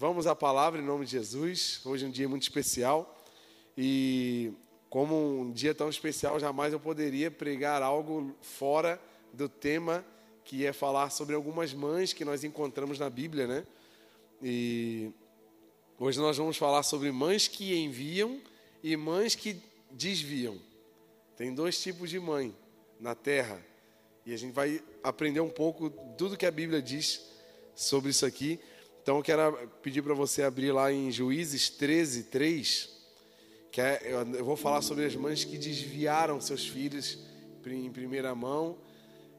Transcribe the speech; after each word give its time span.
Vamos 0.00 0.28
à 0.28 0.36
palavra 0.36 0.80
em 0.80 0.84
nome 0.84 1.04
de 1.04 1.10
Jesus. 1.10 1.80
Hoje 1.84 2.04
é 2.04 2.08
um 2.08 2.10
dia 2.12 2.28
muito 2.28 2.44
especial 2.44 3.20
e 3.76 4.52
como 4.88 5.40
um 5.40 5.50
dia 5.50 5.74
tão 5.74 5.88
especial, 5.88 6.38
jamais 6.38 6.72
eu 6.72 6.78
poderia 6.78 7.32
pregar 7.32 7.82
algo 7.82 8.32
fora 8.40 9.02
do 9.32 9.48
tema 9.48 10.04
que 10.44 10.64
é 10.64 10.72
falar 10.72 11.10
sobre 11.10 11.34
algumas 11.34 11.74
mães 11.74 12.12
que 12.12 12.24
nós 12.24 12.44
encontramos 12.44 12.96
na 12.96 13.10
Bíblia, 13.10 13.48
né? 13.48 13.66
E 14.40 15.10
hoje 15.98 16.20
nós 16.20 16.36
vamos 16.36 16.56
falar 16.56 16.84
sobre 16.84 17.10
mães 17.10 17.48
que 17.48 17.76
enviam 17.76 18.40
e 18.84 18.96
mães 18.96 19.34
que 19.34 19.60
desviam. 19.90 20.60
Tem 21.36 21.52
dois 21.52 21.82
tipos 21.82 22.08
de 22.08 22.20
mãe 22.20 22.54
na 23.00 23.16
terra. 23.16 23.60
E 24.24 24.32
a 24.32 24.36
gente 24.36 24.52
vai 24.52 24.80
aprender 25.02 25.40
um 25.40 25.50
pouco 25.50 25.90
tudo 26.16 26.36
que 26.36 26.46
a 26.46 26.52
Bíblia 26.52 26.80
diz 26.80 27.20
sobre 27.74 28.10
isso 28.10 28.24
aqui. 28.24 28.60
Então 29.08 29.16
eu 29.16 29.22
quero 29.22 29.56
pedir 29.80 30.02
para 30.02 30.12
você 30.12 30.42
abrir 30.42 30.70
lá 30.70 30.92
em 30.92 31.10
Juízes 31.10 31.70
13, 31.70 32.24
3, 32.24 32.90
que 33.72 33.80
é, 33.80 34.02
eu 34.36 34.44
vou 34.44 34.54
falar 34.54 34.82
sobre 34.82 35.06
as 35.06 35.16
mães 35.16 35.44
que 35.44 35.56
desviaram 35.56 36.38
seus 36.42 36.68
filhos 36.68 37.18
em 37.66 37.90
primeira 37.90 38.34
mão 38.34 38.76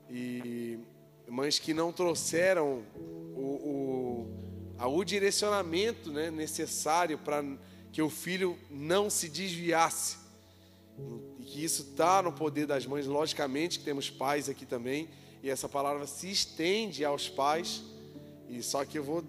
e 0.09 0.79
mães 1.27 1.59
que 1.59 1.71
não 1.71 1.93
trouxeram 1.93 2.83
o, 2.95 4.27
o, 4.79 4.87
o 4.87 5.03
direcionamento 5.03 6.11
né, 6.11 6.31
necessário 6.31 7.19
para 7.19 7.45
que 7.91 8.01
o 8.01 8.09
filho 8.09 8.57
não 8.71 9.07
se 9.07 9.29
desviasse. 9.29 10.17
E 11.37 11.43
que 11.43 11.63
isso 11.63 11.83
está 11.83 12.23
no 12.23 12.33
poder 12.33 12.65
das 12.65 12.87
mães, 12.87 13.05
logicamente, 13.05 13.77
que 13.77 13.85
temos 13.85 14.09
pais 14.09 14.49
aqui 14.49 14.65
também, 14.65 15.07
e 15.43 15.49
essa 15.51 15.69
palavra 15.69 16.07
se 16.07 16.27
estende 16.27 17.05
aos 17.05 17.29
pais, 17.29 17.83
e 18.49 18.63
só 18.63 18.83
que 18.83 18.97
eu 18.97 19.03
vou 19.03 19.23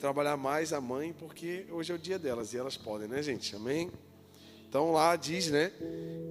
trabalhar 0.00 0.36
mais 0.36 0.72
a 0.72 0.80
mãe, 0.80 1.12
porque 1.12 1.66
hoje 1.70 1.92
é 1.92 1.94
o 1.94 1.98
dia 1.98 2.18
delas, 2.18 2.52
e 2.52 2.56
elas 2.56 2.76
podem, 2.76 3.06
né, 3.06 3.22
gente? 3.22 3.54
Amém? 3.54 3.90
Então 4.66 4.92
lá 4.92 5.14
diz, 5.14 5.50
né, 5.50 5.70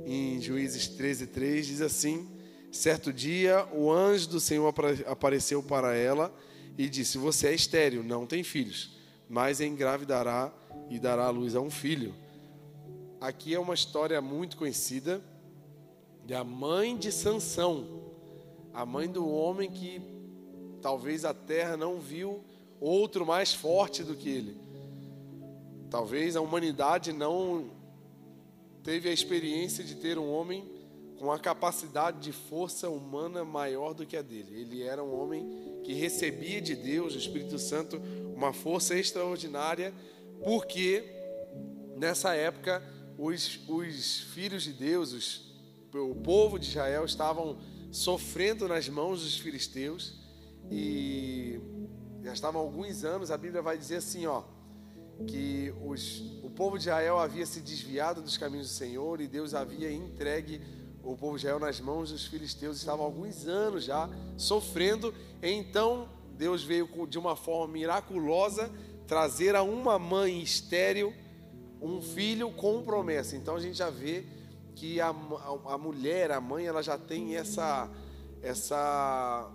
em 0.06 0.42
Juízes 0.42 0.88
13, 0.88 1.28
3, 1.28 1.68
diz 1.68 1.82
assim: 1.82 2.28
Certo 2.72 3.14
dia, 3.14 3.68
o 3.72 3.92
anjo 3.92 4.30
do 4.30 4.40
Senhor 4.40 4.74
apareceu 5.06 5.62
para 5.62 5.96
ela 5.96 6.34
e 6.78 6.90
disse: 6.90 7.18
Você 7.18 7.48
é 7.48 7.54
estéril, 7.54 8.04
não 8.04 8.26
tem 8.26 8.44
filhos, 8.44 8.98
mas 9.30 9.62
engravidará 9.62 10.52
e 10.90 11.00
dará 11.00 11.26
à 11.26 11.30
luz 11.30 11.56
a 11.56 11.62
um 11.62 11.70
filho. 11.70 12.16
Aqui 13.22 13.54
é 13.54 13.60
uma 13.60 13.74
história 13.74 14.20
muito 14.22 14.58
conhecida 14.58 15.22
da 16.26 16.44
mãe 16.44 16.98
de 16.98 17.12
Sansão, 17.12 18.14
a 18.74 18.86
mãe 18.86 19.08
do 19.08 19.28
homem 19.28 19.70
que 19.70 20.02
talvez 20.82 21.26
a 21.26 21.34
terra 21.34 21.76
não 21.76 22.00
viu 22.00 22.44
outro 22.80 23.26
mais 23.26 23.54
forte 23.54 24.04
do 24.04 24.16
que 24.16 24.30
ele. 24.30 24.58
Talvez 25.90 26.36
a 26.36 26.42
humanidade 26.42 27.12
não 27.12 27.72
teve 28.84 29.10
a 29.10 29.14
experiência 29.14 29.84
de 29.84 29.96
ter 29.96 30.18
um 30.18 30.32
homem 30.32 30.64
com 31.18 31.32
a 31.32 31.40
capacidade 31.40 32.20
de 32.20 32.32
força 32.32 32.90
humana 32.90 33.44
maior 33.44 33.94
do 33.94 34.06
que 34.06 34.16
a 34.16 34.22
dele. 34.22 34.62
Ele 34.62 34.84
era 34.84 35.04
um 35.04 35.20
homem 35.20 35.82
que 35.84 35.94
recebia 35.94 36.62
de 36.62 36.76
Deus, 36.76 37.14
do 37.14 37.20
Espírito 37.20 37.60
Santo, 37.60 38.02
uma 38.34 38.54
força 38.54 38.96
extraordinária, 38.96 39.94
porque 40.44 41.04
nessa 41.98 42.34
época 42.34 42.82
os, 43.18 43.60
os 43.68 44.22
filhos 44.34 44.64
de 44.64 44.72
Deus, 44.72 45.12
os, 45.12 45.42
o 45.94 46.16
povo 46.16 46.58
de 46.58 46.70
Israel 46.70 47.04
estavam 47.04 47.58
sofrendo 47.92 48.68
nas 48.68 48.88
mãos 48.88 49.22
dos 49.24 49.38
filisteus 49.38 50.14
e 50.72 51.60
já 52.24 52.34
estavam 52.34 52.62
alguns 52.62 53.04
anos, 53.04 53.32
a 53.32 53.38
Bíblia 53.38 53.62
vai 53.62 53.78
dizer 53.78 53.98
assim, 53.98 54.26
ó, 54.26 54.44
que 55.28 55.74
os, 55.86 56.22
o 56.44 56.50
povo 56.50 56.78
de 56.78 56.84
Israel 56.84 57.20
havia 57.20 57.46
se 57.46 57.60
desviado 57.62 58.22
dos 58.22 58.38
caminhos 58.38 58.68
do 58.68 58.74
Senhor 58.74 59.20
e 59.22 59.28
Deus 59.28 59.54
havia 59.54 59.92
entregue 59.92 60.62
o 61.04 61.16
povo 61.16 61.38
de 61.38 61.46
Israel 61.46 61.60
nas 61.60 61.80
mãos 61.80 62.12
dos 62.12 62.26
filisteus, 62.26 62.78
estavam 62.78 63.06
alguns 63.06 63.48
anos 63.48 63.84
já 63.84 64.10
sofrendo. 64.38 65.14
Então 65.42 66.10
Deus 66.38 66.64
veio 66.64 66.88
de 67.08 67.18
uma 67.18 67.36
forma 67.36 67.74
miraculosa 67.74 68.72
trazer 69.08 69.56
a 69.56 69.64
uma 69.64 69.98
mãe 69.98 70.42
estéril 70.42 71.14
um 71.82 72.02
filho 72.02 72.52
com 72.52 72.84
promessa. 72.84 73.36
Então 73.36 73.56
a 73.56 73.60
gente 73.60 73.78
já 73.78 73.90
vê 73.90 74.26
que 74.76 75.02
a, 75.02 75.10
a, 75.10 75.74
a 75.74 75.78
mulher, 75.78 76.32
a 76.32 76.40
mãe, 76.40 76.66
ela 76.66 76.82
já 76.82 76.98
tem 76.98 77.36
essa 77.36 77.90
essa 78.42 79.52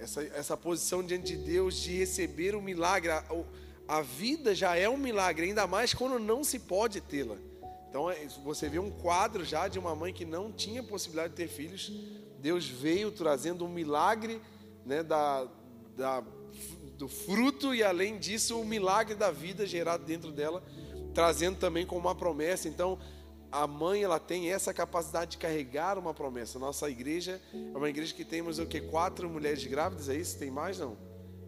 essa, 0.00 0.22
essa 0.22 0.56
posição 0.56 1.02
diante 1.02 1.36
de 1.36 1.44
Deus 1.44 1.76
de 1.76 1.96
receber 1.96 2.54
o 2.54 2.62
milagre. 2.62 3.10
A, 3.10 3.24
a 3.86 4.02
vida 4.02 4.54
já 4.54 4.74
é 4.74 4.88
um 4.88 4.96
milagre, 4.96 5.46
ainda 5.46 5.66
mais 5.66 5.92
quando 5.92 6.18
não 6.18 6.42
se 6.42 6.58
pode 6.58 7.00
tê-la. 7.00 7.36
Então 7.88 8.10
é, 8.10 8.26
você 8.42 8.68
vê 8.68 8.78
um 8.78 8.90
quadro 8.90 9.44
já 9.44 9.68
de 9.68 9.78
uma 9.78 9.94
mãe 9.94 10.12
que 10.12 10.24
não 10.24 10.50
tinha 10.50 10.82
possibilidade 10.82 11.30
de 11.30 11.36
ter 11.36 11.48
filhos. 11.48 11.92
Deus 12.38 12.66
veio 12.66 13.10
trazendo 13.10 13.64
um 13.64 13.68
milagre 13.68 14.40
né, 14.86 15.02
da, 15.02 15.46
da, 15.96 16.24
do 16.96 17.06
fruto 17.06 17.74
e 17.74 17.82
além 17.82 18.18
disso 18.18 18.58
o 18.58 18.64
milagre 18.64 19.14
da 19.14 19.30
vida 19.30 19.66
gerado 19.66 20.04
dentro 20.04 20.32
dela, 20.32 20.62
trazendo 21.12 21.58
também 21.58 21.84
como 21.84 22.00
uma 22.00 22.14
promessa. 22.14 22.68
Então 22.68 22.98
a 23.52 23.66
mãe 23.66 24.02
ela 24.02 24.20
tem 24.20 24.52
essa 24.52 24.72
capacidade 24.72 25.32
de 25.32 25.38
carregar 25.38 25.98
uma 25.98 26.14
promessa. 26.14 26.58
Nossa 26.58 26.88
igreja 26.88 27.40
é 27.52 27.76
uma 27.76 27.88
igreja 27.88 28.14
que 28.14 28.24
temos 28.24 28.58
o 28.58 28.66
que 28.66 28.80
quatro 28.80 29.28
mulheres 29.28 29.64
grávidas, 29.64 30.08
é 30.08 30.14
isso? 30.14 30.38
Tem 30.38 30.50
mais 30.50 30.78
não? 30.78 30.96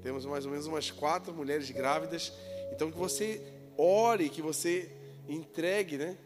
Temos 0.02 0.26
mais 0.26 0.44
ou 0.44 0.50
menos 0.50 0.66
umas 0.66 0.90
quatro 0.90 1.32
mulheres 1.32 1.70
grávidas. 1.70 2.32
Então 2.72 2.90
que 2.90 2.98
você 2.98 3.40
ore, 3.76 4.28
que 4.28 4.42
você 4.42 4.90
entregue, 5.28 5.96
né? 5.96 6.16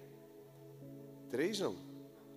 Três 1.31 1.61
não. 1.61 1.77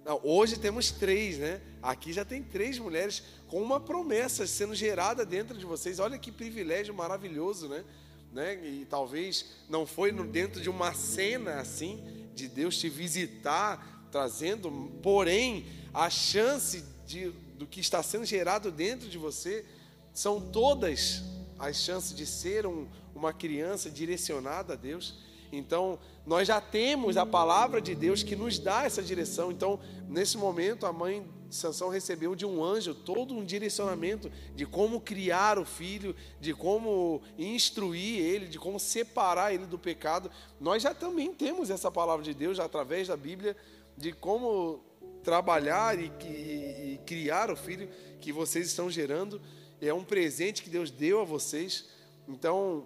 Não, 0.04 0.20
hoje 0.24 0.58
temos 0.58 0.92
três, 0.92 1.38
né? 1.38 1.62
Aqui 1.82 2.12
já 2.12 2.26
tem 2.26 2.44
três 2.44 2.78
mulheres 2.78 3.24
com 3.48 3.62
uma 3.62 3.80
promessa 3.80 4.46
sendo 4.48 4.76
gerada 4.76 5.26
dentro 5.26 5.58
de 5.58 5.66
vocês. 5.66 6.00
Olha 6.00 6.18
que 6.18 6.32
privilégio 6.32 6.94
maravilhoso, 6.94 7.70
né? 7.70 7.86
né? 8.34 8.56
E 8.66 8.86
talvez 8.86 9.46
não 9.70 9.86
foi 9.86 10.12
dentro 10.12 10.60
de 10.60 10.70
uma 10.70 10.94
cena 10.94 11.60
assim 11.60 12.19
de 12.40 12.48
Deus 12.48 12.78
te 12.78 12.90
visitar, 12.90 14.08
trazendo, 14.12 14.72
porém 15.04 15.66
a 15.94 16.10
chance 16.10 16.84
de, 17.06 17.30
do 17.58 17.68
que 17.68 17.80
está 17.80 18.02
sendo 18.02 18.26
gerado 18.26 18.72
dentro 18.72 19.08
de 19.08 19.18
você 19.18 19.66
são 20.14 20.42
todas 20.42 21.24
as 21.58 21.78
chances 21.78 22.16
de 22.16 22.26
ser 22.26 22.66
um, 22.66 22.88
uma 23.14 23.34
criança 23.34 23.90
direcionada 23.90 24.74
a 24.74 24.76
Deus. 24.76 25.20
Então, 25.52 26.00
nós 26.26 26.48
já 26.48 26.62
temos 26.62 27.18
a 27.18 27.26
palavra 27.26 27.82
de 27.82 27.96
Deus 27.96 28.24
que 28.24 28.36
nos 28.36 28.60
dá 28.60 28.84
essa 28.86 29.02
direção. 29.02 29.52
Então, 29.52 29.80
nesse 30.08 30.38
momento, 30.38 30.86
a 30.86 30.94
mãe 30.94 31.26
Sansão 31.50 31.90
recebeu 31.90 32.36
de 32.36 32.46
um 32.46 32.64
anjo 32.64 32.94
todo 32.94 33.34
um 33.34 33.44
direcionamento 33.44 34.32
de 34.56 34.66
como 34.66 35.02
criar 35.02 35.58
o 35.58 35.66
filho, 35.66 36.16
de 36.40 36.54
como 36.54 37.22
instruir 37.38 38.20
ele, 38.20 38.48
de 38.48 38.60
como 38.60 38.80
separar 38.80 39.54
ele 39.54 39.66
do 39.66 39.80
pecado. 39.80 40.30
Nós 40.60 40.84
já 40.84 40.94
também 40.94 41.34
temos 41.34 41.70
essa 41.70 41.92
palavra 41.92 42.24
de 42.24 42.34
Deus 42.34 42.60
através 42.60 43.08
da 43.08 43.18
Bíblia 43.18 43.56
de 43.98 44.14
como 44.14 44.84
trabalhar 45.24 46.00
e, 46.00 46.12
e, 46.24 46.94
e 46.94 47.00
criar 47.06 47.52
o 47.52 47.56
filho 47.56 47.90
que 48.22 48.32
vocês 48.32 48.68
estão 48.68 48.90
gerando. 48.90 49.42
É 49.82 49.94
um 49.94 50.04
presente 50.04 50.62
que 50.62 50.70
Deus 50.70 50.92
deu 50.92 51.22
a 51.22 51.26
vocês. 51.26 51.86
Então, 52.28 52.86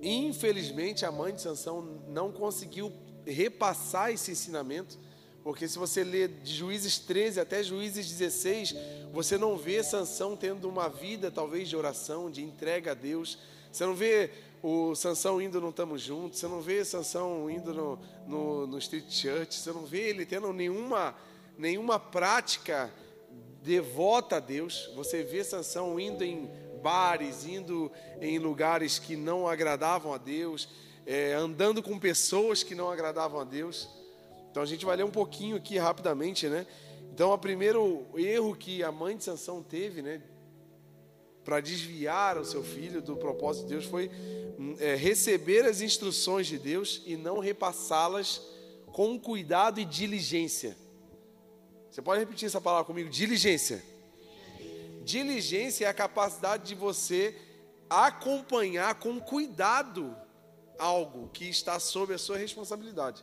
Infelizmente, 0.00 1.06
a 1.06 1.12
mãe 1.12 1.34
de 1.34 1.40
Sansão 1.40 2.02
não 2.08 2.30
conseguiu 2.30 2.92
repassar 3.24 4.10
esse 4.10 4.30
ensinamento, 4.30 4.98
porque 5.46 5.68
se 5.68 5.78
você 5.78 6.02
ler 6.02 6.26
de 6.42 6.52
Juízes 6.52 6.98
13 6.98 7.38
até 7.38 7.62
Juízes 7.62 8.10
16, 8.10 8.74
você 9.12 9.38
não 9.38 9.56
vê 9.56 9.80
Sansão 9.80 10.36
tendo 10.36 10.68
uma 10.68 10.88
vida 10.88 11.30
talvez 11.30 11.68
de 11.68 11.76
oração, 11.76 12.28
de 12.28 12.42
entrega 12.42 12.90
a 12.90 12.94
Deus. 12.94 13.38
Você 13.70 13.86
não 13.86 13.94
vê 13.94 14.32
o 14.60 14.96
Sansão 14.96 15.40
indo 15.40 15.60
no 15.60 15.72
Tamo 15.72 15.96
Junto, 15.96 16.34
você 16.34 16.48
não 16.48 16.60
vê 16.60 16.84
Sansão 16.84 17.48
indo 17.48 17.72
no, 17.72 17.96
no, 18.26 18.66
no 18.66 18.78
Street 18.78 19.08
Church, 19.08 19.54
você 19.54 19.70
não 19.70 19.86
vê 19.86 20.08
ele 20.08 20.26
tendo 20.26 20.52
nenhuma, 20.52 21.14
nenhuma 21.56 22.00
prática 22.00 22.92
devota 23.62 24.38
a 24.38 24.40
Deus. 24.40 24.90
Você 24.96 25.22
vê 25.22 25.44
Sansão 25.44 26.00
indo 26.00 26.24
em 26.24 26.50
bares, 26.82 27.46
indo 27.46 27.88
em 28.20 28.36
lugares 28.40 28.98
que 28.98 29.14
não 29.14 29.46
agradavam 29.46 30.12
a 30.12 30.18
Deus, 30.18 30.68
é, 31.06 31.34
andando 31.34 31.84
com 31.84 32.00
pessoas 32.00 32.64
que 32.64 32.74
não 32.74 32.90
agradavam 32.90 33.38
a 33.38 33.44
Deus. 33.44 33.88
Então 34.56 34.62
a 34.62 34.66
gente 34.66 34.86
vai 34.86 34.96
ler 34.96 35.04
um 35.04 35.10
pouquinho 35.10 35.54
aqui 35.54 35.76
rapidamente, 35.76 36.48
né? 36.48 36.66
Então, 37.12 37.30
o 37.30 37.36
primeiro 37.36 38.06
erro 38.16 38.56
que 38.56 38.82
a 38.82 38.90
mãe 38.90 39.14
de 39.14 39.22
Sansão 39.22 39.62
teve, 39.62 40.00
né, 40.00 40.22
para 41.44 41.60
desviar 41.60 42.38
o 42.38 42.44
seu 42.46 42.64
filho 42.64 43.02
do 43.02 43.18
propósito 43.18 43.66
de 43.66 43.74
Deus 43.74 43.84
foi 43.84 44.10
é, 44.78 44.94
receber 44.94 45.66
as 45.66 45.82
instruções 45.82 46.46
de 46.46 46.58
Deus 46.58 47.02
e 47.04 47.18
não 47.18 47.38
repassá-las 47.38 48.40
com 48.86 49.20
cuidado 49.20 49.78
e 49.78 49.84
diligência. 49.84 50.74
Você 51.90 52.00
pode 52.00 52.20
repetir 52.20 52.46
essa 52.46 52.58
palavra 52.58 52.86
comigo? 52.86 53.10
Diligência. 53.10 53.84
Diligência 55.04 55.84
é 55.84 55.88
a 55.88 55.92
capacidade 55.92 56.64
de 56.64 56.74
você 56.74 57.36
acompanhar 57.90 58.94
com 58.94 59.20
cuidado 59.20 60.16
algo 60.78 61.28
que 61.28 61.44
está 61.44 61.78
sob 61.78 62.14
a 62.14 62.18
sua 62.18 62.38
responsabilidade. 62.38 63.22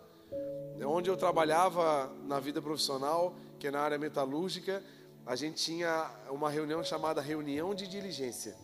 Onde 0.85 1.09
eu 1.09 1.15
trabalhava 1.15 2.11
na 2.25 2.39
vida 2.39 2.61
profissional, 2.61 3.35
que 3.59 3.67
é 3.67 3.71
na 3.71 3.79
área 3.79 3.97
metalúrgica, 3.97 4.83
a 5.25 5.35
gente 5.35 5.63
tinha 5.63 6.11
uma 6.29 6.49
reunião 6.49 6.83
chamada 6.83 7.21
reunião 7.21 7.73
de 7.73 7.87
diligência. 7.87 8.55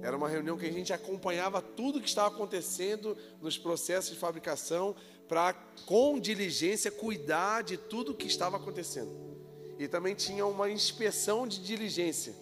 Era 0.00 0.16
uma 0.16 0.28
reunião 0.28 0.56
que 0.56 0.66
a 0.66 0.72
gente 0.72 0.92
acompanhava 0.92 1.60
tudo 1.60 2.00
que 2.00 2.08
estava 2.08 2.28
acontecendo 2.28 3.16
nos 3.42 3.58
processos 3.58 4.12
de 4.12 4.16
fabricação 4.16 4.94
para, 5.28 5.52
com 5.84 6.18
diligência, 6.18 6.90
cuidar 6.90 7.62
de 7.62 7.76
tudo 7.76 8.14
que 8.14 8.26
estava 8.26 8.56
acontecendo. 8.56 9.10
E 9.78 9.88
também 9.88 10.14
tinha 10.14 10.46
uma 10.46 10.70
inspeção 10.70 11.46
de 11.46 11.60
diligência, 11.60 12.34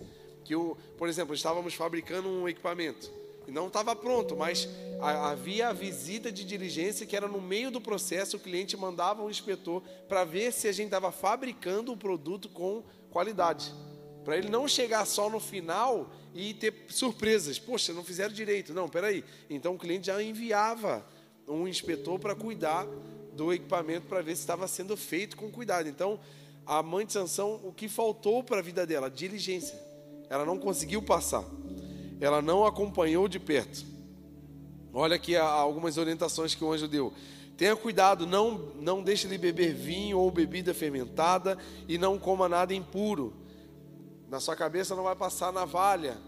que, 0.45 0.55
o, 0.55 0.77
por 0.97 1.09
exemplo, 1.09 1.35
estávamos 1.35 1.75
fabricando 1.75 2.29
um 2.29 2.49
equipamento 2.49 3.11
não 3.49 3.69
estava 3.69 3.95
pronto, 3.95 4.37
mas 4.37 4.69
havia 5.01 5.69
a 5.69 5.73
visita 5.73 6.33
de 6.33 6.45
diligência 6.45 7.07
que 7.07 7.17
era 7.17 7.29
no 7.29 7.41
meio 7.41 7.71
do 7.71 7.81
processo, 7.81 8.37
o 8.37 8.41
cliente 8.41 8.77
mandava 8.77 9.23
um 9.23 9.31
inspetor 9.31 9.83
para 10.09 10.25
ver 10.25 10.53
se 10.53 10.69
a 10.69 10.73
gente 10.73 10.87
estava 10.87 11.13
fabricando 11.13 11.93
o 11.93 11.97
produto 11.97 12.49
com 12.49 12.83
qualidade. 13.11 13.73
Para 14.25 14.37
ele 14.37 14.49
não 14.49 14.67
chegar 14.67 15.07
só 15.07 15.31
no 15.31 15.39
final 15.39 16.11
e 16.35 16.53
ter 16.53 16.87
surpresas. 16.89 17.61
Poxa, 17.61 17.93
não 17.93 18.03
fizeram 18.03 18.35
direito. 18.35 18.75
Não, 18.75 18.89
peraí. 18.89 19.25
Então 19.49 19.75
o 19.75 19.79
cliente 19.79 20.09
já 20.09 20.21
enviava 20.21 21.07
um 21.47 21.69
inspetor 21.69 22.19
para 22.19 22.35
cuidar 22.35 22.87
do 23.35 23.53
equipamento 23.53 24.07
para 24.09 24.23
ver 24.23 24.35
se 24.35 24.41
estava 24.41 24.67
sendo 24.67 24.97
feito 24.97 25.37
com 25.37 25.49
cuidado. 25.51 25.89
Então, 25.89 26.19
a 26.67 26.83
mãe 26.83 27.07
de 27.07 27.13
Sansão, 27.13 27.61
o 27.63 27.73
que 27.73 27.89
faltou 27.89 28.43
para 28.43 28.59
a 28.59 28.63
vida 28.63 28.85
dela? 28.85 29.09
Diligência. 29.09 29.79
Ela 30.29 30.45
não 30.45 30.59
conseguiu 30.59 31.01
passar. 31.01 31.45
Ela 32.21 32.41
não 32.41 32.65
acompanhou 32.65 33.29
de 33.29 33.39
perto. 33.39 33.85
Olha 34.93 35.17
aqui 35.17 35.37
algumas 35.37 35.99
orientações 35.99 36.55
que 36.55 36.65
o 36.65 36.73
anjo 36.73 36.89
deu. 36.89 37.13
Tenha 37.57 37.75
cuidado, 37.75 38.27
não, 38.27 38.73
não 38.81 39.03
deixe 39.03 39.27
ele 39.27 39.39
beber 39.39 39.75
vinho 39.75 40.19
ou 40.19 40.31
bebida 40.31 40.75
fermentada 40.75 41.57
e 41.89 41.97
não 41.97 42.19
coma 42.19 42.49
nada 42.49 42.75
impuro. 42.75 43.35
Na 44.29 44.41
sua 44.41 44.57
cabeça 44.57 44.95
não 44.95 45.05
vai 45.05 45.17
passar 45.17 45.53
navalha. 45.53 46.19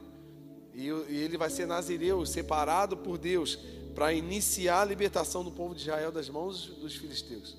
E, 0.75 0.87
e 0.87 1.17
ele 1.17 1.37
vai 1.37 1.51
ser 1.51 1.67
nazireu, 1.67 2.25
separado 2.25 2.97
por 2.97 3.19
Deus, 3.19 3.59
para 3.95 4.13
iniciar 4.13 4.83
a 4.83 4.85
libertação 4.85 5.43
do 5.43 5.51
povo 5.51 5.75
de 5.75 5.83
Israel 5.83 6.13
das 6.13 6.29
mãos 6.29 6.67
dos 6.81 6.95
filisteus. 6.95 7.57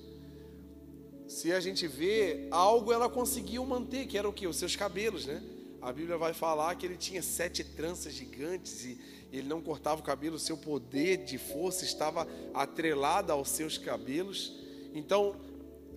Se 1.28 1.52
a 1.52 1.60
gente 1.60 1.86
vê, 1.86 2.48
algo 2.50 2.92
ela 2.92 3.08
conseguiu 3.08 3.64
manter, 3.64 4.06
que 4.06 4.18
era 4.18 4.28
o 4.28 4.32
que? 4.32 4.46
Os 4.46 4.56
seus 4.56 4.74
cabelos, 4.74 5.26
né? 5.26 5.40
A 5.82 5.92
Bíblia 5.92 6.18
vai 6.18 6.34
falar 6.34 6.74
que 6.74 6.84
ele 6.84 6.96
tinha 6.96 7.22
sete 7.22 7.64
tranças 7.64 8.12
gigantes 8.12 8.84
e 8.84 9.00
ele 9.32 9.48
não 9.48 9.62
cortava 9.62 10.00
o 10.00 10.04
cabelo, 10.04 10.36
o 10.36 10.38
seu 10.38 10.56
poder 10.56 11.24
de 11.24 11.38
força 11.38 11.84
estava 11.84 12.28
atrelado 12.52 13.32
aos 13.32 13.48
seus 13.48 13.78
cabelos. 13.78 14.52
Então, 14.92 15.36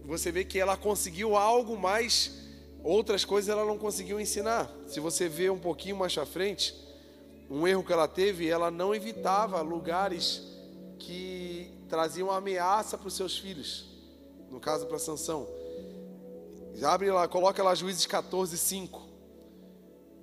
você 0.06 0.32
vê 0.32 0.46
que 0.46 0.58
ela 0.58 0.78
conseguiu 0.78 1.36
algo, 1.36 1.78
mas 1.78 2.32
outras 2.82 3.26
coisas 3.26 3.50
ela 3.50 3.66
não 3.66 3.78
conseguiu 3.78 4.22
ensinar. 4.22 4.72
Se 4.88 5.02
você 5.02 5.28
vê 5.28 5.50
um 5.50 5.60
pouquinho 5.60 5.98
mais 5.98 6.18
à 6.18 6.26
frente, 6.26 6.74
um 7.50 7.68
erro 7.68 7.84
que 7.84 7.92
ela 7.92 8.08
teve, 8.08 8.48
ela 8.48 8.72
não 8.72 8.96
evitava 8.96 9.60
lugares 9.62 10.42
que 10.98 11.74
traziam 11.90 12.32
ameaça 12.32 12.98
para 12.98 13.08
os 13.10 13.16
seus 13.16 13.38
filhos. 13.38 13.86
No 14.50 14.62
caso 14.62 14.86
para 14.86 14.98
Sansão. 14.98 15.46
Abre 16.82 17.12
lá, 17.12 17.28
coloca 17.28 17.62
lá 17.62 17.76
Juízes 17.76 18.06
14, 18.06 18.58
5 18.58 19.03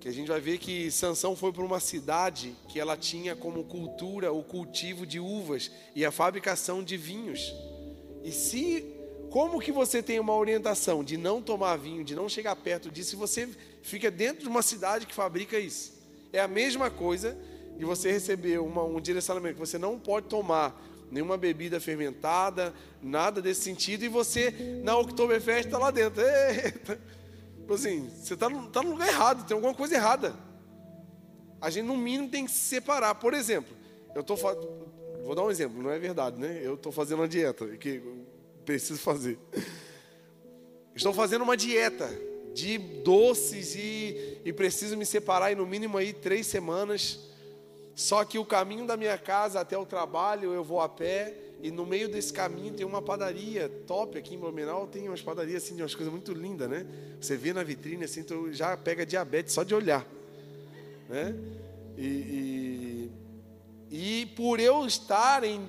que 0.00 0.08
a 0.08 0.12
gente 0.12 0.28
vai 0.28 0.40
ver 0.40 0.56
que 0.56 0.90
Sansão 0.90 1.36
foi 1.36 1.52
para 1.52 1.62
uma 1.62 1.78
cidade 1.78 2.56
que 2.68 2.80
ela 2.80 2.96
tinha 2.96 3.36
como 3.36 3.62
cultura 3.64 4.32
o 4.32 4.42
cultivo 4.42 5.06
de 5.06 5.20
uvas 5.20 5.70
e 5.94 6.06
a 6.06 6.10
fabricação 6.10 6.82
de 6.82 6.96
vinhos. 6.96 7.54
E 8.24 8.32
se 8.32 8.82
como 9.30 9.60
que 9.60 9.70
você 9.70 10.02
tem 10.02 10.18
uma 10.18 10.34
orientação 10.34 11.04
de 11.04 11.18
não 11.18 11.42
tomar 11.42 11.76
vinho, 11.76 12.02
de 12.02 12.14
não 12.14 12.30
chegar 12.30 12.56
perto 12.56 12.90
disso, 12.90 13.10
se 13.10 13.16
você 13.16 13.48
fica 13.82 14.10
dentro 14.10 14.42
de 14.42 14.48
uma 14.48 14.62
cidade 14.62 15.06
que 15.06 15.14
fabrica 15.14 15.58
isso? 15.58 15.92
É 16.32 16.40
a 16.40 16.48
mesma 16.48 16.90
coisa 16.90 17.36
de 17.76 17.84
você 17.84 18.10
receber 18.10 18.58
uma, 18.58 18.82
um 18.82 19.00
direcionamento 19.00 19.54
que 19.54 19.60
você 19.60 19.78
não 19.78 19.98
pode 19.98 20.28
tomar 20.28 20.82
nenhuma 21.10 21.36
bebida 21.36 21.78
fermentada, 21.78 22.72
nada 23.02 23.42
desse 23.42 23.62
sentido, 23.62 24.04
e 24.04 24.08
você 24.08 24.80
na 24.82 24.96
Oktoberfest 24.96 25.66
está 25.66 25.76
lá 25.76 25.90
dentro. 25.90 26.22
Eita! 26.24 27.19
Tipo 27.70 27.78
assim, 27.78 28.10
você 28.20 28.34
está 28.34 28.48
no, 28.48 28.68
tá 28.68 28.82
no 28.82 28.90
lugar 28.90 29.06
errado, 29.06 29.46
tem 29.46 29.54
alguma 29.54 29.72
coisa 29.72 29.94
errada. 29.94 30.34
A 31.60 31.70
gente, 31.70 31.86
no 31.86 31.96
mínimo, 31.96 32.28
tem 32.28 32.44
que 32.44 32.50
se 32.50 32.58
separar. 32.58 33.14
Por 33.14 33.32
exemplo, 33.32 33.76
eu 34.12 34.22
estou 34.22 34.36
Vou 35.24 35.36
dar 35.36 35.44
um 35.44 35.52
exemplo, 35.52 35.80
não 35.80 35.88
é 35.88 35.96
verdade, 35.96 36.40
né? 36.40 36.60
Eu 36.64 36.74
estou 36.74 36.90
fazendo 36.90 37.20
uma 37.20 37.28
dieta, 37.28 37.64
que 37.76 38.02
preciso 38.64 38.98
fazer. 38.98 39.38
Estou 40.96 41.12
fazendo 41.12 41.42
uma 41.42 41.56
dieta 41.56 42.10
de 42.52 42.76
doces 42.76 43.76
e, 43.76 44.40
e 44.44 44.52
preciso 44.52 44.96
me 44.96 45.06
separar 45.06 45.52
em 45.52 45.54
no 45.54 45.64
mínimo 45.64 45.96
aí 45.96 46.12
três 46.12 46.48
semanas. 46.48 47.20
Só 47.94 48.24
que 48.24 48.36
o 48.36 48.44
caminho 48.44 48.84
da 48.84 48.96
minha 48.96 49.16
casa 49.16 49.60
até 49.60 49.78
o 49.78 49.86
trabalho 49.86 50.52
eu 50.52 50.64
vou 50.64 50.80
a 50.80 50.88
pé 50.88 51.36
e 51.62 51.70
no 51.70 51.84
meio 51.84 52.08
desse 52.08 52.32
caminho 52.32 52.72
tem 52.72 52.86
uma 52.86 53.02
padaria 53.02 53.68
top 53.86 54.16
aqui 54.16 54.34
em 54.34 54.38
Blumenau, 54.38 54.86
tem 54.86 55.08
umas 55.08 55.20
padarias 55.20 55.62
assim, 55.62 55.76
de 55.76 55.82
umas 55.82 55.94
coisas 55.94 56.12
muito 56.12 56.32
lindas, 56.32 56.68
né? 56.68 56.86
Você 57.20 57.36
vê 57.36 57.52
na 57.52 57.62
vitrine 57.62 58.04
assim, 58.04 58.22
tu 58.22 58.52
já 58.52 58.76
pega 58.76 59.04
diabetes 59.04 59.52
só 59.52 59.62
de 59.62 59.74
olhar, 59.74 60.06
né? 61.08 61.34
E, 61.98 63.10
e, 63.90 64.20
e 64.22 64.26
por 64.36 64.58
eu 64.58 64.86
estar 64.86 65.44
em, 65.44 65.68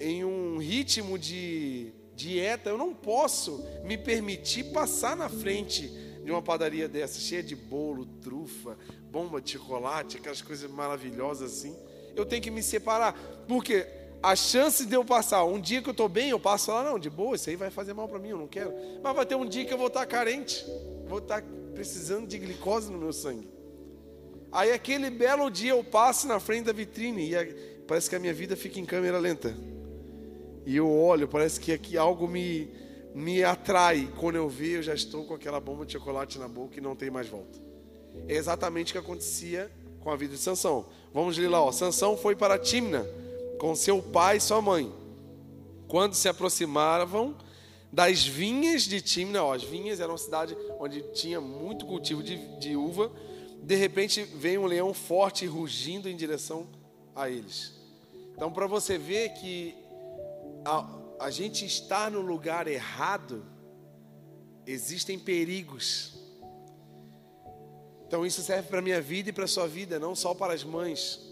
em 0.00 0.24
um 0.24 0.58
ritmo 0.58 1.16
de 1.16 1.92
dieta, 2.16 2.70
eu 2.70 2.76
não 2.76 2.92
posso 2.92 3.64
me 3.84 3.96
permitir 3.96 4.64
passar 4.72 5.16
na 5.16 5.28
frente 5.28 5.88
de 6.24 6.30
uma 6.30 6.42
padaria 6.42 6.88
dessa, 6.88 7.20
cheia 7.20 7.42
de 7.42 7.54
bolo, 7.54 8.06
trufa, 8.20 8.76
bomba 9.10 9.40
de 9.40 9.52
chocolate, 9.52 10.16
aquelas 10.16 10.42
coisas 10.42 10.70
maravilhosas 10.70 11.52
assim. 11.52 11.76
Eu 12.16 12.26
tenho 12.26 12.42
que 12.42 12.50
me 12.50 12.62
separar, 12.62 13.14
porque 13.46 13.86
a 14.22 14.36
chance 14.36 14.84
de 14.84 14.94
eu 14.94 15.04
passar, 15.04 15.44
um 15.44 15.58
dia 15.58 15.80
que 15.80 15.88
eu 15.88 15.92
estou 15.92 16.08
bem, 16.08 16.30
eu 16.30 16.38
passo 16.38 16.70
lá, 16.70 16.84
não, 16.84 16.98
de 16.98 17.08
boa, 17.08 17.36
isso 17.36 17.48
aí 17.48 17.56
vai 17.56 17.70
fazer 17.70 17.94
mal 17.94 18.06
para 18.06 18.18
mim, 18.18 18.28
eu 18.28 18.38
não 18.38 18.46
quero. 18.46 18.72
Mas 19.02 19.16
vai 19.16 19.24
ter 19.24 19.34
um 19.34 19.46
dia 19.46 19.64
que 19.64 19.72
eu 19.72 19.78
vou 19.78 19.86
estar 19.86 20.04
carente, 20.04 20.64
vou 21.06 21.18
estar 21.18 21.42
precisando 21.74 22.26
de 22.26 22.38
glicose 22.38 22.92
no 22.92 22.98
meu 22.98 23.12
sangue. 23.12 23.48
Aí 24.52 24.72
aquele 24.72 25.08
belo 25.08 25.48
dia 25.48 25.70
eu 25.70 25.82
passo 25.82 26.26
na 26.26 26.38
frente 26.38 26.66
da 26.66 26.72
vitrine 26.72 27.32
e 27.32 27.82
parece 27.86 28.10
que 28.10 28.16
a 28.16 28.18
minha 28.18 28.34
vida 28.34 28.56
fica 28.56 28.78
em 28.78 28.84
câmera 28.84 29.18
lenta. 29.18 29.56
E 30.66 30.76
eu 30.76 30.90
olho, 30.90 31.26
parece 31.26 31.58
que 31.58 31.72
aqui 31.72 31.96
algo 31.96 32.28
me, 32.28 32.70
me 33.14 33.42
atrai. 33.42 34.12
Quando 34.18 34.36
eu 34.36 34.48
vejo, 34.48 34.78
eu 34.78 34.82
já 34.82 34.94
estou 34.94 35.24
com 35.24 35.34
aquela 35.34 35.60
bomba 35.60 35.86
de 35.86 35.92
chocolate 35.92 36.38
na 36.38 36.48
boca 36.48 36.76
e 36.76 36.80
não 36.80 36.94
tem 36.94 37.10
mais 37.10 37.28
volta. 37.28 37.58
É 38.28 38.34
exatamente 38.34 38.90
o 38.90 38.92
que 38.92 38.98
acontecia 38.98 39.70
com 40.00 40.10
a 40.10 40.16
vida 40.16 40.34
de 40.34 40.40
Sansão. 40.40 40.86
Vamos 41.14 41.38
ler 41.38 41.48
lá, 41.48 41.62
ó. 41.62 41.72
Sansão 41.72 42.16
foi 42.16 42.36
para 42.36 42.58
Timna 42.58 43.06
com 43.60 43.76
seu 43.76 44.00
pai 44.00 44.38
e 44.38 44.40
sua 44.40 44.62
mãe. 44.62 44.90
Quando 45.86 46.14
se 46.14 46.26
aproximavam 46.30 47.36
das 47.92 48.24
vinhas 48.24 48.84
de 48.84 49.02
Timna, 49.02 49.54
as 49.54 49.62
vinhas 49.62 50.00
era 50.00 50.10
uma 50.10 50.16
cidade 50.16 50.56
onde 50.78 51.02
tinha 51.12 51.42
muito 51.42 51.84
cultivo 51.84 52.22
de, 52.22 52.38
de 52.58 52.74
uva, 52.74 53.12
de 53.62 53.74
repente 53.74 54.22
vem 54.22 54.56
um 54.56 54.64
leão 54.64 54.94
forte 54.94 55.44
rugindo 55.44 56.08
em 56.08 56.16
direção 56.16 56.68
a 57.14 57.28
eles. 57.28 57.74
Então, 58.34 58.50
para 58.50 58.66
você 58.66 58.96
ver 58.96 59.34
que 59.34 59.74
a, 60.64 60.88
a 61.18 61.30
gente 61.30 61.66
está 61.66 62.08
no 62.08 62.22
lugar 62.22 62.66
errado, 62.66 63.44
existem 64.66 65.18
perigos. 65.18 66.14
Então, 68.06 68.24
isso 68.24 68.40
serve 68.40 68.68
para 68.70 68.78
a 68.78 68.82
minha 68.82 69.02
vida 69.02 69.28
e 69.28 69.32
para 69.34 69.44
a 69.44 69.48
sua 69.48 69.68
vida, 69.68 69.98
não 69.98 70.14
só 70.14 70.32
para 70.32 70.54
as 70.54 70.64
mães 70.64 71.29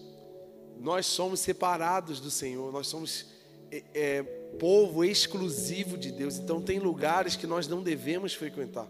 nós 0.81 1.07
somos 1.07 1.41
separados 1.41 2.21
do 2.21 2.31
Senhor, 2.31 2.73
nós 2.73 2.87
somos 2.87 3.27
é, 3.71 3.83
é, 3.95 4.23
povo 4.59 5.05
exclusivo 5.05 5.97
de 5.97 6.13
Deus. 6.13 6.39
Então, 6.39 6.61
tem 6.61 6.79
lugares 6.79 7.37
que 7.37 7.47
nós 7.47 7.67
não 7.67 7.83
devemos 7.83 8.35
frequentar, 8.35 8.87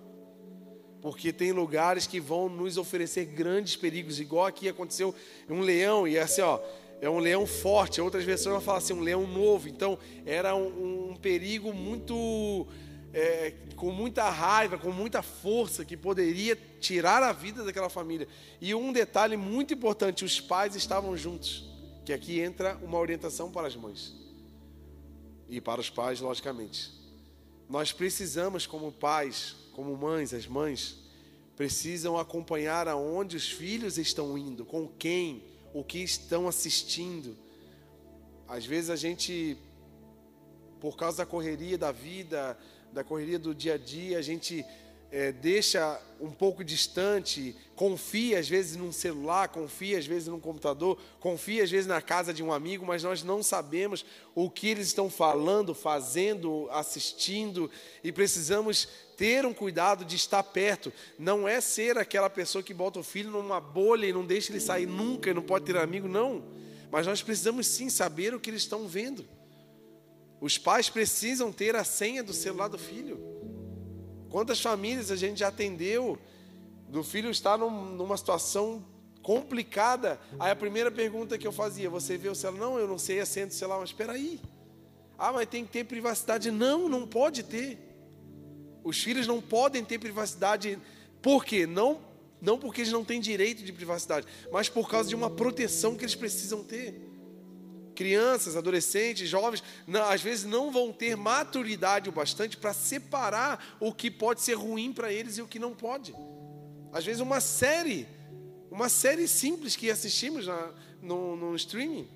porque 1.00 1.32
tem 1.32 1.52
lugares 1.52 2.06
que 2.06 2.20
vão 2.20 2.48
nos 2.48 2.76
oferecer 2.76 3.24
grandes 3.26 3.76
perigos, 3.76 4.20
igual 4.20 4.46
aqui 4.46 4.68
aconteceu 4.68 5.14
um 5.48 5.60
leão, 5.60 6.06
e 6.06 6.18
assim, 6.18 6.42
ó, 6.42 6.60
é 7.00 7.08
um 7.08 7.18
leão 7.18 7.46
forte. 7.46 8.00
Outras 8.00 8.24
versões 8.24 8.54
vão 8.54 8.60
falar 8.60 8.78
assim, 8.78 8.92
um 8.92 9.00
leão 9.00 9.26
novo. 9.26 9.68
Então, 9.68 9.98
era 10.26 10.54
um, 10.54 11.10
um 11.10 11.16
perigo 11.16 11.72
muito. 11.72 12.66
É, 13.10 13.54
com 13.74 13.90
muita 13.90 14.28
raiva, 14.28 14.76
com 14.76 14.92
muita 14.92 15.22
força, 15.22 15.82
que 15.82 15.96
poderia 15.96 16.58
tirar 16.78 17.22
a 17.22 17.32
vida 17.32 17.64
daquela 17.64 17.88
família. 17.88 18.28
E 18.60 18.74
um 18.74 18.92
detalhe 18.92 19.34
muito 19.34 19.72
importante: 19.72 20.26
os 20.26 20.40
pais 20.40 20.76
estavam 20.76 21.16
juntos 21.16 21.68
que 22.08 22.12
aqui 22.14 22.40
entra 22.40 22.74
uma 22.78 22.96
orientação 22.96 23.52
para 23.52 23.66
as 23.66 23.76
mães 23.76 24.14
e 25.46 25.60
para 25.60 25.78
os 25.78 25.90
pais, 25.90 26.20
logicamente. 26.20 26.90
Nós 27.68 27.92
precisamos, 27.92 28.66
como 28.66 28.90
pais, 28.90 29.54
como 29.74 29.94
mães, 29.94 30.32
as 30.32 30.46
mães, 30.46 30.96
precisam 31.54 32.16
acompanhar 32.16 32.88
aonde 32.88 33.36
os 33.36 33.50
filhos 33.50 33.98
estão 33.98 34.38
indo, 34.38 34.64
com 34.64 34.88
quem, 34.88 35.42
o 35.74 35.84
que 35.84 35.98
estão 35.98 36.48
assistindo. 36.48 37.36
Às 38.48 38.64
vezes 38.64 38.88
a 38.88 38.96
gente, 38.96 39.58
por 40.80 40.96
causa 40.96 41.18
da 41.18 41.26
correria 41.26 41.76
da 41.76 41.92
vida, 41.92 42.58
da 42.90 43.04
correria 43.04 43.38
do 43.38 43.54
dia 43.54 43.74
a 43.74 43.78
dia, 43.78 44.16
a 44.16 44.22
gente 44.22 44.64
é, 45.10 45.32
deixa 45.32 46.00
um 46.20 46.30
pouco 46.30 46.62
distante, 46.62 47.56
confia 47.74 48.38
às 48.38 48.48
vezes 48.48 48.76
num 48.76 48.92
celular, 48.92 49.48
confia 49.48 49.98
às 49.98 50.06
vezes 50.06 50.28
num 50.28 50.40
computador, 50.40 50.98
confia 51.18 51.62
às 51.62 51.70
vezes 51.70 51.86
na 51.86 52.02
casa 52.02 52.34
de 52.34 52.42
um 52.42 52.52
amigo, 52.52 52.84
mas 52.84 53.02
nós 53.02 53.22
não 53.22 53.42
sabemos 53.42 54.04
o 54.34 54.50
que 54.50 54.68
eles 54.68 54.88
estão 54.88 55.08
falando, 55.08 55.74
fazendo, 55.74 56.68
assistindo 56.70 57.70
e 58.04 58.12
precisamos 58.12 58.88
ter 59.16 59.46
um 59.46 59.54
cuidado 59.54 60.04
de 60.04 60.16
estar 60.16 60.42
perto. 60.42 60.92
Não 61.18 61.48
é 61.48 61.60
ser 61.60 61.96
aquela 61.96 62.28
pessoa 62.28 62.62
que 62.62 62.74
bota 62.74 62.98
o 62.98 63.04
filho 63.04 63.30
numa 63.30 63.60
bolha 63.60 64.06
e 64.06 64.12
não 64.12 64.26
deixa 64.26 64.52
ele 64.52 64.60
sair 64.60 64.86
nunca 64.86 65.30
e 65.30 65.34
não 65.34 65.42
pode 65.42 65.64
ter 65.64 65.76
amigo, 65.76 66.06
não. 66.06 66.44
Mas 66.90 67.06
nós 67.06 67.22
precisamos 67.22 67.66
sim 67.66 67.88
saber 67.88 68.34
o 68.34 68.40
que 68.40 68.50
eles 68.50 68.62
estão 68.62 68.86
vendo. 68.86 69.26
Os 70.40 70.58
pais 70.58 70.90
precisam 70.90 71.50
ter 71.50 71.74
a 71.74 71.84
senha 71.84 72.22
do 72.22 72.32
celular 72.32 72.68
do 72.68 72.78
filho. 72.78 73.57
Quantas 74.30 74.60
famílias 74.60 75.10
a 75.10 75.16
gente 75.16 75.40
já 75.40 75.48
atendeu 75.48 76.18
do 76.88 77.02
filho 77.02 77.30
estar 77.30 77.56
num, 77.56 77.70
numa 77.70 78.16
situação 78.16 78.84
complicada? 79.22 80.20
Aí 80.38 80.50
a 80.50 80.56
primeira 80.56 80.90
pergunta 80.90 81.38
que 81.38 81.46
eu 81.46 81.52
fazia, 81.52 81.88
você 81.88 82.16
vê 82.16 82.28
o 82.28 82.34
celular? 82.34 82.60
Não, 82.60 82.78
eu 82.78 82.86
não 82.86 82.98
sei 82.98 83.20
acento 83.20 83.48
do 83.48 83.54
celular, 83.54 83.80
mas 83.80 83.90
espera 83.90 84.12
aí. 84.12 84.40
Ah, 85.18 85.32
mas 85.32 85.48
tem 85.48 85.64
que 85.64 85.70
ter 85.70 85.84
privacidade. 85.84 86.50
Não, 86.50 86.88
não 86.88 87.06
pode 87.06 87.42
ter. 87.42 87.78
Os 88.84 89.02
filhos 89.02 89.26
não 89.26 89.40
podem 89.40 89.84
ter 89.84 89.98
privacidade. 89.98 90.78
Por 91.20 91.44
quê? 91.44 91.66
Não, 91.66 92.00
não 92.40 92.58
porque 92.58 92.82
eles 92.82 92.92
não 92.92 93.04
têm 93.04 93.20
direito 93.20 93.64
de 93.64 93.72
privacidade, 93.72 94.26
mas 94.52 94.68
por 94.68 94.88
causa 94.88 95.08
de 95.08 95.14
uma 95.14 95.28
proteção 95.28 95.96
que 95.96 96.04
eles 96.04 96.14
precisam 96.14 96.62
ter 96.62 97.07
crianças, 97.98 98.54
adolescentes, 98.54 99.28
jovens, 99.28 99.60
às 100.08 100.22
vezes 100.22 100.44
não 100.44 100.70
vão 100.70 100.92
ter 100.92 101.16
maturidade 101.16 102.08
o 102.08 102.12
bastante 102.12 102.56
para 102.56 102.72
separar 102.72 103.76
o 103.80 103.92
que 103.92 104.08
pode 104.08 104.40
ser 104.40 104.54
ruim 104.54 104.92
para 104.92 105.12
eles 105.12 105.36
e 105.36 105.42
o 105.42 105.48
que 105.48 105.58
não 105.58 105.74
pode. 105.74 106.14
Às 106.92 107.04
vezes 107.04 107.20
uma 107.20 107.40
série, 107.40 108.06
uma 108.70 108.88
série 108.88 109.26
simples 109.26 109.74
que 109.74 109.90
assistimos 109.90 110.46
na, 110.46 110.70
no, 111.02 111.34
no 111.34 111.56
streaming, 111.56 112.06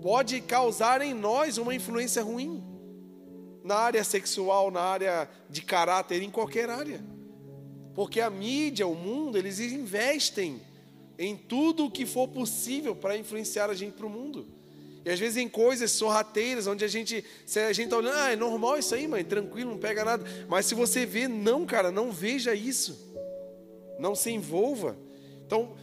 pode 0.00 0.40
causar 0.40 1.02
em 1.02 1.12
nós 1.12 1.58
uma 1.58 1.74
influência 1.74 2.22
ruim 2.22 2.64
na 3.62 3.74
área 3.74 4.02
sexual, 4.02 4.70
na 4.70 4.80
área 4.80 5.28
de 5.50 5.60
caráter, 5.60 6.22
em 6.22 6.30
qualquer 6.30 6.70
área. 6.70 7.04
Porque 7.94 8.18
a 8.18 8.30
mídia, 8.30 8.86
o 8.86 8.94
mundo, 8.94 9.36
eles 9.36 9.60
investem 9.60 10.62
em 11.18 11.36
tudo 11.36 11.84
o 11.84 11.90
que 11.90 12.06
for 12.06 12.28
possível 12.28 12.96
para 12.96 13.14
influenciar 13.14 13.68
a 13.68 13.74
gente 13.74 13.92
para 13.92 14.06
o 14.06 14.10
mundo. 14.10 14.57
E 15.08 15.10
às 15.10 15.18
vezes 15.18 15.38
em 15.38 15.48
coisas 15.48 15.90
sorrateiras, 15.92 16.66
onde 16.66 16.84
a 16.84 16.86
gente, 16.86 17.24
se 17.46 17.58
a 17.58 17.72
gente 17.72 17.86
está 17.86 17.96
olhando, 17.96 18.18
ah, 18.18 18.30
é 18.30 18.36
normal 18.36 18.76
isso 18.76 18.94
aí, 18.94 19.08
mãe, 19.08 19.24
tranquilo, 19.24 19.70
não 19.70 19.78
pega 19.78 20.04
nada. 20.04 20.22
Mas 20.46 20.66
se 20.66 20.74
você 20.74 21.06
vê, 21.06 21.26
não, 21.26 21.64
cara, 21.64 21.90
não 21.90 22.12
veja 22.12 22.54
isso. 22.54 23.10
Não 23.98 24.14
se 24.14 24.30
envolva. 24.30 24.98
Então, 25.46 25.74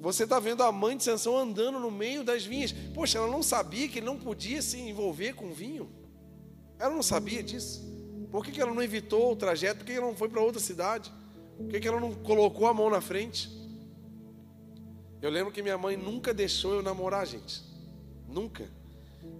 você 0.00 0.24
está 0.24 0.40
vendo 0.40 0.60
a 0.64 0.72
mãe 0.72 0.96
de 0.96 1.04
Sansão 1.04 1.38
andando 1.38 1.78
no 1.78 1.88
meio 1.88 2.24
das 2.24 2.44
vinhas. 2.44 2.72
Poxa, 2.92 3.18
ela 3.18 3.28
não 3.28 3.44
sabia 3.44 3.88
que 3.88 4.00
ele 4.00 4.06
não 4.06 4.18
podia 4.18 4.60
se 4.60 4.76
envolver 4.80 5.34
com 5.34 5.52
vinho. 5.52 5.88
Ela 6.76 6.92
não 6.92 7.02
sabia 7.02 7.44
disso. 7.44 7.80
Por 8.28 8.44
que, 8.44 8.50
que 8.50 8.60
ela 8.60 8.74
não 8.74 8.82
evitou 8.82 9.30
o 9.30 9.36
trajeto? 9.36 9.78
Por 9.78 9.86
que, 9.86 9.92
que 9.92 9.98
ela 9.98 10.08
não 10.08 10.16
foi 10.16 10.28
para 10.28 10.40
outra 10.40 10.60
cidade? 10.60 11.12
Por 11.56 11.68
que, 11.68 11.78
que 11.78 11.86
ela 11.86 12.00
não 12.00 12.12
colocou 12.12 12.66
a 12.66 12.74
mão 12.74 12.90
na 12.90 13.00
frente? 13.00 13.48
Eu 15.22 15.30
lembro 15.30 15.52
que 15.52 15.62
minha 15.62 15.78
mãe 15.78 15.96
nunca 15.96 16.34
deixou 16.34 16.74
eu 16.74 16.82
namorar, 16.82 17.24
gente. 17.24 17.73
Nunca. 18.34 18.68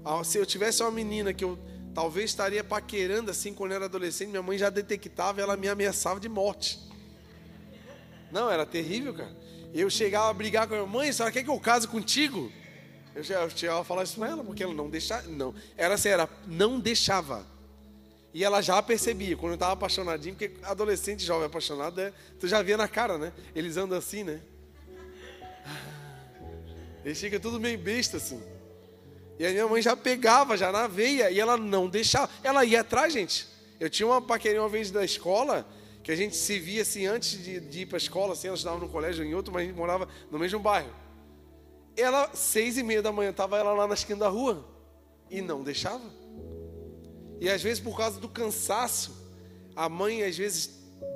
Ah, 0.04 0.22
se 0.22 0.38
eu 0.38 0.46
tivesse 0.46 0.80
uma 0.80 0.90
menina 0.92 1.34
que 1.34 1.42
eu 1.42 1.58
talvez 1.92 2.30
estaria 2.30 2.62
paquerando 2.62 3.28
assim 3.28 3.52
quando 3.52 3.72
eu 3.72 3.76
era 3.76 3.86
adolescente, 3.86 4.28
minha 4.28 4.42
mãe 4.42 4.56
já 4.56 4.70
detectava, 4.70 5.40
ela 5.40 5.56
me 5.56 5.66
ameaçava 5.66 6.20
de 6.20 6.28
morte. 6.28 6.78
Não, 8.30 8.48
era 8.48 8.64
terrível, 8.64 9.12
cara. 9.12 9.36
Eu 9.72 9.90
chegava 9.90 10.30
a 10.30 10.32
brigar 10.32 10.68
com 10.68 10.74
a 10.74 10.76
minha 10.78 10.88
mãe, 10.88 11.10
ela 11.18 11.32
quer 11.32 11.42
que 11.42 11.50
eu 11.50 11.58
case 11.58 11.88
contigo? 11.88 12.52
Eu 13.16 13.24
chegava 13.24 13.80
a 13.80 13.84
falar 13.84 14.04
isso 14.04 14.14
com 14.14 14.24
ela, 14.24 14.44
porque 14.44 14.62
ela 14.62 14.72
não 14.72 14.88
deixava, 14.88 15.26
não. 15.26 15.52
Era 15.76 15.94
assim, 15.94 16.10
era, 16.10 16.28
não 16.46 16.78
deixava. 16.78 17.44
E 18.32 18.44
ela 18.44 18.60
já 18.60 18.80
percebia, 18.80 19.36
quando 19.36 19.52
eu 19.52 19.54
estava 19.54 19.72
apaixonadinho, 19.72 20.36
porque 20.36 20.56
adolescente 20.62 21.24
jovem 21.24 21.46
apaixonado, 21.46 22.00
é, 22.00 22.12
tu 22.38 22.46
já 22.46 22.62
via 22.62 22.76
na 22.76 22.86
cara, 22.86 23.18
né? 23.18 23.32
Eles 23.56 23.76
andam 23.76 23.98
assim, 23.98 24.22
né? 24.22 24.40
Eles 27.04 27.20
ficam 27.20 27.40
tudo 27.40 27.58
meio 27.58 27.78
besta 27.78 28.18
assim. 28.18 28.53
E 29.38 29.46
a 29.46 29.50
minha 29.50 29.66
mãe 29.66 29.82
já 29.82 29.96
pegava, 29.96 30.56
já 30.56 30.70
na 30.70 30.86
veia, 30.86 31.30
e 31.30 31.40
ela 31.40 31.56
não 31.56 31.88
deixava. 31.88 32.30
Ela 32.42 32.64
ia 32.64 32.80
atrás, 32.80 33.12
gente. 33.12 33.48
Eu 33.80 33.90
tinha 33.90 34.06
uma 34.06 34.22
paquerinha 34.22 34.62
uma 34.62 34.68
vez 34.68 34.90
da 34.90 35.04
escola, 35.04 35.66
que 36.02 36.12
a 36.12 36.16
gente 36.16 36.36
se 36.36 36.58
via 36.58 36.82
assim 36.82 37.06
antes 37.06 37.42
de, 37.42 37.60
de 37.60 37.80
ir 37.80 37.86
para 37.86 37.96
a 37.96 37.98
escola, 37.98 38.34
assim, 38.34 38.46
ela 38.46 38.56
estudava 38.56 38.78
no 38.78 38.88
colégio 38.88 39.24
em 39.24 39.34
outro, 39.34 39.52
mas 39.52 39.62
a 39.62 39.66
gente 39.66 39.76
morava 39.76 40.08
no 40.30 40.38
mesmo 40.38 40.60
bairro. 40.60 40.90
Ela, 41.96 42.30
seis 42.34 42.76
e 42.76 42.82
meia 42.82 43.02
da 43.02 43.10
manhã, 43.10 43.30
estava 43.30 43.58
ela 43.58 43.72
lá 43.72 43.86
na 43.86 43.94
esquina 43.94 44.20
da 44.20 44.28
rua, 44.28 44.64
e 45.30 45.40
não 45.40 45.62
deixava. 45.62 46.04
E 47.40 47.48
às 47.48 47.62
vezes, 47.62 47.80
por 47.80 47.96
causa 47.96 48.20
do 48.20 48.28
cansaço, 48.28 49.24
a 49.74 49.88
mãe 49.88 50.22
às 50.22 50.36
vezes 50.36 50.70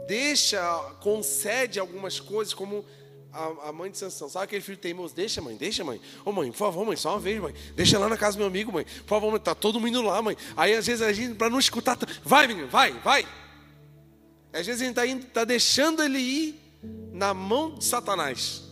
deixa, 0.07 0.61
concede 1.01 1.79
algumas 1.79 2.19
coisas, 2.19 2.53
como 2.53 2.85
a, 3.33 3.69
a, 3.69 3.73
mãe 3.73 3.91
de 3.91 3.99
Sansão, 3.99 4.29
sabe 4.29 4.45
aquele 4.45 4.63
filho 4.63 4.79
teimoso? 4.79 5.15
Deixa, 5.15 5.41
mãe, 5.41 5.57
deixa, 5.57 5.85
mãe. 5.85 6.01
Ô, 6.25 6.33
mãe, 6.33 6.51
por 6.51 6.57
favor, 6.57 6.87
mãe, 6.87 6.97
só 6.97 7.11
uma 7.11 7.21
vez, 7.21 7.41
mãe. 7.41 7.55
Deixa 7.75 7.99
lá 7.99 8.09
na 8.09 8.17
casa 8.17 8.37
do 8.37 8.41
meu 8.41 8.49
amigo, 8.49 8.73
mãe. 8.73 8.85
Por 8.85 9.09
favor, 9.09 9.31
mãe, 9.31 9.41
tá 9.41 9.55
todo 9.55 9.79
mundo 9.79 10.03
lá, 10.03 10.21
mãe. 10.23 10.37
Aí, 10.57 10.75
às 10.75 10.87
vezes, 10.87 11.03
a 11.03 11.13
gente, 11.13 11.35
para 11.35 11.51
não 11.51 11.59
escutar, 11.59 11.99
vai, 12.25 12.47
menino, 12.47 12.69
vai, 12.69 12.93
vai. 13.01 13.27
Às 14.53 14.67
vezes, 14.67 14.83
a 14.83 14.85
gente 14.85 14.93
está 14.93 15.07
indo, 15.07 15.27
tá 15.27 15.45
deixando 15.45 16.03
ele 16.03 16.19
ir 16.19 16.69
na 17.13 17.35
mão 17.35 17.75
de 17.75 17.85
Satanás. 17.85 18.65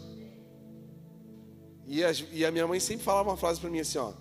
E 1.87 2.03
a, 2.03 2.11
e 2.33 2.45
a 2.45 2.51
minha 2.51 2.67
mãe 2.67 2.81
sempre 2.81 3.05
falava 3.05 3.31
uma 3.31 3.37
frase 3.37 3.61
para 3.61 3.71
mim 3.71 3.81
assim, 3.81 3.99
ó. 3.99 4.13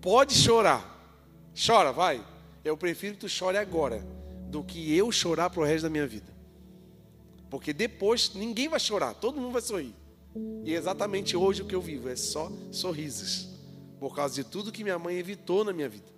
Pode 0.00 0.34
chorar. 0.34 0.90
Chora, 1.54 1.92
vai. 1.92 2.24
Eu 2.64 2.76
prefiro 2.76 3.14
que 3.14 3.20
tu 3.20 3.28
chore 3.28 3.56
agora 3.56 4.04
do 4.48 4.64
que 4.64 4.96
eu 4.96 5.12
chorar 5.12 5.50
pro 5.50 5.62
resto 5.62 5.84
da 5.84 5.90
minha 5.90 6.06
vida. 6.06 6.33
Porque 7.54 7.72
depois 7.72 8.32
ninguém 8.34 8.68
vai 8.68 8.80
chorar, 8.80 9.14
todo 9.14 9.40
mundo 9.40 9.52
vai 9.52 9.62
sorrir. 9.62 9.94
E 10.64 10.74
é 10.74 10.76
exatamente 10.76 11.36
hoje 11.36 11.62
o 11.62 11.64
que 11.64 11.74
eu 11.76 11.80
vivo 11.80 12.08
é 12.08 12.16
só 12.16 12.50
sorrisos. 12.72 13.48
Por 14.00 14.12
causa 14.12 14.34
de 14.34 14.42
tudo 14.42 14.72
que 14.72 14.82
minha 14.82 14.98
mãe 14.98 15.16
evitou 15.16 15.62
na 15.62 15.72
minha 15.72 15.88
vida. 15.88 16.08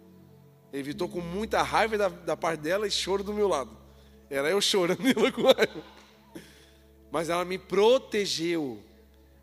Evitou 0.72 1.10
com 1.10 1.20
muita 1.20 1.60
raiva 1.60 1.98
da, 1.98 2.08
da 2.08 2.38
parte 2.38 2.60
dela 2.60 2.86
e 2.86 2.90
choro 2.90 3.22
do 3.22 3.34
meu 3.34 3.48
lado. 3.48 3.70
Era 4.30 4.48
eu 4.48 4.62
chorando 4.62 5.06
e 5.06 5.10
ela 5.14 5.30
com 5.30 5.42
raiva. 5.42 5.84
Mas 7.12 7.28
ela 7.28 7.44
me 7.44 7.58
protegeu. 7.58 8.82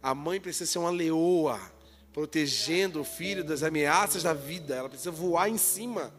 A 0.02 0.16
mãe 0.16 0.42
precisa 0.42 0.72
ser 0.72 0.80
uma 0.80 0.90
leoa, 0.90 1.62
protegendo 2.12 3.02
o 3.02 3.06
filho 3.06 3.44
das 3.44 3.62
ameaças 3.62 4.24
da 4.24 4.34
vida. 4.34 4.74
Ela 4.74 4.90
precisa 4.90 5.12
voar 5.12 5.48
em 5.48 5.60
cima. 5.60 6.12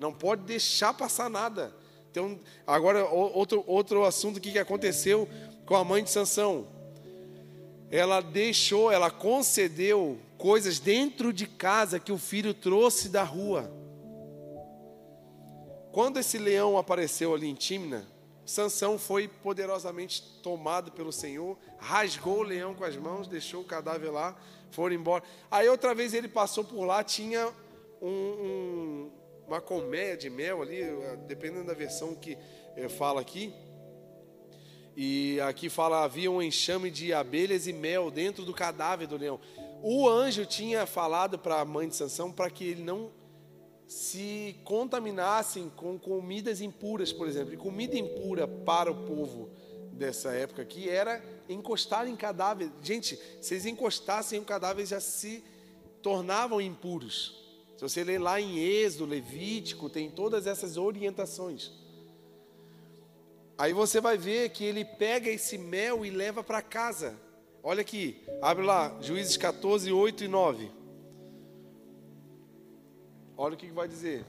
Não 0.00 0.12
pode 0.12 0.42
deixar 0.42 0.92
passar 0.92 1.30
nada. 1.30 1.72
Então, 2.14 2.38
agora 2.64 3.04
outro, 3.06 3.64
outro 3.66 4.04
assunto 4.04 4.40
que 4.40 4.56
aconteceu 4.56 5.28
com 5.66 5.74
a 5.74 5.82
mãe 5.82 6.04
de 6.04 6.10
Sansão. 6.10 6.64
Ela 7.90 8.20
deixou, 8.20 8.92
ela 8.92 9.10
concedeu 9.10 10.20
coisas 10.38 10.78
dentro 10.78 11.32
de 11.32 11.48
casa 11.48 11.98
que 11.98 12.12
o 12.12 12.18
filho 12.18 12.54
trouxe 12.54 13.08
da 13.08 13.24
rua. 13.24 13.68
Quando 15.90 16.20
esse 16.20 16.38
leão 16.38 16.78
apareceu 16.78 17.34
ali 17.34 17.48
em 17.48 17.54
Timna, 17.54 18.06
Sansão 18.46 18.96
foi 18.96 19.26
poderosamente 19.26 20.22
tomado 20.40 20.92
pelo 20.92 21.10
Senhor, 21.10 21.58
rasgou 21.78 22.38
o 22.38 22.42
leão 22.44 22.76
com 22.76 22.84
as 22.84 22.96
mãos, 22.96 23.26
deixou 23.26 23.62
o 23.62 23.66
cadáver 23.66 24.12
lá, 24.12 24.36
foram 24.70 24.94
embora. 24.94 25.24
Aí 25.50 25.68
outra 25.68 25.92
vez 25.92 26.14
ele 26.14 26.28
passou 26.28 26.62
por 26.62 26.84
lá, 26.84 27.02
tinha 27.02 27.52
um, 28.00 28.08
um 28.08 29.10
uma 29.46 29.60
colmeia 29.60 30.16
de 30.16 30.30
mel 30.30 30.62
ali, 30.62 30.80
dependendo 31.26 31.66
da 31.66 31.74
versão 31.74 32.14
que 32.14 32.36
eh, 32.76 32.88
fala 32.88 33.20
aqui. 33.20 33.52
E 34.96 35.40
aqui 35.40 35.68
fala 35.68 36.04
havia 36.04 36.30
um 36.30 36.40
enxame 36.40 36.90
de 36.90 37.12
abelhas 37.12 37.66
e 37.66 37.72
mel 37.72 38.10
dentro 38.10 38.44
do 38.44 38.54
cadáver 38.54 39.08
do 39.08 39.16
leão. 39.16 39.40
O 39.82 40.08
anjo 40.08 40.46
tinha 40.46 40.86
falado 40.86 41.38
para 41.38 41.60
a 41.60 41.64
mãe 41.64 41.88
de 41.88 41.96
Sansão 41.96 42.30
para 42.30 42.48
que 42.48 42.64
ele 42.64 42.82
não 42.82 43.10
se 43.86 44.56
contaminassem 44.64 45.68
com 45.68 45.98
comidas 45.98 46.60
impuras, 46.60 47.12
por 47.12 47.28
exemplo. 47.28 47.52
E 47.52 47.56
comida 47.56 47.96
impura 47.96 48.46
para 48.46 48.90
o 48.90 49.04
povo 49.04 49.50
dessa 49.92 50.32
época 50.32 50.62
aqui 50.62 50.88
era 50.88 51.22
encostar 51.48 52.08
em 52.08 52.16
cadáver. 52.16 52.70
Gente, 52.82 53.18
se 53.40 53.54
eles 53.54 53.66
encostassem 53.66 54.38
em 54.38 54.42
um 54.42 54.44
cadáver 54.44 54.86
já 54.86 55.00
se 55.00 55.44
tornavam 56.02 56.60
impuros. 56.60 57.43
Se 57.76 57.82
você 57.82 58.04
ler 58.04 58.20
lá 58.20 58.40
em 58.40 58.58
Êxodo, 58.58 59.06
Levítico, 59.06 59.90
tem 59.90 60.10
todas 60.10 60.46
essas 60.46 60.76
orientações. 60.76 61.72
Aí 63.56 63.72
você 63.72 64.00
vai 64.00 64.16
ver 64.16 64.50
que 64.50 64.64
ele 64.64 64.84
pega 64.84 65.30
esse 65.30 65.56
mel 65.56 66.04
e 66.04 66.10
leva 66.10 66.42
para 66.42 66.62
casa. 66.62 67.14
Olha 67.62 67.80
aqui, 67.80 68.20
abre 68.42 68.64
lá, 68.64 68.96
Juízes 69.00 69.36
14, 69.36 69.90
8 69.90 70.24
e 70.24 70.28
9. 70.28 70.70
Olha 73.36 73.54
o 73.54 73.56
que 73.56 73.70
vai 73.70 73.88
dizer. 73.88 74.24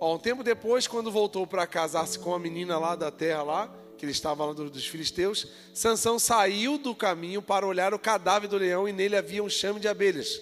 Ó, 0.00 0.14
um 0.14 0.18
tempo 0.18 0.44
depois, 0.44 0.86
quando 0.86 1.10
voltou 1.10 1.46
para 1.46 1.66
casar-se 1.66 2.18
com 2.18 2.34
a 2.34 2.38
menina 2.38 2.78
lá 2.78 2.94
da 2.94 3.10
terra 3.10 3.42
lá, 3.42 3.74
que 3.96 4.04
ele 4.04 4.12
estava 4.12 4.44
lá 4.44 4.52
dos 4.52 4.86
filisteus, 4.86 5.48
Sansão 5.74 6.18
saiu 6.18 6.78
do 6.78 6.94
caminho 6.94 7.42
para 7.42 7.66
olhar 7.66 7.92
o 7.92 7.98
cadáver 7.98 8.48
do 8.48 8.56
leão 8.56 8.88
e 8.88 8.92
nele 8.92 9.16
havia 9.16 9.42
um 9.42 9.48
chame 9.48 9.80
de 9.80 9.88
abelhas. 9.88 10.40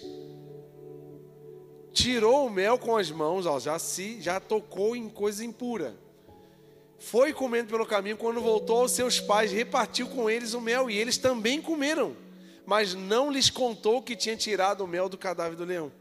Tirou 1.97 2.45
o 2.45 2.49
mel 2.51 2.77
com 2.77 2.95
as 2.95 3.09
mãos, 3.09 3.47
ó, 3.47 3.59
já 3.59 3.79
se 3.79 4.21
já 4.21 4.39
tocou 4.39 4.95
em 4.95 5.09
coisa 5.09 5.43
impura. 5.43 5.95
Foi 6.99 7.33
comendo 7.33 7.69
pelo 7.69 7.87
caminho, 7.87 8.15
quando 8.15 8.39
voltou 8.39 8.81
aos 8.81 8.91
seus 8.91 9.19
pais, 9.19 9.51
repartiu 9.51 10.07
com 10.07 10.29
eles 10.29 10.53
o 10.53 10.61
mel 10.61 10.91
e 10.91 10.95
eles 10.95 11.17
também 11.17 11.59
comeram, 11.59 12.15
mas 12.67 12.93
não 12.93 13.31
lhes 13.31 13.49
contou 13.49 13.99
que 13.99 14.15
tinha 14.15 14.37
tirado 14.37 14.83
o 14.83 14.87
mel 14.87 15.09
do 15.09 15.17
cadáver 15.17 15.57
do 15.57 15.65
leão. 15.65 15.91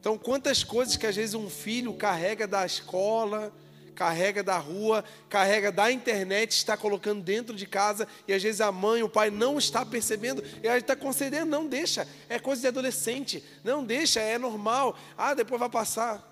Então, 0.00 0.16
quantas 0.16 0.64
coisas 0.64 0.96
que 0.96 1.06
às 1.06 1.16
vezes 1.16 1.34
um 1.34 1.50
filho 1.50 1.92
carrega 1.92 2.46
da 2.46 2.64
escola, 2.64 3.52
carrega 4.00 4.42
da 4.42 4.56
rua, 4.56 5.04
carrega 5.28 5.70
da 5.70 5.92
internet, 5.92 6.52
está 6.52 6.74
colocando 6.74 7.22
dentro 7.22 7.54
de 7.54 7.66
casa, 7.66 8.08
e 8.26 8.32
às 8.32 8.42
vezes 8.42 8.62
a 8.62 8.72
mãe, 8.72 9.02
o 9.02 9.10
pai 9.10 9.28
não 9.28 9.58
está 9.58 9.84
percebendo, 9.84 10.42
e 10.62 10.66
ela 10.66 10.78
está 10.78 10.96
concedendo, 10.96 11.50
não 11.50 11.66
deixa, 11.66 12.08
é 12.26 12.38
coisa 12.38 12.62
de 12.62 12.68
adolescente, 12.68 13.44
não 13.62 13.84
deixa, 13.84 14.18
é 14.18 14.38
normal, 14.38 14.96
ah, 15.18 15.34
depois 15.34 15.60
vai 15.60 15.68
passar. 15.68 16.26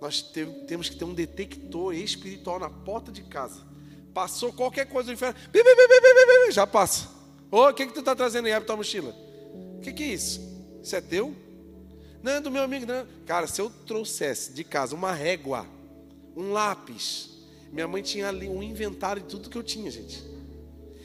Nós 0.00 0.22
temos 0.66 0.88
que 0.88 0.96
ter 0.96 1.04
um 1.04 1.14
detector 1.14 1.94
espiritual 1.94 2.58
na 2.58 2.68
porta 2.68 3.12
de 3.12 3.22
casa. 3.22 3.64
Passou 4.12 4.52
qualquer 4.52 4.86
coisa 4.86 5.06
do 5.06 5.12
inferno, 5.12 5.38
já 6.50 6.66
passa. 6.66 7.08
Ô, 7.48 7.68
o 7.68 7.72
que, 7.72 7.86
que 7.86 7.92
tu 7.92 8.00
está 8.00 8.16
trazendo 8.16 8.46
aí 8.46 8.52
para 8.54 8.62
tua 8.62 8.76
mochila? 8.76 9.14
O 9.76 9.80
que, 9.82 9.92
que 9.92 10.02
é 10.02 10.06
isso? 10.08 10.40
Isso 10.82 10.96
é 10.96 11.00
teu? 11.00 11.32
Não, 12.24 12.32
é 12.32 12.40
do 12.40 12.50
meu 12.50 12.64
amigo, 12.64 12.86
não. 12.86 13.06
Cara, 13.24 13.46
se 13.46 13.60
eu 13.60 13.70
trouxesse 13.86 14.52
de 14.52 14.64
casa 14.64 14.96
uma 14.96 15.12
régua, 15.12 15.64
um 16.40 16.52
lápis, 16.52 17.30
minha 17.72 17.86
mãe 17.86 18.02
tinha 18.02 18.28
ali 18.28 18.48
um 18.48 18.62
inventário 18.62 19.22
de 19.22 19.28
tudo 19.28 19.50
que 19.50 19.56
eu 19.56 19.62
tinha, 19.62 19.90
gente. 19.90 20.24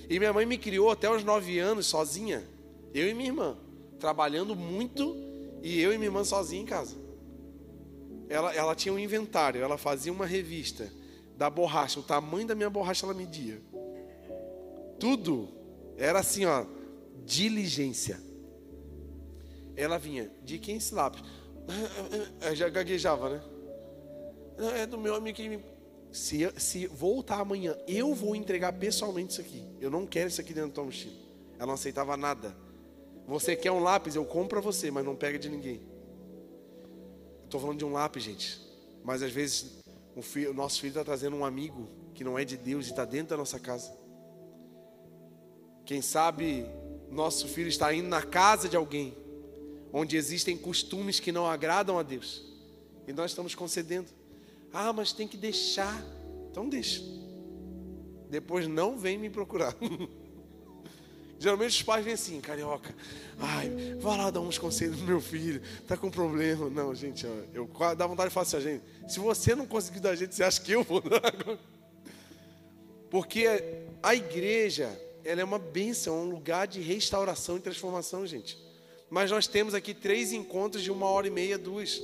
E 0.09 0.17
minha 0.17 0.33
mãe 0.33 0.45
me 0.45 0.57
criou 0.57 0.89
até 0.89 1.09
os 1.09 1.23
nove 1.23 1.59
anos 1.59 1.87
sozinha, 1.87 2.47
eu 2.93 3.07
e 3.07 3.13
minha 3.13 3.29
irmã, 3.29 3.57
trabalhando 3.99 4.55
muito 4.55 5.15
e 5.61 5.79
eu 5.79 5.93
e 5.93 5.97
minha 5.97 6.07
irmã 6.07 6.23
sozinha 6.23 6.61
em 6.61 6.65
casa. 6.65 6.95
Ela, 8.29 8.53
ela 8.53 8.75
tinha 8.75 8.93
um 8.93 8.99
inventário, 8.99 9.61
ela 9.61 9.77
fazia 9.77 10.11
uma 10.11 10.25
revista 10.25 10.91
da 11.37 11.49
borracha, 11.49 11.99
o 11.99 12.03
tamanho 12.03 12.47
da 12.47 12.55
minha 12.55 12.69
borracha 12.69 13.05
ela 13.05 13.13
media. 13.13 13.61
Tudo 14.99 15.49
era 15.97 16.19
assim, 16.19 16.45
ó, 16.45 16.65
diligência 17.25 18.19
ela 19.75 19.97
vinha, 19.97 20.31
de 20.43 20.57
quem 20.57 20.77
esse 20.77 20.93
lápis? 20.93 21.21
Já 22.55 22.69
gaguejava, 22.69 23.29
né? 23.29 23.54
É 24.57 24.85
do 24.85 24.97
meu 24.97 25.15
amigo 25.15 25.35
que. 25.35 25.59
Se, 26.11 26.49
se 26.57 26.87
voltar 26.87 27.41
amanhã, 27.41 27.75
eu 27.87 28.13
vou 28.13 28.35
entregar 28.35 28.71
pessoalmente 28.73 29.33
isso 29.33 29.41
aqui. 29.41 29.67
Eu 29.81 29.89
não 29.91 30.05
quero 30.05 30.29
isso 30.29 30.39
aqui 30.39 30.53
dentro 30.53 30.69
do 30.69 30.73
tua 30.73 30.85
mochila. 30.85 31.15
Ela 31.57 31.67
não 31.67 31.73
aceitava 31.73 32.15
nada. 32.15 32.55
Você 33.27 33.55
quer 33.55 33.71
um 33.71 33.79
lápis, 33.79 34.15
eu 34.15 34.23
compro 34.23 34.49
para 34.49 34.61
você, 34.61 34.89
mas 34.89 35.03
não 35.03 35.15
pega 35.15 35.37
de 35.37 35.49
ninguém. 35.49 35.81
Estou 37.43 37.59
falando 37.59 37.79
de 37.79 37.85
um 37.85 37.91
lápis, 37.91 38.23
gente. 38.23 38.61
Mas 39.03 39.21
às 39.21 39.31
vezes 39.31 39.83
o, 40.15 40.21
filho, 40.21 40.51
o 40.51 40.53
nosso 40.53 40.79
filho 40.79 40.91
está 40.91 41.03
trazendo 41.03 41.35
um 41.35 41.43
amigo 41.43 41.89
que 42.13 42.23
não 42.23 42.39
é 42.39 42.45
de 42.45 42.55
Deus 42.55 42.87
e 42.87 42.91
está 42.91 43.03
dentro 43.03 43.29
da 43.29 43.37
nossa 43.37 43.59
casa. 43.59 43.93
Quem 45.85 46.01
sabe 46.01 46.65
nosso 47.11 47.47
filho 47.47 47.67
está 47.67 47.93
indo 47.93 48.07
na 48.07 48.21
casa 48.21 48.69
de 48.69 48.75
alguém 48.75 49.15
onde 49.91 50.17
existem 50.17 50.57
costumes 50.57 51.19
que 51.19 51.31
não 51.31 51.45
agradam 51.45 51.97
a 51.97 52.03
Deus. 52.03 52.43
E 53.07 53.13
nós 53.13 53.31
estamos 53.31 53.55
concedendo. 53.55 54.07
Ah, 54.77 54.91
mas 54.91 55.13
tem 55.13 55.25
que 55.25 55.37
deixar. 55.37 56.03
Então 56.51 56.67
deixa. 56.67 57.01
Depois 58.29 58.67
não 58.67 58.97
vem 58.97 59.17
me 59.17 59.29
procurar. 59.29 59.73
Geralmente 61.39 61.71
os 61.71 61.81
pais 61.81 62.03
vêm 62.03 62.13
assim, 62.13 62.41
carioca. 62.41 62.93
Ai, 63.39 63.69
vai 63.99 64.17
lá 64.17 64.29
dar 64.29 64.41
uns 64.41 64.57
conselhos 64.57 64.97
pro 64.97 65.05
meu 65.07 65.21
filho. 65.21 65.61
Tá 65.87 65.95
com 65.95 66.11
problema. 66.11 66.69
Não, 66.69 66.93
gente, 66.93 67.25
eu 67.53 67.69
dá 67.95 68.05
vontade 68.05 68.29
de 68.29 68.33
falar 68.33 68.47
assim, 68.47 68.59
gente. 68.59 68.83
Se 69.07 69.17
você 69.17 69.55
não 69.55 69.65
conseguir 69.65 70.01
dar 70.01 70.13
gente, 70.13 70.35
você 70.35 70.43
acha 70.43 70.59
que 70.59 70.73
eu 70.73 70.83
vou 70.83 70.99
dar? 70.99 71.21
Porque 73.09 73.47
a 74.03 74.13
igreja, 74.13 74.89
ela 75.23 75.39
é 75.39 75.43
uma 75.43 75.59
bênção, 75.59 76.17
é 76.17 76.21
um 76.21 76.29
lugar 76.29 76.67
de 76.67 76.81
restauração 76.81 77.55
e 77.55 77.61
transformação, 77.61 78.27
gente. 78.27 78.57
Mas 79.09 79.31
nós 79.31 79.47
temos 79.47 79.73
aqui 79.73 79.93
três 79.93 80.33
encontros 80.33 80.83
de 80.83 80.91
uma 80.91 81.05
hora 81.05 81.27
e 81.27 81.31
meia, 81.31 81.57
duas. 81.57 82.01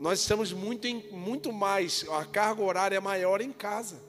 Nós 0.00 0.20
estamos 0.20 0.52
muito, 0.52 0.86
em, 0.86 1.04
muito 1.12 1.52
mais, 1.52 2.04
a 2.10 2.24
carga 2.24 2.62
horária 2.62 2.96
é 2.96 3.00
maior 3.00 3.40
em 3.40 3.52
casa. 3.52 4.02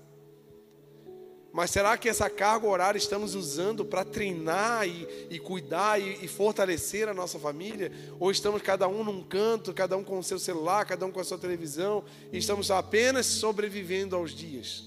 Mas 1.52 1.70
será 1.70 1.98
que 1.98 2.08
essa 2.08 2.30
carga 2.30 2.66
horária 2.66 2.98
estamos 2.98 3.36
usando 3.36 3.84
para 3.84 4.06
treinar 4.06 4.88
e, 4.88 5.28
e 5.30 5.38
cuidar 5.38 6.02
e, 6.02 6.24
e, 6.24 6.28
fortalecer 6.30 7.10
a 7.10 7.14
nossa 7.14 7.38
família? 7.38 7.92
Ou 8.18 8.32
estamos 8.32 8.62
cada 8.62 8.88
um 8.88 9.04
num 9.04 9.22
canto, 9.22 9.74
cada 9.74 9.98
um 9.98 10.04
com 10.04 10.18
o 10.18 10.24
seu 10.24 10.40
celular, 10.40 10.86
cada 10.86 11.06
um 11.06 11.12
com 11.12 11.20
a 11.20 11.26
sua 11.26 11.38
televisão, 11.38 12.06
e 12.32 12.38
estamos 12.38 12.72
apenas 12.72 13.26
sobrevivendo 13.26 14.16
aos 14.16 14.32
dias? 14.32 14.86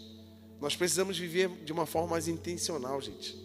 Nós 0.59 0.75
precisamos 0.75 1.19
viver 1.19 1.51
de 1.65 1.73
uma 1.73 1.85
forma 1.85 2.13
mais 2.13 2.29
intencional, 2.29 2.99
gente 3.03 3.45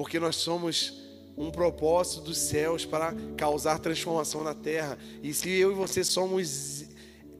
porque 0.00 0.18
nós 0.18 0.36
somos 0.36 0.94
um 1.36 1.50
propósito 1.50 2.22
dos 2.22 2.38
céus 2.38 2.84
para 2.84 3.14
causar 3.36 3.78
transformação 3.78 4.44
na 4.44 4.54
terra. 4.54 4.98
E 5.22 5.32
se 5.32 5.50
eu 5.50 5.72
e 5.72 5.74
você 5.74 6.04
somos 6.04 6.88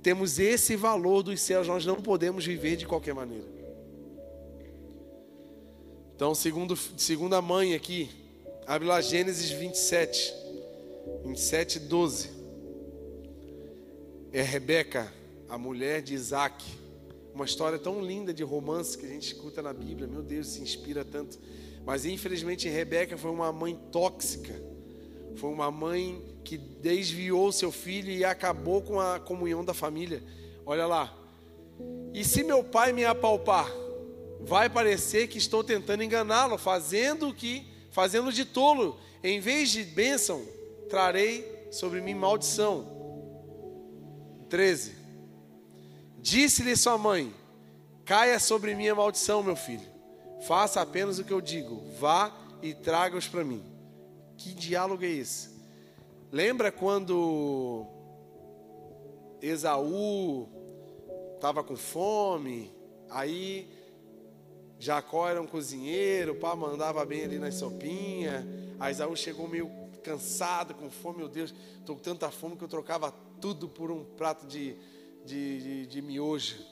temos 0.03 0.39
esse 0.39 0.77
valor 0.77 1.23
dos 1.23 1.41
céus, 1.41 1.69
nós 1.69 1.85
não 1.85 1.97
podemos 1.97 2.45
viver 2.47 2.77
de 2.77 2.87
qualquer 2.87 3.15
maneira. 3.15 3.47
Então, 6.17 6.35
segundo 6.35 6.77
segunda 6.77 7.41
mãe 7.41 7.75
aqui, 7.75 8.11
abre 8.67 8.87
lá 8.87 9.01
Gênesis 9.01 9.51
27, 9.51 10.35
27, 11.25 11.79
12. 11.81 12.31
É 14.33 14.43
Rebeca, 14.43 15.13
a 15.49 15.59
mulher 15.59 16.03
de 16.03 16.15
Isaac. 16.15 16.65
Uma 17.35 17.45
história 17.45 17.79
tão 17.79 18.05
linda 18.05 18.33
de 18.33 18.43
romance 18.43 18.97
que 18.97 19.07
a 19.07 19.09
gente 19.09 19.33
escuta 19.33 19.63
na 19.63 19.73
Bíblia. 19.73 20.07
Meu 20.07 20.23
Deus, 20.23 20.49
se 20.49 20.61
inspira 20.61 21.05
tanto. 21.05 21.39
Mas 21.85 22.05
infelizmente 22.05 22.69
Rebeca 22.69 23.17
foi 23.17 23.31
uma 23.31 23.53
mãe 23.53 23.79
tóxica. 23.91 24.55
Foi 25.37 25.51
uma 25.51 25.71
mãe 25.71 26.23
que 26.45 26.59
desviou 26.59 27.53
seu 27.53 27.71
filho 27.71 28.11
e 28.11 28.25
acabou 28.25 28.83
com 28.83 29.01
a 29.01 29.19
comunhão 29.19 29.65
da 29.65 29.73
família. 29.73 30.23
Olha 30.67 30.87
lá. 30.87 31.17
E 32.13 32.25
se 32.25 32.43
meu 32.43 32.63
pai 32.63 32.93
me 32.93 33.05
apalpar, 33.05 33.71
vai 34.41 34.69
parecer 34.69 35.29
que 35.29 35.39
estou 35.39 35.63
tentando 35.63 36.03
enganá-lo, 36.03 36.59
fazendo 36.59 37.33
que, 37.33 37.67
fazendo 37.91 38.33
de 38.33 38.45
tolo, 38.45 38.99
em 39.23 39.41
vez 39.41 39.71
de 39.71 39.85
bênção, 39.85 40.45
trarei 40.89 41.69
sobre 41.71 42.01
mim 42.01 42.15
maldição. 42.15 42.99
13. 44.49 44.97
Disse-lhe 46.19 46.77
sua 46.77 46.99
mãe: 46.99 47.33
Caia 48.05 48.39
sobre 48.39 48.75
mim 48.75 48.89
a 48.89 48.95
maldição, 48.95 49.43
meu 49.43 49.57
filho. 49.57 49.90
Faça 50.47 50.81
apenas 50.81 51.19
o 51.19 51.25
que 51.25 51.33
eu 51.33 51.41
digo. 51.41 51.83
Vá 51.99 52.33
e 52.63 52.75
traga-os 52.75 53.29
para 53.29 53.45
mim. 53.45 53.63
Que 54.37 54.55
diálogo 54.55 55.05
é 55.05 55.09
esse? 55.09 55.51
Lembra 56.33 56.71
quando 56.71 57.87
Esaú 59.43 60.49
estava 61.35 61.63
com 61.63 61.77
fome? 61.77 62.73
Aí 63.09 63.69
Jacó 64.79 65.29
era 65.29 65.43
um 65.43 65.47
cozinheiro, 65.47 66.33
o 66.33 66.37
pai 66.37 66.57
mandava 66.57 67.05
bem 67.05 67.25
ali 67.25 67.39
na 67.39 67.51
sopinha. 67.51 68.47
Aí 68.79 68.93
Esaú 68.93 69.17
chegou 69.17 69.47
meio 69.47 69.71
cansado, 70.03 70.75
com 70.75 70.91
fome, 70.91 71.19
meu 71.19 71.29
Deus, 71.29 71.55
estou 71.79 71.97
com 71.97 72.03
tanta 72.03 72.31
fome 72.31 72.57
que 72.57 72.65
eu 72.65 72.69
trocava 72.69 73.13
tudo 73.41 73.69
por 73.69 73.91
um 73.91 74.05
prato 74.05 74.47
de, 74.47 74.75
de, 75.25 75.61
de, 75.61 75.87
de 75.87 76.03
miojo. 76.03 76.70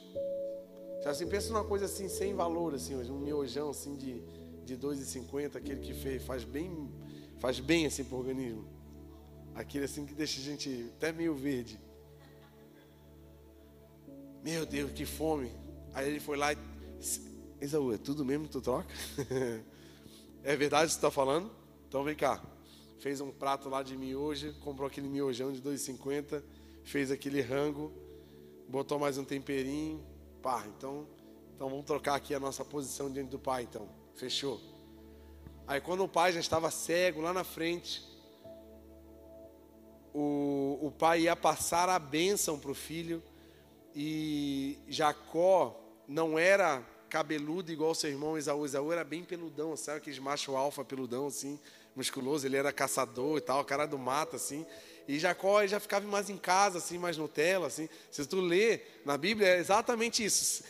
Já 1.01 1.11
assim, 1.11 1.27
pensa 1.27 1.53
numa 1.53 1.63
coisa 1.63 1.85
assim, 1.85 2.09
sem 2.09 2.33
valor, 2.33 2.73
assim, 2.73 2.95
um 2.95 3.19
miojão 3.19 3.69
assim 3.69 3.95
de, 3.95 4.21
de 4.65 4.77
2,50, 4.77 5.55
aquele 5.55 5.79
que 5.79 5.93
fez, 5.93 6.21
faz 6.23 6.43
bem, 6.43 6.91
faz 7.39 7.59
bem 7.59 7.85
assim 7.85 8.03
para 8.03 8.15
o 8.15 8.19
organismo. 8.19 8.67
Aquele 9.55 9.85
assim 9.85 10.05
que 10.05 10.13
deixa 10.13 10.39
a 10.39 10.43
gente 10.43 10.91
até 10.97 11.11
meio 11.11 11.33
verde. 11.33 11.79
Meu 14.43 14.65
Deus, 14.65 14.91
que 14.91 15.05
fome. 15.05 15.51
Aí 15.93 16.07
ele 16.07 16.19
foi 16.19 16.37
lá 16.37 16.53
e. 16.53 16.57
Esaú, 17.61 17.93
é 17.93 17.97
tudo 17.97 18.23
mesmo 18.23 18.45
que 18.45 18.51
tu 18.51 18.61
troca? 18.61 18.87
é 20.43 20.55
verdade 20.55 20.85
o 20.85 20.87
que 20.87 20.93
você 20.93 20.97
está 20.97 21.11
falando? 21.11 21.51
Então 21.87 22.03
vem 22.03 22.15
cá. 22.15 22.41
Fez 22.99 23.19
um 23.19 23.31
prato 23.31 23.67
lá 23.67 23.83
de 23.83 23.97
miojo, 23.97 24.53
comprou 24.61 24.87
aquele 24.87 25.09
miojão 25.09 25.51
de 25.51 25.61
2,50, 25.61 26.41
fez 26.83 27.11
aquele 27.11 27.41
rango, 27.41 27.91
botou 28.67 28.97
mais 28.97 29.17
um 29.17 29.25
temperinho, 29.25 30.01
Pá, 30.41 30.65
então, 30.67 31.07
então 31.55 31.69
vamos 31.69 31.85
trocar 31.85 32.15
aqui 32.15 32.33
a 32.33 32.39
nossa 32.39 32.63
posição 32.63 33.11
diante 33.11 33.29
do 33.29 33.39
Pai, 33.39 33.63
então. 33.63 33.89
Fechou? 34.15 34.59
Aí 35.67 35.79
quando 35.79 36.03
o 36.03 36.07
pai 36.07 36.31
já 36.31 36.39
estava 36.39 36.71
cego 36.71 37.21
lá 37.21 37.31
na 37.31 37.43
frente, 37.43 38.03
o, 40.13 40.79
o 40.81 40.91
pai 40.91 41.21
ia 41.21 41.35
passar 41.35 41.87
a 41.89 41.99
bênção 41.99 42.59
para 42.59 42.71
o 42.71 42.75
filho 42.75 43.21
e 43.93 44.79
Jacó 44.87 45.79
não 46.07 46.39
era 46.39 46.83
cabeludo 47.07 47.71
igual 47.71 47.93
seu 47.93 48.09
irmão 48.09 48.37
Esaú. 48.37 48.65
Esaú 48.65 48.91
era 48.91 49.03
bem 49.03 49.23
peludão, 49.23 49.75
sabe 49.77 49.99
aqueles 49.99 50.17
macho 50.17 50.55
alfa 50.55 50.83
peludão 50.83 51.27
assim, 51.27 51.59
musculoso, 51.95 52.47
ele 52.47 52.57
era 52.57 52.73
caçador 52.73 53.37
e 53.37 53.41
tal, 53.41 53.63
cara 53.63 53.85
do 53.85 53.97
mato 53.97 54.35
assim. 54.35 54.65
E 55.09 55.17
Jacó 55.17 55.65
já 55.65 55.79
ficava 55.79 56.07
mais 56.07 56.29
em 56.29 56.37
casa, 56.37 56.77
assim, 56.77 56.99
mais 56.99 57.17
Nutella, 57.17 57.65
assim. 57.65 57.89
Se 58.11 58.27
tu 58.27 58.39
lê 58.39 58.81
na 59.03 59.17
Bíblia, 59.17 59.47
é 59.47 59.57
exatamente 59.57 60.23
isso. 60.23 60.63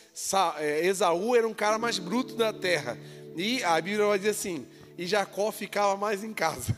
É, 0.58 0.86
Esaú 0.86 1.36
era 1.36 1.46
um 1.46 1.54
cara 1.54 1.78
mais 1.78 2.00
bruto 2.00 2.38
da 2.38 2.54
terra. 2.54 2.98
E 3.36 3.62
a 3.66 3.82
Bíblia 3.82 4.06
vai 4.06 4.18
dizer 4.18 4.30
assim, 4.30 4.66
e 4.98 5.06
Jacó 5.06 5.52
ficava 5.52 5.98
mais 5.98 6.24
em 6.24 6.34
casa. 6.34 6.74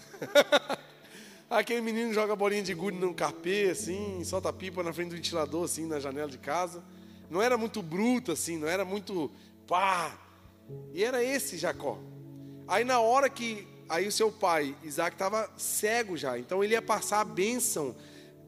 Aquele 1.48 1.82
menino 1.82 2.12
joga 2.12 2.36
bolinha 2.36 2.64
de 2.64 2.74
gude 2.74 2.98
no 2.98 3.14
carpê, 3.14 3.70
assim, 3.72 4.24
solta 4.24 4.52
pipa 4.52 4.82
na 4.82 4.92
frente 4.92 5.10
do 5.10 5.18
ventilador, 5.18 5.66
assim, 5.66 5.86
na 5.86 6.00
janela 6.00 6.32
de 6.32 6.40
casa. 6.40 6.84
Não 7.30 7.44
era 7.44 7.60
muito 7.60 7.84
bruto, 7.84 8.32
assim, 8.32 8.58
não 8.58 8.68
era 8.68 8.84
muito 8.84 9.30
pá. 9.68 10.18
E 10.96 11.04
era 11.04 11.24
esse 11.24 11.60
Jacó. 11.60 12.00
Aí 12.68 12.84
na 12.84 13.00
hora 13.00 13.30
que 13.30 13.68
aí 13.92 14.08
o 14.08 14.12
seu 14.12 14.32
pai, 14.32 14.76
Isaac, 14.84 15.16
estava 15.16 15.52
cego 15.58 16.16
já. 16.16 16.40
Então 16.40 16.64
ele 16.64 16.74
ia 16.74 16.82
passar 16.82 17.20
a 17.20 17.26
bênção 17.26 17.94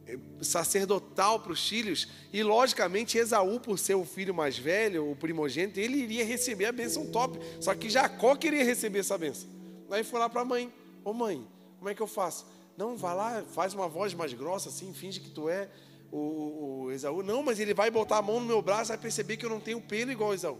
eh, 0.06 0.18
sacerdotal 0.40 1.38
para 1.38 1.52
os 1.52 1.68
filhos. 1.68 2.08
E 2.32 2.42
logicamente 2.42 3.18
Esaú, 3.18 3.60
por 3.60 3.78
ser 3.78 3.94
o 3.94 4.04
filho 4.04 4.34
mais 4.34 4.58
velho, 4.58 5.10
o 5.10 5.14
primogênito, 5.14 5.78
ele 5.78 5.98
iria 5.98 6.24
receber 6.24 6.64
a 6.64 6.72
bênção 6.72 7.06
top. 7.06 7.38
Só 7.60 7.74
que 7.74 7.90
Jacó 7.90 8.34
queria 8.34 8.64
receber 8.64 9.00
essa 9.00 9.18
bênção. 9.18 9.48
Aí 9.90 10.02
foi 10.02 10.18
lá 10.18 10.28
para 10.28 10.40
a 10.40 10.44
mãe: 10.44 10.72
Ô 11.04 11.12
mãe, 11.12 11.46
como 11.78 11.90
é 11.90 11.94
que 11.94 12.00
eu 12.00 12.06
faço? 12.06 12.46
Não, 12.76 12.96
vai 12.96 13.14
lá, 13.14 13.44
faz 13.52 13.74
uma 13.74 13.86
voz 13.86 14.14
mais 14.14 14.32
grossa 14.32 14.70
assim, 14.70 14.92
finge 14.92 15.20
que 15.20 15.30
tu 15.30 15.48
é 15.48 15.68
o, 16.10 16.86
o, 16.86 16.90
Esaú. 16.90 17.22
Não, 17.22 17.42
mas 17.42 17.60
ele 17.60 17.74
vai 17.74 17.90
botar 17.90 18.18
a 18.18 18.22
mão 18.22 18.40
no 18.40 18.46
meu 18.46 18.62
braço 18.62 18.90
e 18.90 18.94
vai 18.94 18.98
perceber 18.98 19.36
que 19.36 19.44
eu 19.44 19.50
não 19.50 19.60
tenho 19.60 19.80
pelo 19.80 20.10
igual 20.10 20.32
Esaú. 20.32 20.58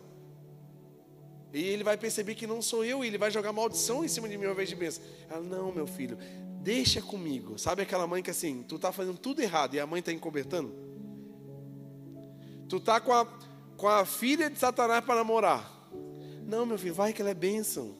E 1.54 1.62
ele 1.62 1.84
vai 1.84 1.96
perceber 1.96 2.34
que 2.34 2.48
não 2.48 2.60
sou 2.60 2.84
eu, 2.84 3.04
e 3.04 3.06
ele 3.06 3.16
vai 3.16 3.30
jogar 3.30 3.52
maldição 3.52 4.04
em 4.04 4.08
cima 4.08 4.28
de 4.28 4.36
mim 4.36 4.46
ao 4.46 4.52
invés 4.52 4.68
de 4.68 4.74
bênção. 4.74 5.04
Ela, 5.30 5.40
não, 5.40 5.70
meu 5.70 5.86
filho, 5.86 6.18
deixa 6.60 7.00
comigo. 7.00 7.56
Sabe 7.56 7.80
aquela 7.80 8.08
mãe 8.08 8.24
que 8.24 8.30
assim, 8.30 8.64
tu 8.64 8.76
tá 8.76 8.90
fazendo 8.90 9.18
tudo 9.18 9.40
errado 9.40 9.74
e 9.74 9.80
a 9.80 9.86
mãe 9.86 10.00
está 10.00 10.10
encobertando? 10.10 10.74
Tu 12.68 12.80
tá 12.80 12.98
com 12.98 13.12
a, 13.12 13.24
com 13.76 13.86
a 13.86 14.04
filha 14.04 14.50
de 14.50 14.58
Satanás 14.58 15.04
para 15.04 15.14
namorar. 15.14 15.70
Não, 16.44 16.66
meu 16.66 16.76
filho, 16.76 16.92
vai 16.92 17.12
que 17.12 17.22
ela 17.22 17.30
é 17.30 17.34
bênção. 17.34 17.94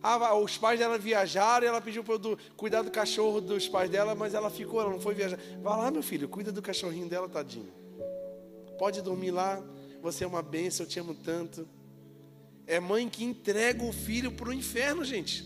Ah, 0.00 0.32
os 0.36 0.56
pais 0.56 0.78
dela 0.78 0.96
viajaram 0.96 1.66
e 1.66 1.68
ela 1.68 1.80
pediu 1.80 2.04
para 2.04 2.14
eu 2.14 2.38
cuidar 2.56 2.82
do 2.82 2.90
cachorro 2.92 3.40
dos 3.40 3.66
pais 3.66 3.90
dela, 3.90 4.14
mas 4.14 4.32
ela 4.32 4.48
ficou, 4.48 4.80
ela 4.80 4.90
não 4.90 5.00
foi 5.00 5.12
viajar. 5.12 5.40
Vai 5.60 5.76
lá, 5.76 5.90
meu 5.90 6.04
filho, 6.04 6.28
cuida 6.28 6.52
do 6.52 6.62
cachorrinho 6.62 7.08
dela, 7.08 7.28
tadinho. 7.28 7.72
Pode 8.78 9.02
dormir 9.02 9.32
lá, 9.32 9.60
você 10.00 10.22
é 10.22 10.26
uma 10.26 10.40
bênção, 10.40 10.86
eu 10.86 10.88
te 10.88 11.00
amo 11.00 11.16
tanto. 11.16 11.66
É 12.68 12.78
mãe 12.78 13.08
que 13.08 13.24
entrega 13.24 13.82
o 13.82 13.90
filho 13.90 14.30
para 14.30 14.50
o 14.50 14.52
inferno, 14.52 15.02
gente. 15.02 15.42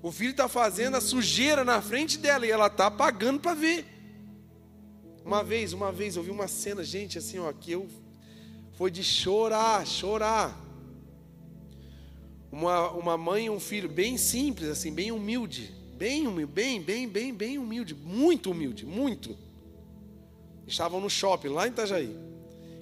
O 0.00 0.12
filho 0.12 0.30
está 0.30 0.48
fazendo 0.48 0.96
a 0.96 1.00
sujeira 1.00 1.64
na 1.64 1.82
frente 1.82 2.16
dela 2.16 2.46
e 2.46 2.50
ela 2.52 2.68
está 2.68 2.88
pagando 2.88 3.40
para 3.40 3.52
ver. 3.52 3.84
Uma 5.24 5.42
vez, 5.42 5.72
uma 5.72 5.90
vez, 5.90 6.14
eu 6.14 6.22
vi 6.22 6.30
uma 6.30 6.46
cena, 6.46 6.84
gente, 6.84 7.18
assim, 7.18 7.40
ó, 7.40 7.52
que 7.52 7.72
eu 7.72 7.88
foi 8.74 8.92
de 8.92 9.02
chorar, 9.02 9.84
chorar. 9.84 10.56
Uma, 12.52 12.92
uma 12.92 13.18
mãe 13.18 13.46
e 13.46 13.50
um 13.50 13.58
filho 13.58 13.88
bem 13.88 14.16
simples, 14.16 14.68
assim, 14.68 14.94
bem 14.94 15.10
humilde, 15.10 15.74
bem 15.96 16.28
humilde, 16.28 16.52
bem, 16.52 16.80
bem, 16.80 17.08
bem, 17.08 17.34
bem 17.34 17.58
humilde, 17.58 17.92
muito 17.92 18.52
humilde, 18.52 18.86
muito. 18.86 19.36
Estavam 20.64 21.00
no 21.00 21.10
shopping 21.10 21.48
lá 21.48 21.66
em 21.66 21.70
Itajaí. 21.72 22.27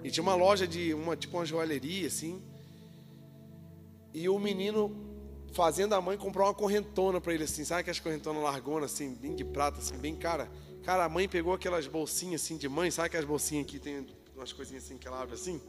E 0.06 0.10
tinha 0.10 0.22
uma 0.22 0.36
loja 0.36 0.68
de 0.68 0.94
uma 0.94 1.16
tipo 1.16 1.36
uma 1.36 1.44
joalheria 1.44 2.06
assim. 2.06 2.40
E 4.14 4.28
o 4.28 4.38
menino 4.38 4.94
fazendo 5.52 5.94
a 5.94 6.00
mãe 6.00 6.16
comprar 6.16 6.44
uma 6.44 6.54
correntona 6.54 7.20
para 7.20 7.34
ele 7.34 7.42
assim, 7.42 7.64
sabe 7.64 7.80
aquelas 7.80 7.98
correntonas 7.98 8.40
largona 8.40 8.86
assim, 8.86 9.16
bem 9.16 9.34
de 9.34 9.44
prata 9.44 9.80
assim, 9.80 9.98
bem 9.98 10.14
cara. 10.14 10.48
Cara, 10.84 11.06
a 11.06 11.08
mãe 11.08 11.28
pegou 11.28 11.52
aquelas 11.52 11.88
bolsinhas 11.88 12.40
assim 12.40 12.56
de 12.56 12.68
mãe, 12.68 12.88
sabe 12.88 13.06
aquelas 13.06 13.26
bolsinhas 13.26 13.66
que 13.66 13.80
tem 13.80 14.06
umas 14.36 14.52
coisinhas 14.52 14.84
assim 14.84 14.96
que 14.96 15.08
ela 15.08 15.20
abre 15.20 15.34
assim? 15.34 15.60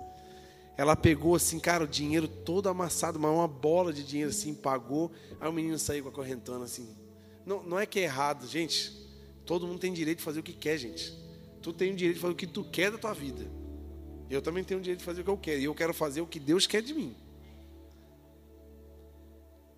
Ela 0.78 0.95
pegou 0.95 1.34
assim, 1.34 1.60
cara, 1.60 1.86
o 1.86 1.88
dinheiro 1.88 2.28
todo 2.28 2.69
amassado, 2.69 3.19
mas 3.19 3.32
uma 3.32 3.47
bola 3.47 3.91
de 3.91 4.04
dinheiro 4.04 4.30
assim, 4.30 4.54
pagou. 4.54 5.12
Aí 5.41 5.50
o 5.50 5.52
menino 5.52 5.80
saiu 5.80 6.04
com 6.04 6.10
a 6.10 6.13
correntona 6.13 6.65
assim. 6.65 6.95
Não, 7.43 7.63
não 7.63 7.80
é 7.80 7.88
que 7.88 8.00
é 8.00 8.04
errado, 8.04 8.45
gente. 8.45 8.93
Todo 9.47 9.65
mundo 9.65 9.80
tem 9.80 9.91
direito 9.91 10.19
de 10.19 10.23
fazer 10.23 10.41
o 10.41 10.43
que 10.43 10.54
quer, 10.54 10.78
gente. 10.78 11.12
Tu 11.60 11.73
tem 11.73 11.91
o 11.91 11.95
direito 11.95 12.17
de 12.17 12.21
fazer 12.21 12.34
o 12.34 12.38
que 12.38 12.45
tu 12.45 12.63
quer 12.65 12.91
da 12.91 13.00
tua 13.00 13.13
vida. 13.13 13.56
Eu 14.29 14.41
também 14.41 14.63
tenho 14.63 14.79
o 14.79 14.83
direito 14.83 14.99
de 14.99 15.05
fazer 15.05 15.21
o 15.21 15.23
que 15.23 15.29
eu 15.29 15.37
quero. 15.37 15.59
E 15.59 15.63
eu 15.63 15.75
quero 15.75 15.93
fazer 15.93 16.21
o 16.21 16.27
que 16.27 16.39
Deus 16.39 16.67
quer 16.67 16.81
de 16.81 16.93
mim. 16.93 17.15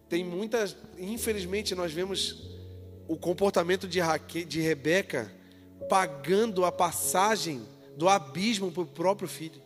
Tem 0.07 0.23
muitas. 0.23 0.75
Infelizmente, 0.97 1.75
nós 1.75 1.91
vemos 1.91 2.57
o 3.07 3.15
comportamento 3.15 3.87
de, 3.87 3.99
Raque, 3.99 4.43
de 4.43 4.59
Rebeca 4.59 5.31
pagando 5.87 6.65
a 6.65 6.71
passagem 6.71 7.63
do 7.95 8.07
abismo 8.07 8.71
para 8.71 8.83
o 8.83 8.85
próprio 8.85 9.27
filho. 9.27 9.61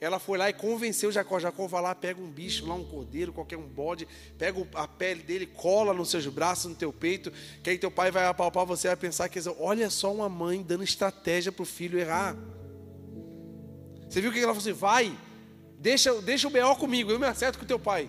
Ela 0.00 0.18
foi 0.18 0.36
lá 0.36 0.50
e 0.50 0.52
convenceu 0.52 1.10
Jacó. 1.10 1.38
Jacó 1.38 1.66
vai 1.66 1.80
lá, 1.80 1.94
pega 1.94 2.20
um 2.20 2.30
bicho 2.30 2.66
lá, 2.66 2.74
um 2.74 2.84
cordeiro, 2.84 3.32
qualquer 3.32 3.56
um 3.56 3.66
bode, 3.66 4.06
pega 4.36 4.66
a 4.74 4.86
pele 4.86 5.22
dele, 5.22 5.46
cola 5.46 5.94
nos 5.94 6.10
seus 6.10 6.26
braços, 6.26 6.66
no 6.66 6.76
teu 6.76 6.92
peito, 6.92 7.32
que 7.62 7.70
aí 7.70 7.78
teu 7.78 7.90
pai 7.90 8.10
vai 8.10 8.26
apalpar 8.26 8.66
você, 8.66 8.88
vai 8.88 8.96
pensar 8.96 9.28
que 9.30 9.40
olha 9.58 9.88
só 9.88 10.12
uma 10.12 10.28
mãe 10.28 10.62
dando 10.62 10.84
estratégia 10.84 11.50
para 11.50 11.62
o 11.62 11.66
filho 11.66 11.98
errar. 11.98 12.36
Você 14.14 14.20
viu 14.20 14.30
o 14.30 14.32
que 14.32 14.38
ela 14.38 14.54
falou 14.54 14.60
assim? 14.60 14.72
Vai, 14.72 15.18
deixa, 15.76 16.22
deixa 16.22 16.46
o 16.46 16.50
B.O. 16.50 16.76
comigo, 16.76 17.10
eu 17.10 17.18
me 17.18 17.26
acerto 17.26 17.58
com 17.58 17.64
teu 17.64 17.80
pai. 17.80 18.08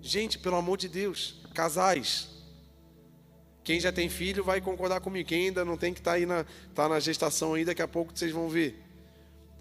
Gente, 0.00 0.38
pelo 0.38 0.54
amor 0.54 0.78
de 0.78 0.88
Deus, 0.88 1.34
casais. 1.52 2.28
Quem 3.64 3.80
já 3.80 3.90
tem 3.90 4.08
filho 4.08 4.44
vai 4.44 4.60
concordar 4.60 5.00
comigo. 5.00 5.28
Quem 5.28 5.46
ainda 5.46 5.64
não 5.64 5.76
tem 5.76 5.92
que 5.92 5.98
estar 5.98 6.12
tá 6.12 6.16
aí 6.16 6.26
na, 6.26 6.46
tá 6.76 6.88
na 6.88 7.00
gestação 7.00 7.54
aí, 7.54 7.64
daqui 7.64 7.82
a 7.82 7.88
pouco 7.88 8.16
vocês 8.16 8.30
vão 8.30 8.48
ver. 8.48 8.80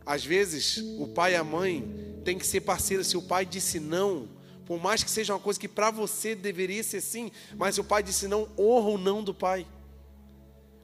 Às 0.06 0.24
vezes, 0.24 0.78
o 1.00 1.08
pai 1.08 1.34
e 1.34 1.36
a 1.36 1.44
mãe 1.44 1.84
tem 2.24 2.38
que 2.38 2.46
ser 2.46 2.62
parceiro. 2.62 3.04
Se 3.04 3.18
o 3.18 3.22
pai 3.24 3.44
disse 3.44 3.80
não, 3.80 4.30
por 4.68 4.80
mais 4.80 5.04
que 5.04 5.10
seja 5.10 5.34
uma 5.34 5.40
coisa 5.40 5.60
que 5.60 5.68
para 5.68 5.90
você 5.90 6.36
deveria 6.36 6.84
ser 6.84 7.02
sim, 7.02 7.32
mas 7.58 7.74
se 7.74 7.82
o 7.82 7.84
pai 7.84 8.04
disse 8.04 8.28
não, 8.28 8.48
honra 8.56 8.90
o 8.90 8.98
não 9.00 9.24
do 9.24 9.34
pai. 9.34 9.66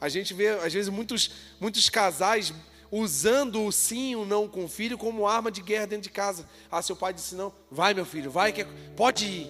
A 0.01 0.09
gente 0.09 0.33
vê, 0.33 0.47
às 0.47 0.73
vezes, 0.73 0.89
muitos, 0.89 1.29
muitos 1.59 1.87
casais 1.87 2.51
usando 2.91 3.63
o 3.63 3.71
sim 3.71 4.11
e 4.11 4.15
o 4.15 4.25
não 4.25 4.47
com 4.47 4.65
o 4.65 4.67
filho 4.67 4.97
como 4.97 5.27
arma 5.27 5.51
de 5.51 5.61
guerra 5.61 5.87
dentro 5.87 6.03
de 6.03 6.09
casa. 6.09 6.47
Ah, 6.71 6.81
seu 6.81 6.95
pai 6.95 7.13
disse 7.13 7.35
não, 7.35 7.53
vai 7.69 7.93
meu 7.93 8.05
filho, 8.05 8.31
vai, 8.31 8.51
que 8.51 8.61
é, 8.61 8.67
pode 8.95 9.25
ir. 9.25 9.49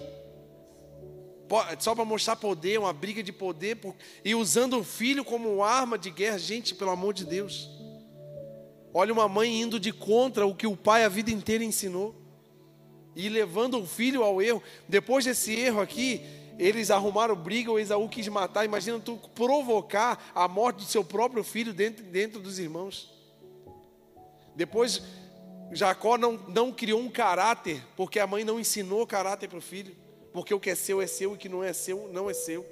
Só 1.78 1.94
para 1.94 2.04
mostrar 2.04 2.36
poder, 2.36 2.78
uma 2.78 2.92
briga 2.92 3.22
de 3.22 3.32
poder, 3.32 3.76
por, 3.76 3.94
e 4.24 4.34
usando 4.34 4.78
o 4.78 4.84
filho 4.84 5.24
como 5.24 5.62
arma 5.62 5.96
de 5.96 6.10
guerra, 6.10 6.38
gente, 6.38 6.74
pelo 6.74 6.90
amor 6.90 7.14
de 7.14 7.24
Deus. 7.24 7.70
Olha 8.92 9.12
uma 9.12 9.28
mãe 9.28 9.62
indo 9.62 9.80
de 9.80 9.92
contra 9.92 10.46
o 10.46 10.54
que 10.54 10.66
o 10.66 10.76
pai 10.76 11.04
a 11.04 11.08
vida 11.08 11.30
inteira 11.30 11.64
ensinou, 11.64 12.14
e 13.16 13.28
levando 13.28 13.80
o 13.80 13.86
filho 13.86 14.22
ao 14.22 14.40
erro. 14.42 14.62
Depois 14.88 15.24
desse 15.24 15.52
erro 15.54 15.80
aqui, 15.80 16.22
eles 16.58 16.90
arrumaram 16.90 17.34
briga, 17.34 17.72
o 17.72 17.78
Esaú 17.78 18.08
quis 18.08 18.28
matar. 18.28 18.64
Imagina 18.64 19.00
tu 19.00 19.16
provocar 19.34 20.30
a 20.34 20.46
morte 20.46 20.78
do 20.78 20.84
seu 20.84 21.02
próprio 21.02 21.42
filho 21.42 21.72
dentro, 21.72 22.04
dentro 22.04 22.40
dos 22.40 22.58
irmãos. 22.58 23.17
Depois, 24.58 25.00
Jacó 25.70 26.18
não, 26.18 26.32
não 26.48 26.72
criou 26.72 26.98
um 26.98 27.08
caráter, 27.08 27.80
porque 27.96 28.18
a 28.18 28.26
mãe 28.26 28.42
não 28.42 28.58
ensinou 28.58 29.06
caráter 29.06 29.48
para 29.48 29.58
o 29.58 29.62
filho. 29.62 29.94
Porque 30.32 30.52
o 30.52 30.58
que 30.58 30.70
é 30.70 30.74
seu 30.74 31.00
é 31.00 31.06
seu 31.06 31.30
e 31.30 31.34
o 31.34 31.38
que 31.38 31.48
não 31.48 31.62
é 31.62 31.72
seu 31.72 32.10
não 32.12 32.28
é 32.28 32.34
seu. 32.34 32.66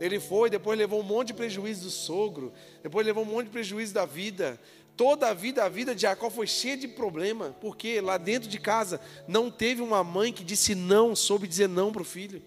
Ele 0.00 0.18
foi, 0.18 0.48
depois 0.48 0.78
levou 0.78 1.00
um 1.00 1.02
monte 1.02 1.28
de 1.28 1.34
prejuízo 1.34 1.82
do 1.84 1.90
sogro, 1.90 2.54
depois 2.82 3.06
levou 3.06 3.22
um 3.22 3.26
monte 3.26 3.46
de 3.46 3.52
prejuízo 3.52 3.92
da 3.92 4.06
vida. 4.06 4.58
Toda 4.96 5.28
a 5.28 5.34
vida, 5.34 5.62
a 5.62 5.68
vida 5.68 5.94
de 5.94 6.02
Jacó 6.02 6.30
foi 6.30 6.46
cheia 6.46 6.76
de 6.76 6.88
problema, 6.88 7.54
porque 7.60 8.00
lá 8.00 8.16
dentro 8.16 8.48
de 8.48 8.58
casa 8.58 8.98
não 9.28 9.50
teve 9.50 9.82
uma 9.82 10.02
mãe 10.02 10.32
que 10.32 10.42
disse 10.42 10.74
não, 10.74 11.14
soube 11.14 11.46
dizer 11.46 11.68
não 11.68 11.92
para 11.92 12.00
o 12.00 12.04
filho. 12.04 12.42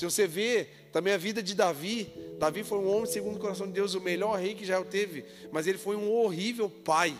Se 0.00 0.06
você 0.06 0.26
vê 0.26 0.66
também 0.92 1.12
a 1.12 1.18
vida 1.18 1.42
de 1.42 1.54
Davi, 1.54 2.10
Davi 2.38 2.64
foi 2.64 2.78
um 2.78 2.88
homem 2.90 3.04
segundo 3.04 3.36
o 3.36 3.38
coração 3.38 3.66
de 3.66 3.74
Deus, 3.74 3.92
o 3.92 4.00
melhor 4.00 4.38
rei 4.38 4.54
que 4.54 4.64
já 4.64 4.82
teve, 4.82 5.26
mas 5.52 5.66
ele 5.66 5.76
foi 5.76 5.94
um 5.94 6.10
horrível 6.10 6.70
pai. 6.70 7.14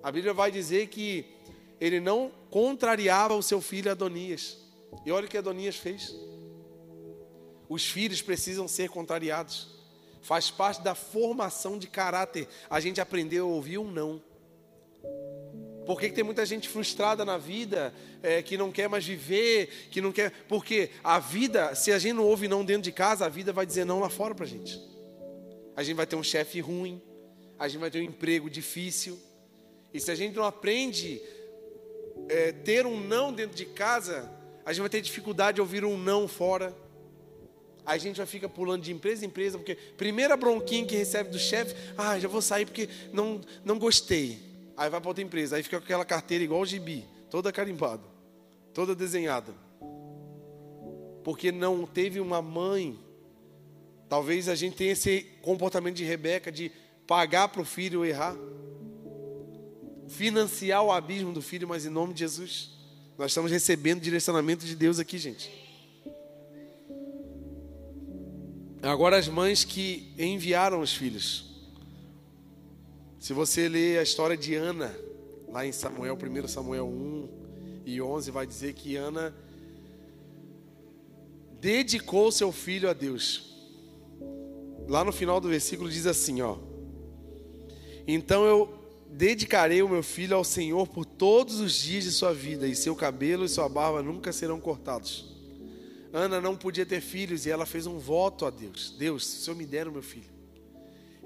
A 0.00 0.12
Bíblia 0.12 0.32
vai 0.32 0.52
dizer 0.52 0.86
que 0.86 1.26
ele 1.80 1.98
não 1.98 2.30
contrariava 2.52 3.34
o 3.34 3.42
seu 3.42 3.60
filho 3.60 3.90
Adonias. 3.90 4.58
E 5.04 5.10
olha 5.10 5.26
o 5.26 5.28
que 5.28 5.36
Adonias 5.36 5.74
fez. 5.74 6.14
Os 7.68 7.84
filhos 7.84 8.22
precisam 8.22 8.68
ser 8.68 8.88
contrariados. 8.88 9.66
Faz 10.22 10.48
parte 10.52 10.82
da 10.82 10.94
formação 10.94 11.80
de 11.80 11.88
caráter 11.88 12.46
a 12.70 12.78
gente 12.78 13.00
aprender 13.00 13.38
a 13.38 13.44
ouvir 13.44 13.78
um 13.78 13.90
não. 13.90 14.22
Por 15.86 16.00
que, 16.00 16.10
tem 16.10 16.24
muita 16.24 16.44
gente 16.44 16.68
frustrada 16.68 17.24
na 17.24 17.38
vida, 17.38 17.94
é, 18.20 18.42
que 18.42 18.58
não 18.58 18.72
quer 18.72 18.88
mais 18.88 19.06
viver, 19.06 19.88
que 19.90 20.00
não 20.00 20.10
quer. 20.10 20.32
Porque 20.48 20.90
a 21.02 21.20
vida, 21.20 21.76
se 21.76 21.92
a 21.92 21.98
gente 21.98 22.14
não 22.14 22.24
ouve 22.24 22.48
não 22.48 22.64
dentro 22.64 22.82
de 22.82 22.90
casa, 22.90 23.24
a 23.24 23.28
vida 23.28 23.52
vai 23.52 23.64
dizer 23.64 23.84
não 23.84 24.00
lá 24.00 24.10
fora 24.10 24.34
pra 24.34 24.44
gente. 24.44 24.80
A 25.76 25.84
gente 25.84 25.94
vai 25.94 26.06
ter 26.06 26.16
um 26.16 26.24
chefe 26.24 26.58
ruim, 26.60 27.00
a 27.56 27.68
gente 27.68 27.80
vai 27.80 27.90
ter 27.90 28.00
um 28.00 28.04
emprego 28.04 28.50
difícil. 28.50 29.16
E 29.94 30.00
se 30.00 30.10
a 30.10 30.16
gente 30.16 30.34
não 30.34 30.44
aprende 30.44 31.22
é, 32.28 32.50
ter 32.50 32.84
um 32.84 32.98
não 32.98 33.32
dentro 33.32 33.56
de 33.56 33.66
casa, 33.66 34.28
a 34.64 34.72
gente 34.72 34.80
vai 34.80 34.90
ter 34.90 35.00
dificuldade 35.00 35.56
de 35.56 35.60
ouvir 35.60 35.84
um 35.84 35.96
não 35.96 36.26
fora. 36.26 36.74
A 37.84 37.96
gente 37.96 38.16
vai 38.16 38.26
ficar 38.26 38.48
pulando 38.48 38.82
de 38.82 38.92
empresa 38.92 39.24
em 39.24 39.28
empresa, 39.28 39.56
porque 39.56 39.76
primeira 39.96 40.36
bronquinha 40.36 40.84
que 40.84 40.96
recebe 40.96 41.30
do 41.30 41.38
chefe, 41.38 41.76
ah, 41.96 42.18
já 42.18 42.26
vou 42.26 42.42
sair 42.42 42.66
porque 42.66 42.88
não, 43.12 43.40
não 43.64 43.78
gostei. 43.78 44.45
Aí 44.76 44.90
vai 44.90 45.00
para 45.00 45.08
outra 45.08 45.24
empresa, 45.24 45.56
aí 45.56 45.62
fica 45.62 45.78
com 45.78 45.84
aquela 45.84 46.04
carteira 46.04 46.44
igual 46.44 46.60
o 46.60 46.66
gibi, 46.66 47.04
toda 47.30 47.50
carimbada, 47.50 48.02
toda 48.74 48.94
desenhada. 48.94 49.54
Porque 51.24 51.50
não 51.50 51.86
teve 51.86 52.20
uma 52.20 52.42
mãe. 52.42 52.98
Talvez 54.08 54.48
a 54.48 54.54
gente 54.54 54.76
tenha 54.76 54.92
esse 54.92 55.22
comportamento 55.42 55.96
de 55.96 56.04
Rebeca 56.04 56.52
de 56.52 56.70
pagar 57.06 57.48
para 57.48 57.62
o 57.62 57.64
filho 57.64 58.04
errar. 58.04 58.36
Financiar 60.08 60.84
o 60.84 60.92
abismo 60.92 61.32
do 61.32 61.42
filho, 61.42 61.66
mas 61.66 61.84
em 61.84 61.90
nome 61.90 62.12
de 62.12 62.20
Jesus. 62.20 62.70
Nós 63.18 63.30
estamos 63.30 63.50
recebendo 63.50 64.00
direcionamento 64.00 64.64
de 64.64 64.76
Deus 64.76 64.98
aqui, 64.98 65.18
gente. 65.18 65.50
Agora 68.82 69.16
as 69.16 69.26
mães 69.26 69.64
que 69.64 70.12
enviaram 70.18 70.80
os 70.80 70.94
filhos. 70.94 71.45
Se 73.18 73.32
você 73.32 73.68
ler 73.68 73.98
a 73.98 74.02
história 74.02 74.36
de 74.36 74.54
Ana, 74.54 74.94
lá 75.48 75.66
em 75.66 75.72
Samuel, 75.72 76.16
1 76.16 76.48
Samuel 76.48 76.86
1 76.86 77.28
e 77.84 78.00
11, 78.00 78.30
vai 78.30 78.46
dizer 78.46 78.74
que 78.74 78.96
Ana 78.96 79.34
dedicou 81.60 82.30
seu 82.30 82.52
filho 82.52 82.88
a 82.88 82.92
Deus. 82.92 83.54
Lá 84.86 85.02
no 85.02 85.12
final 85.12 85.40
do 85.40 85.48
versículo 85.48 85.90
diz 85.90 86.06
assim, 86.06 86.42
ó: 86.42 86.58
Então 88.06 88.44
eu 88.44 88.72
dedicarei 89.10 89.82
o 89.82 89.88
meu 89.88 90.02
filho 90.02 90.36
ao 90.36 90.44
Senhor 90.44 90.86
por 90.86 91.04
todos 91.04 91.58
os 91.58 91.74
dias 91.74 92.04
de 92.04 92.12
sua 92.12 92.34
vida, 92.34 92.68
e 92.68 92.76
seu 92.76 92.94
cabelo 92.94 93.44
e 93.44 93.48
sua 93.48 93.68
barba 93.68 94.02
nunca 94.02 94.32
serão 94.32 94.60
cortados. 94.60 95.34
Ana 96.12 96.40
não 96.40 96.56
podia 96.56 96.86
ter 96.86 97.00
filhos 97.00 97.46
e 97.46 97.50
ela 97.50 97.66
fez 97.66 97.86
um 97.86 97.98
voto 97.98 98.44
a 98.46 98.50
Deus: 98.50 98.94
Deus, 98.96 99.26
se 99.26 99.38
o 99.38 99.40
Senhor 99.40 99.56
me 99.56 99.66
der 99.66 99.88
o 99.88 99.92
meu 99.92 100.02
filho, 100.02 100.35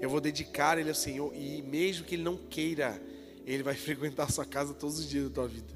eu 0.01 0.09
vou 0.09 0.19
dedicar 0.19 0.79
ele 0.79 0.89
ao 0.89 0.95
Senhor 0.95 1.31
e 1.35 1.61
mesmo 1.61 2.03
que 2.03 2.15
ele 2.15 2.23
não 2.23 2.35
queira, 2.35 2.99
ele 3.45 3.61
vai 3.61 3.75
frequentar 3.77 4.23
a 4.23 4.29
sua 4.29 4.45
casa 4.45 4.73
todos 4.73 4.97
os 4.97 5.07
dias 5.07 5.25
da 5.25 5.35
tua 5.35 5.47
vida. 5.47 5.71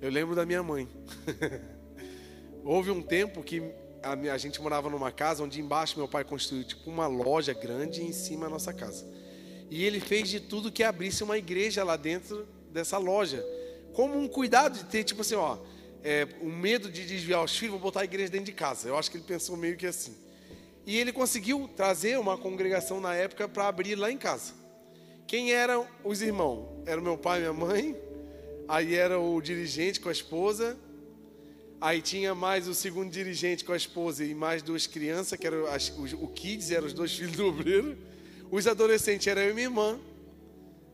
Eu 0.00 0.10
lembro 0.10 0.34
da 0.34 0.46
minha 0.46 0.62
mãe. 0.62 0.88
Houve 2.64 2.90
um 2.90 3.02
tempo 3.02 3.42
que 3.42 3.62
a, 4.02 4.16
minha, 4.16 4.32
a, 4.32 4.38
gente 4.38 4.60
morava 4.60 4.88
numa 4.88 5.12
casa 5.12 5.42
onde 5.42 5.60
embaixo 5.60 5.98
meu 5.98 6.08
pai 6.08 6.24
construiu 6.24 6.64
tipo 6.64 6.88
uma 6.88 7.06
loja 7.06 7.52
grande 7.52 8.00
e 8.00 8.04
em 8.04 8.12
cima 8.12 8.46
a 8.46 8.48
nossa 8.48 8.72
casa. 8.72 9.04
E 9.70 9.84
ele 9.84 10.00
fez 10.00 10.28
de 10.28 10.40
tudo 10.40 10.72
que 10.72 10.82
abrisse 10.82 11.22
uma 11.22 11.36
igreja 11.36 11.84
lá 11.84 11.96
dentro 11.96 12.48
dessa 12.72 12.96
loja. 12.96 13.44
Como 13.92 14.18
um 14.18 14.28
cuidado 14.28 14.78
de 14.78 14.84
ter, 14.84 15.04
tipo 15.04 15.20
assim, 15.20 15.34
ó, 15.34 15.58
é, 16.02 16.26
o 16.40 16.46
medo 16.46 16.90
de 16.90 17.04
desviar 17.04 17.44
os 17.44 17.56
filhos, 17.56 17.72
vou 17.72 17.80
botar 17.80 18.00
a 18.00 18.04
igreja 18.04 18.30
dentro 18.30 18.46
de 18.46 18.52
casa. 18.52 18.88
Eu 18.88 18.96
acho 18.96 19.10
que 19.10 19.18
ele 19.18 19.24
pensou 19.24 19.56
meio 19.56 19.76
que 19.76 19.86
assim. 19.86 20.16
E 20.86 20.96
ele 20.96 21.12
conseguiu 21.12 21.68
trazer 21.76 22.18
uma 22.18 22.36
congregação 22.38 23.00
na 23.00 23.14
época 23.14 23.48
para 23.48 23.68
abrir 23.68 23.94
lá 23.94 24.10
em 24.10 24.16
casa. 24.16 24.54
Quem 25.26 25.52
eram 25.52 25.86
os 26.02 26.22
irmãos? 26.22 26.66
Era 26.86 27.00
meu 27.00 27.18
pai 27.18 27.38
e 27.38 27.40
minha 27.42 27.52
mãe. 27.52 27.96
Aí 28.66 28.94
era 28.94 29.18
o 29.20 29.40
dirigente 29.40 30.00
com 30.00 30.08
a 30.08 30.12
esposa. 30.12 30.76
Aí 31.80 32.00
tinha 32.00 32.34
mais 32.34 32.66
o 32.66 32.74
segundo 32.74 33.10
dirigente 33.10 33.64
com 33.64 33.72
a 33.72 33.76
esposa 33.76 34.24
e 34.24 34.34
mais 34.34 34.62
duas 34.62 34.86
crianças, 34.86 35.38
que 35.38 35.46
eram 35.46 35.66
as, 35.66 35.90
o, 35.90 36.24
o 36.24 36.28
kids, 36.28 36.70
eram 36.70 36.86
os 36.86 36.92
dois 36.92 37.12
filhos 37.16 37.36
do 37.36 37.46
obreiro. 37.46 37.96
Os 38.50 38.66
adolescentes 38.66 39.26
eram 39.26 39.42
eu 39.42 39.50
e 39.50 39.54
minha 39.54 39.66
irmã. 39.66 40.00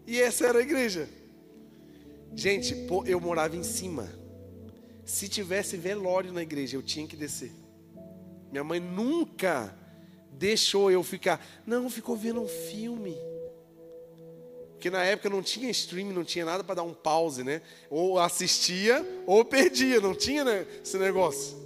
E 0.07 0.21
essa 0.21 0.47
era 0.47 0.59
a 0.59 0.63
igreja. 0.63 1.09
Gente, 2.35 2.75
eu 3.07 3.21
morava 3.21 3.57
em 3.57 3.63
cima. 3.63 4.13
Se 5.05 5.29
tivesse 5.29 5.77
velório 5.77 6.33
na 6.33 6.43
igreja, 6.43 6.77
eu 6.77 6.83
tinha 6.83 7.07
que 7.07 7.17
descer. 7.17 7.53
Minha 8.55 8.63
mãe 8.63 8.79
nunca 8.79 9.77
deixou 10.31 10.89
eu 10.89 11.03
ficar. 11.03 11.45
Não, 11.67 11.91
ficou 11.91 12.15
vendo 12.15 12.41
um 12.41 12.47
filme. 12.47 13.17
Porque 14.75 14.89
na 14.89 15.03
época 15.03 15.29
não 15.29 15.43
tinha 15.43 15.69
streaming, 15.73 16.13
não 16.13 16.23
tinha 16.23 16.45
nada 16.45 16.63
para 16.63 16.77
dar 16.77 16.85
um 16.85 16.95
pause, 16.95 17.43
né? 17.43 17.63
Ou 17.91 18.17
assistia 18.17 19.05
ou 19.27 19.45
perdia, 19.45 20.01
não 20.01 20.15
tinha 20.15 20.45
né, 20.45 20.65
esse 20.81 20.97
negócio. 20.99 21.57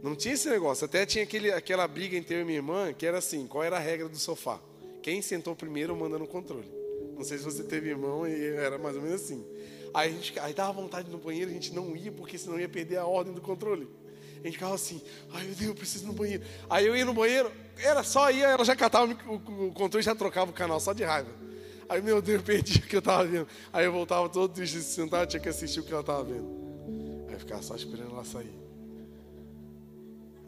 Não 0.00 0.14
tinha 0.14 0.34
esse 0.34 0.48
negócio. 0.48 0.84
Até 0.84 1.04
tinha 1.04 1.24
aquele, 1.24 1.50
aquela 1.50 1.88
briga 1.88 2.16
entre 2.16 2.36
eu 2.36 2.42
e 2.42 2.44
minha 2.44 2.58
irmã, 2.58 2.92
que 2.92 3.04
era 3.04 3.18
assim: 3.18 3.44
qual 3.48 3.64
era 3.64 3.78
a 3.78 3.80
regra 3.80 4.08
do 4.08 4.16
sofá? 4.16 4.60
Quem 5.02 5.20
sentou 5.20 5.56
primeiro 5.56 5.96
manda 5.96 6.20
no 6.20 6.28
controle. 6.28 6.70
Não 7.16 7.24
sei 7.24 7.38
se 7.38 7.42
você 7.42 7.64
teve 7.64 7.88
irmão 7.88 8.28
e 8.28 8.46
era 8.54 8.78
mais 8.78 8.94
ou 8.94 9.02
menos 9.02 9.20
assim. 9.20 9.44
Aí, 9.92 10.08
a 10.08 10.12
gente, 10.12 10.38
aí 10.38 10.54
dava 10.54 10.72
vontade 10.72 11.10
no 11.10 11.18
banheiro, 11.18 11.50
a 11.50 11.54
gente 11.54 11.74
não 11.74 11.96
ia, 11.96 12.12
porque 12.12 12.38
senão 12.38 12.60
ia 12.60 12.68
perder 12.68 12.98
a 12.98 13.06
ordem 13.06 13.34
do 13.34 13.40
controle. 13.40 13.88
A 14.42 14.46
gente 14.46 14.54
ficava 14.54 14.74
assim, 14.74 15.00
ai 15.32 15.44
meu 15.44 15.54
Deus, 15.54 15.68
eu 15.68 15.74
preciso 15.74 16.04
ir 16.04 16.06
no 16.08 16.12
banheiro. 16.12 16.42
Aí 16.68 16.84
eu 16.84 16.96
ia 16.96 17.04
no 17.04 17.14
banheiro, 17.14 17.50
era 17.78 18.02
só 18.02 18.28
ir, 18.30 18.42
ela 18.42 18.64
já 18.64 18.74
catava 18.74 19.16
o, 19.26 19.34
o, 19.68 19.72
controle 19.72 20.04
já 20.04 20.16
trocava 20.16 20.50
o 20.50 20.54
canal, 20.54 20.80
só 20.80 20.92
de 20.92 21.04
raiva. 21.04 21.30
Aí, 21.88 22.02
meu 22.02 22.20
Deus, 22.20 22.40
eu 22.40 22.44
perdi 22.44 22.78
o 22.80 22.82
que 22.82 22.96
eu 22.96 22.98
estava 22.98 23.24
vendo. 23.24 23.46
Aí 23.72 23.84
eu 23.84 23.92
voltava 23.92 24.28
todo 24.28 24.52
triste, 24.52 24.82
sentado, 24.82 25.28
tinha 25.28 25.40
que 25.40 25.48
assistir 25.48 25.78
o 25.78 25.84
que 25.84 25.92
ela 25.92 26.00
estava 26.00 26.24
vendo. 26.24 26.48
Aí 27.28 27.34
eu 27.34 27.38
ficava 27.38 27.62
só 27.62 27.76
esperando 27.76 28.10
ela 28.10 28.24
sair. 28.24 28.52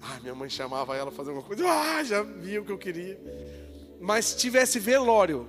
Ah, 0.03 0.19
minha 0.21 0.35
mãe 0.35 0.51
chamava 0.51 0.97
ela 0.97 1.13
fazer 1.13 1.31
alguma 1.31 1.47
coisa. 1.47 1.65
Ah, 1.67 2.03
já 2.03 2.23
via 2.23 2.61
o 2.61 2.65
que 2.65 2.73
eu 2.73 2.79
queria. 2.79 3.19
Mas 4.01 4.27
se 4.27 4.37
tivesse 4.39 4.81
velório, 4.81 5.49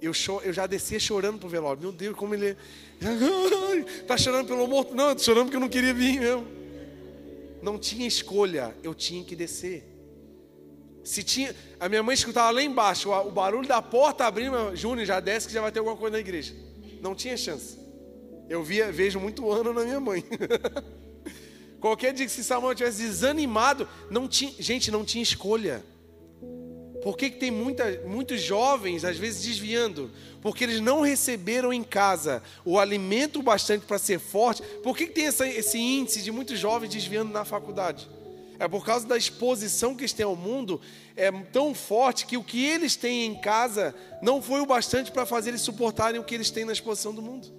eu, 0.00 0.12
eu 0.44 0.52
já 0.52 0.66
descia 0.66 1.00
chorando 1.00 1.38
pro 1.38 1.48
velório. 1.48 1.80
Meu 1.80 1.92
Deus, 1.92 2.14
como 2.14 2.34
ele. 2.34 2.54
Está 4.02 4.16
chorando 4.18 4.46
pelo 4.46 4.66
morto? 4.68 4.94
Não, 4.94 5.10
estou 5.10 5.24
chorando 5.24 5.44
porque 5.46 5.56
eu 5.56 5.60
não 5.60 5.68
queria 5.70 5.94
vir 5.94 6.20
mesmo 6.20 6.57
não 7.62 7.78
tinha 7.78 8.06
escolha, 8.06 8.74
eu 8.82 8.94
tinha 8.94 9.24
que 9.24 9.34
descer. 9.34 9.84
Se 11.04 11.22
tinha, 11.22 11.54
a 11.80 11.88
minha 11.88 12.02
mãe 12.02 12.14
escutava 12.14 12.50
lá 12.50 12.62
embaixo 12.62 13.10
o, 13.10 13.30
barulho 13.30 13.66
da 13.66 13.80
porta 13.80 14.26
abrindo, 14.26 14.76
Júnior 14.76 15.06
já 15.06 15.20
desce 15.20 15.46
que 15.46 15.52
já 15.54 15.60
vai 15.60 15.72
ter 15.72 15.78
alguma 15.78 15.96
coisa 15.96 16.12
na 16.12 16.20
igreja. 16.20 16.54
Não 17.00 17.14
tinha 17.14 17.36
chance. 17.36 17.78
Eu 18.48 18.62
via, 18.62 18.92
vejo 18.92 19.18
muito 19.18 19.50
ano 19.50 19.72
na 19.72 19.84
minha 19.84 20.00
mãe. 20.00 20.24
Qualquer 21.80 22.12
dia 22.12 22.26
que 22.26 22.32
se 22.32 22.42
Samuel 22.42 22.74
tivesse 22.74 23.02
desanimado, 23.02 23.88
não 24.10 24.26
tinha, 24.26 24.52
gente, 24.58 24.90
não 24.90 25.04
tinha 25.04 25.22
escolha. 25.22 25.84
Por 27.02 27.16
que, 27.16 27.30
que 27.30 27.38
tem 27.38 27.50
muita, 27.50 28.02
muitos 28.06 28.40
jovens, 28.40 29.04
às 29.04 29.16
vezes, 29.16 29.42
desviando? 29.42 30.10
Porque 30.42 30.64
eles 30.64 30.80
não 30.80 31.00
receberam 31.00 31.72
em 31.72 31.82
casa 31.82 32.42
o 32.64 32.78
alimento 32.78 33.42
bastante 33.42 33.86
para 33.86 33.98
ser 33.98 34.18
forte. 34.18 34.62
Por 34.82 34.96
que, 34.96 35.06
que 35.06 35.12
tem 35.12 35.26
essa, 35.26 35.46
esse 35.46 35.78
índice 35.78 36.22
de 36.22 36.32
muitos 36.32 36.58
jovens 36.58 36.90
desviando 36.90 37.32
na 37.32 37.44
faculdade? 37.44 38.08
É 38.58 38.66
por 38.66 38.84
causa 38.84 39.06
da 39.06 39.16
exposição 39.16 39.94
que 39.94 40.00
eles 40.00 40.12
têm 40.12 40.26
ao 40.26 40.34
mundo, 40.34 40.80
é 41.14 41.30
tão 41.30 41.72
forte 41.74 42.26
que 42.26 42.36
o 42.36 42.42
que 42.42 42.64
eles 42.64 42.96
têm 42.96 43.26
em 43.26 43.40
casa 43.40 43.94
não 44.20 44.42
foi 44.42 44.60
o 44.60 44.66
bastante 44.66 45.12
para 45.12 45.24
fazer 45.24 45.50
eles 45.50 45.60
suportarem 45.60 46.20
o 46.20 46.24
que 46.24 46.34
eles 46.34 46.50
têm 46.50 46.64
na 46.64 46.72
exposição 46.72 47.14
do 47.14 47.22
mundo. 47.22 47.58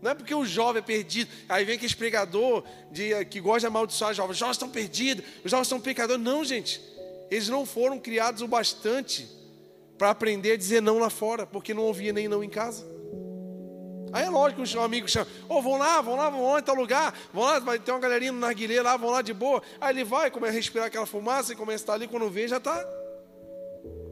Não 0.00 0.10
é 0.10 0.14
porque 0.14 0.34
o 0.34 0.44
jovem 0.44 0.80
é 0.80 0.84
perdido. 0.84 1.30
Aí 1.48 1.64
vem 1.64 1.76
aquele 1.76 1.94
pregador 1.94 2.62
de, 2.90 3.24
que 3.24 3.40
gosta 3.40 3.60
de 3.60 3.66
amaldiçoar 3.66 4.10
os 4.10 4.16
jovens. 4.16 4.32
Os 4.32 4.38
jovens 4.38 4.56
estão 4.56 4.68
perdidos, 4.68 5.24
os 5.42 5.50
jovens 5.50 5.68
são 5.68 5.80
pecadores. 5.80 6.22
Não, 6.22 6.44
gente. 6.44 6.78
Eles 7.34 7.48
não 7.48 7.66
foram 7.66 7.98
criados 7.98 8.42
o 8.42 8.46
bastante 8.46 9.28
para 9.98 10.10
aprender 10.10 10.52
a 10.52 10.56
dizer 10.56 10.80
não 10.80 11.00
lá 11.00 11.10
fora, 11.10 11.44
porque 11.44 11.74
não 11.74 11.82
ouvia 11.82 12.12
nem 12.12 12.28
não 12.28 12.44
em 12.44 12.48
casa. 12.48 12.86
Aí 14.12 14.24
é 14.24 14.30
lógico 14.30 14.62
que 14.62 14.68
os 14.68 14.76
amigos 14.76 15.10
chamam, 15.10 15.26
oh, 15.48 15.60
vão 15.60 15.76
lá, 15.76 16.00
vão 16.00 16.14
lá, 16.14 16.30
vão 16.30 16.52
lá 16.52 16.60
em 16.60 16.62
tal 16.62 16.76
lugar, 16.76 17.12
vão 17.32 17.42
lá, 17.42 17.58
vai 17.58 17.80
ter 17.80 17.90
uma 17.90 17.98
galerinha 17.98 18.30
no 18.30 18.38
narguilé 18.38 18.80
lá, 18.80 18.96
vão 18.96 19.10
lá 19.10 19.20
de 19.20 19.32
boa. 19.32 19.60
Aí 19.80 19.92
ele 19.92 20.04
vai, 20.04 20.30
começa 20.30 20.52
a 20.52 20.54
respirar 20.54 20.86
aquela 20.86 21.06
fumaça 21.06 21.52
e 21.52 21.56
começa 21.56 21.82
a 21.82 21.82
estar 21.82 21.92
ali, 21.94 22.06
quando 22.06 22.30
vê, 22.30 22.46
já 22.46 22.58
está. 22.58 22.86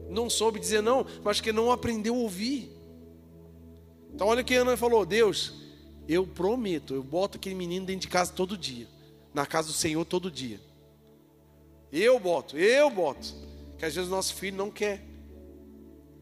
Não 0.09 0.29
soube 0.29 0.59
dizer 0.59 0.81
não, 0.81 1.05
mas 1.23 1.39
que 1.39 1.53
não 1.53 1.71
aprendeu 1.71 2.15
a 2.15 2.17
ouvir. 2.17 2.69
Então 4.13 4.27
olha 4.27 4.41
o 4.41 4.45
que 4.45 4.55
Ana 4.55 4.75
falou, 4.75 5.05
Deus, 5.05 5.53
eu 6.09 6.27
prometo, 6.27 6.93
eu 6.93 7.01
boto 7.01 7.37
aquele 7.37 7.55
menino 7.55 7.85
dentro 7.85 8.01
de 8.01 8.09
casa 8.09 8.33
todo 8.33 8.57
dia, 8.57 8.85
na 9.33 9.45
casa 9.45 9.69
do 9.69 9.73
Senhor 9.73 10.03
todo 10.03 10.29
dia. 10.29 10.59
Eu 11.95 12.19
boto, 12.19 12.57
eu 12.57 12.89
boto. 12.89 13.35
Que 13.77 13.85
às 13.85 13.93
vezes 13.93 14.09
o 14.09 14.11
nosso 14.11 14.33
filho 14.33 14.57
não 14.57 14.71
quer. 14.71 15.05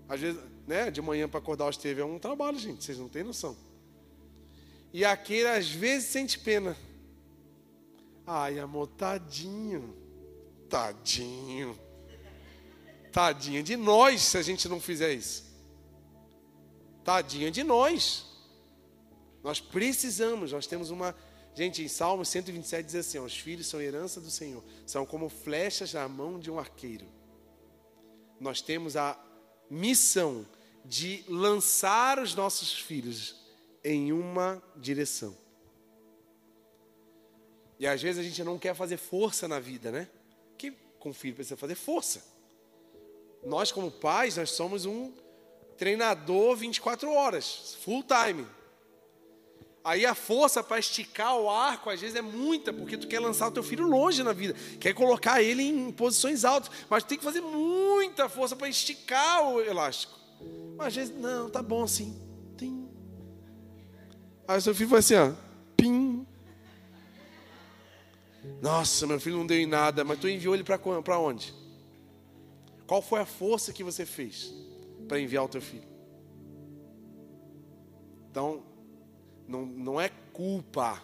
Às 0.09 0.19
vezes, 0.19 0.41
né, 0.67 0.91
de 0.91 1.01
manhã 1.01 1.29
para 1.29 1.39
acordar 1.39 1.69
os 1.69 1.77
TV 1.77 2.01
é 2.01 2.05
um 2.05 2.19
trabalho, 2.19 2.59
gente, 2.59 2.83
vocês 2.83 2.97
não 2.97 3.07
têm 3.07 3.23
noção. 3.23 3.55
E 4.91 5.05
aquele 5.05 5.47
às 5.47 5.69
vezes 5.69 6.09
sente 6.09 6.37
pena. 6.37 6.75
Ai, 8.27 8.59
amor, 8.59 8.87
tadinho. 8.87 9.95
Tadinho. 10.67 11.79
Tadinha 13.13 13.63
de 13.63 13.77
nós 13.77 14.21
se 14.21 14.37
a 14.37 14.41
gente 14.41 14.67
não 14.67 14.81
fizer 14.81 15.13
isso. 15.13 15.45
Tadinha 17.03 17.49
de 17.49 17.63
nós. 17.63 18.25
Nós 19.41 19.61
precisamos, 19.61 20.51
nós 20.51 20.67
temos 20.67 20.89
uma. 20.89 21.15
Gente, 21.53 21.83
em 21.83 21.87
Salmo 21.87 22.23
127 22.23 22.85
diz 22.85 22.95
assim: 22.95 23.19
os 23.19 23.37
filhos 23.37 23.67
são 23.67 23.81
herança 23.81 24.21
do 24.21 24.31
Senhor, 24.31 24.63
são 24.85 25.05
como 25.05 25.29
flechas 25.29 25.93
na 25.93 26.07
mão 26.07 26.39
de 26.39 26.49
um 26.49 26.57
arqueiro. 26.57 27.05
Nós 28.39 28.61
temos 28.61 28.95
a 28.95 29.19
missão 29.69 30.45
de 30.83 31.23
lançar 31.27 32.19
os 32.19 32.33
nossos 32.33 32.73
filhos 32.79 33.35
em 33.83 34.11
uma 34.11 34.61
direção. 34.75 35.35
E 37.79 37.87
às 37.87 38.01
vezes 38.01 38.19
a 38.19 38.23
gente 38.23 38.43
não 38.43 38.57
quer 38.57 38.75
fazer 38.75 38.97
força 38.97 39.47
na 39.47 39.59
vida, 39.59 39.91
né? 39.91 40.07
Que 40.57 40.71
com 40.99 41.13
filho 41.13 41.35
precisa 41.35 41.57
fazer 41.57 41.75
força. 41.75 42.23
Nós, 43.43 43.71
como 43.71 43.89
pais, 43.89 44.37
nós 44.37 44.51
somos 44.51 44.85
um 44.85 45.11
treinador 45.77 46.55
24 46.55 47.11
horas, 47.11 47.75
full 47.81 48.03
time. 48.03 48.45
Aí 49.83 50.05
a 50.05 50.13
força 50.13 50.63
para 50.63 50.77
esticar 50.79 51.35
o 51.37 51.49
arco 51.49 51.89
às 51.89 51.99
vezes 51.99 52.15
é 52.15 52.21
muita, 52.21 52.71
porque 52.71 52.97
tu 52.97 53.07
quer 53.07 53.19
lançar 53.19 53.47
o 53.47 53.51
teu 53.51 53.63
filho 53.63 53.87
longe 53.87 54.21
na 54.21 54.31
vida, 54.31 54.55
quer 54.79 54.93
colocar 54.93 55.41
ele 55.41 55.63
em 55.63 55.91
posições 55.91 56.45
altas, 56.45 56.69
mas 56.89 57.03
tu 57.03 57.07
tem 57.07 57.17
que 57.17 57.23
fazer 57.23 57.41
muita 57.41 58.29
força 58.29 58.55
para 58.55 58.69
esticar 58.69 59.47
o 59.47 59.61
elástico. 59.61 60.19
Mas 60.77 60.87
às 60.87 60.95
vezes, 60.95 61.15
não, 61.17 61.49
tá 61.49 61.63
bom 61.63 61.83
assim. 61.83 62.31
Aí 64.51 64.57
o 64.57 64.61
seu 64.61 64.75
filho 64.75 64.89
vai 64.89 64.99
assim, 64.99 65.15
ó, 65.15 65.31
pim. 65.77 66.27
Nossa, 68.61 69.07
meu 69.07 69.17
filho 69.17 69.37
não 69.37 69.47
deu 69.47 69.57
em 69.57 69.65
nada, 69.65 70.03
mas 70.03 70.19
tu 70.19 70.27
enviou 70.27 70.53
ele 70.53 70.63
para 70.63 71.19
onde? 71.19 71.53
Qual 72.85 73.01
foi 73.01 73.21
a 73.21 73.25
força 73.25 73.71
que 73.71 73.81
você 73.81 74.05
fez 74.05 74.53
para 75.07 75.21
enviar 75.21 75.45
o 75.45 75.47
teu 75.47 75.61
filho? 75.61 75.87
Então, 78.29 78.61
não, 79.51 79.65
não 79.65 80.01
é 80.01 80.09
culpa, 80.31 81.01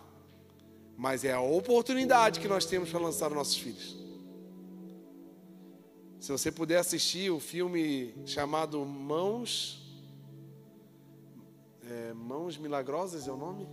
mas 0.95 1.25
é 1.25 1.33
a 1.33 1.41
oportunidade 1.41 2.39
que 2.39 2.47
nós 2.47 2.65
temos 2.65 2.89
para 2.89 2.99
lançar 2.99 3.27
os 3.27 3.35
nossos 3.35 3.57
filhos. 3.57 3.97
Se 6.19 6.31
você 6.31 6.51
puder 6.51 6.77
assistir 6.77 7.29
o 7.29 7.39
filme 7.39 8.15
chamado 8.25 8.83
Mãos. 8.85 9.83
É, 11.89 12.13
Mãos 12.13 12.57
Milagrosas 12.57 13.27
é 13.27 13.31
o 13.31 13.37
nome? 13.37 13.67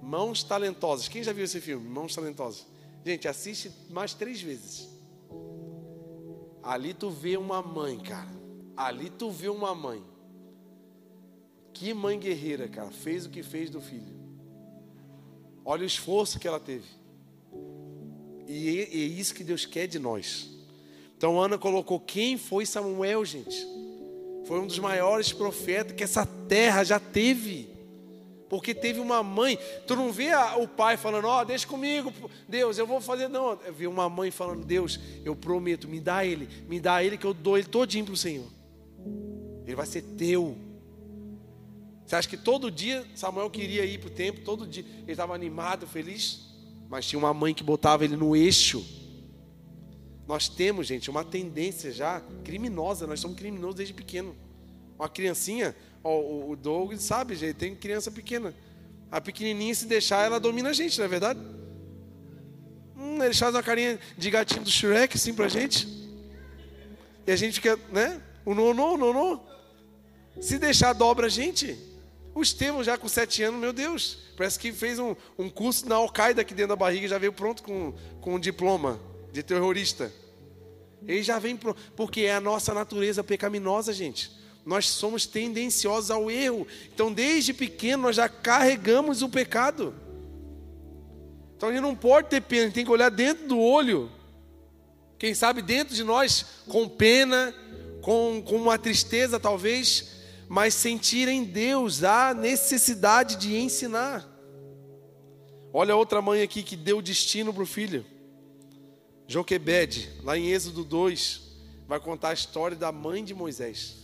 Mãos 0.00 0.42
Talentosas. 0.42 1.08
Quem 1.08 1.22
já 1.22 1.32
viu 1.32 1.44
esse 1.44 1.60
filme? 1.60 1.86
Mãos 1.88 2.14
Talentosas. 2.14 2.66
Gente, 3.04 3.28
assiste 3.28 3.70
mais 3.90 4.14
três 4.14 4.40
vezes. 4.40 4.88
Ali 6.62 6.94
tu 6.94 7.10
vê 7.10 7.36
uma 7.36 7.60
mãe, 7.62 7.98
cara. 7.98 8.30
Ali 8.76 9.10
tu 9.10 9.30
vê 9.30 9.48
uma 9.48 9.74
mãe. 9.74 10.02
Que 11.72 11.92
mãe 11.94 12.18
guerreira, 12.18 12.68
cara. 12.68 12.90
Fez 12.90 13.26
o 13.26 13.30
que 13.30 13.42
fez 13.42 13.70
do 13.70 13.80
filho. 13.80 14.19
Olha 15.64 15.82
o 15.82 15.86
esforço 15.86 16.38
que 16.38 16.48
ela 16.48 16.60
teve. 16.60 16.86
E 18.46 18.80
é, 18.80 18.96
isso 18.96 19.34
que 19.34 19.44
Deus 19.44 19.64
quer 19.64 19.86
de 19.86 19.98
nós. 19.98 20.48
Então 21.16 21.40
Ana 21.40 21.58
colocou 21.58 22.00
quem 22.00 22.36
foi 22.36 22.66
Samuel, 22.66 23.24
gente. 23.24 23.66
Foi 24.46 24.58
um 24.58 24.66
dos 24.66 24.78
maiores 24.78 25.32
profetas 25.32 25.94
que 25.94 26.02
essa 26.02 26.26
terra 26.26 26.82
já 26.82 26.98
teve. 26.98 27.68
Porque 28.48 28.74
teve 28.74 28.98
uma 28.98 29.22
mãe. 29.22 29.56
Tu 29.86 29.94
não 29.94 30.10
vê 30.10 30.30
o 30.58 30.66
pai 30.66 30.96
falando, 30.96 31.26
ó, 31.26 31.40
oh, 31.40 31.44
deixa 31.44 31.66
comigo, 31.66 32.12
Deus, 32.48 32.78
eu 32.78 32.86
vou 32.86 33.00
fazer. 33.00 33.28
Não, 33.28 33.56
eu 33.64 33.72
vi 33.72 33.86
uma 33.86 34.08
mãe 34.08 34.32
falando, 34.32 34.64
Deus, 34.64 34.98
eu 35.24 35.36
prometo, 35.36 35.86
me 35.86 36.00
dá 36.00 36.24
ele, 36.24 36.48
me 36.68 36.80
dá 36.80 37.04
ele 37.04 37.16
que 37.16 37.24
eu 37.24 37.32
dou 37.32 37.56
ele 37.56 37.68
todinho 37.68 38.04
para 38.04 38.14
o 38.14 38.16
Senhor. 38.16 38.48
Ele 39.64 39.76
vai 39.76 39.86
ser 39.86 40.02
teu. 40.02 40.56
Você 42.10 42.16
acha 42.16 42.28
que 42.28 42.36
todo 42.36 42.72
dia 42.72 43.06
Samuel 43.14 43.48
queria 43.48 43.84
ir 43.84 44.00
para 44.00 44.08
o 44.08 44.10
templo, 44.10 44.42
todo 44.44 44.66
dia 44.66 44.84
ele 45.02 45.12
estava 45.12 45.32
animado, 45.32 45.86
feliz? 45.86 46.40
Mas 46.88 47.06
tinha 47.06 47.18
uma 47.18 47.32
mãe 47.32 47.54
que 47.54 47.62
botava 47.62 48.04
ele 48.04 48.16
no 48.16 48.34
eixo 48.34 48.84
nós 50.30 50.48
temos, 50.48 50.86
gente, 50.86 51.10
uma 51.10 51.24
tendência 51.24 51.90
já 51.90 52.22
criminosa, 52.44 53.04
nós 53.04 53.18
somos 53.18 53.36
criminosos 53.36 53.74
desde 53.74 53.92
pequeno. 53.92 54.36
Uma 54.96 55.08
criancinha, 55.08 55.74
ó, 56.04 56.20
o 56.20 56.54
Doug 56.54 56.94
sabe, 56.98 57.34
gente, 57.34 57.54
tem 57.54 57.74
criança 57.74 58.12
pequena. 58.12 58.54
A 59.10 59.20
pequenininha, 59.20 59.74
se 59.74 59.86
deixar, 59.86 60.24
ela 60.24 60.38
domina 60.38 60.68
a 60.68 60.72
gente, 60.72 60.96
não 60.98 61.04
é 61.04 61.08
verdade? 61.08 61.40
Hum, 62.96 63.20
ele 63.24 63.34
faz 63.34 63.52
uma 63.52 63.60
carinha 63.60 63.98
de 64.16 64.30
gatinho 64.30 64.62
do 64.62 64.70
Shrek, 64.70 65.16
assim, 65.16 65.34
pra 65.34 65.48
gente. 65.48 65.88
E 67.26 67.32
a 67.32 67.34
gente 67.34 67.54
fica, 67.54 67.76
né? 67.90 68.22
O 68.44 68.54
nono, 68.54 68.84
o 68.84 68.96
nono. 68.96 69.42
Se 70.40 70.60
deixar, 70.60 70.92
dobra 70.92 71.26
a 71.26 71.28
gente. 71.28 71.76
O 72.34 72.42
Estevão, 72.42 72.82
já 72.84 72.96
com 72.96 73.08
sete 73.08 73.42
anos, 73.42 73.60
meu 73.60 73.72
Deus, 73.72 74.18
parece 74.36 74.58
que 74.58 74.72
fez 74.72 74.98
um, 74.98 75.16
um 75.38 75.50
curso 75.50 75.88
na 75.88 75.96
Al-Qaeda 75.96 76.42
aqui 76.42 76.54
dentro 76.54 76.70
da 76.70 76.76
barriga, 76.76 77.08
já 77.08 77.18
veio 77.18 77.32
pronto 77.32 77.62
com, 77.62 77.92
com 78.20 78.34
um 78.34 78.40
diploma 78.40 79.00
de 79.32 79.42
terrorista. 79.42 80.12
Ele 81.06 81.22
já 81.22 81.38
vem 81.38 81.56
pro... 81.56 81.74
porque 81.96 82.22
é 82.22 82.34
a 82.34 82.40
nossa 82.40 82.72
natureza 82.72 83.24
pecaminosa, 83.24 83.92
gente. 83.92 84.30
Nós 84.64 84.86
somos 84.86 85.26
tendenciosos 85.26 86.10
ao 86.10 86.30
erro. 86.30 86.66
Então, 86.92 87.12
desde 87.12 87.52
pequeno 87.52 88.04
nós 88.04 88.16
já 88.16 88.28
carregamos 88.28 89.22
o 89.22 89.28
pecado. 89.28 89.94
Então 91.56 91.68
a 91.68 91.72
gente 91.72 91.82
não 91.82 91.94
pode 91.94 92.28
ter 92.28 92.40
pena, 92.40 92.62
a 92.62 92.64
gente 92.66 92.74
tem 92.74 92.84
que 92.84 92.90
olhar 92.90 93.10
dentro 93.10 93.46
do 93.46 93.58
olho. 93.58 94.10
Quem 95.18 95.34
sabe 95.34 95.60
dentro 95.60 95.94
de 95.94 96.02
nós, 96.02 96.46
com 96.66 96.88
pena, 96.88 97.54
com, 98.00 98.42
com 98.42 98.56
uma 98.56 98.78
tristeza 98.78 99.38
talvez, 99.38 100.19
mas 100.50 100.74
sentir 100.74 101.28
em 101.28 101.44
Deus 101.44 102.02
a 102.02 102.34
necessidade 102.34 103.36
de 103.36 103.56
ensinar. 103.56 104.28
Olha 105.72 105.94
outra 105.94 106.20
mãe 106.20 106.42
aqui 106.42 106.64
que 106.64 106.74
deu 106.74 107.00
destino 107.00 107.54
para 107.54 107.62
o 107.62 107.66
filho. 107.66 108.04
Joquebede, 109.28 110.10
lá 110.24 110.36
em 110.36 110.48
Êxodo 110.48 110.82
2, 110.82 111.40
vai 111.86 112.00
contar 112.00 112.30
a 112.30 112.32
história 112.32 112.76
da 112.76 112.90
mãe 112.90 113.22
de 113.22 113.32
Moisés. 113.32 113.98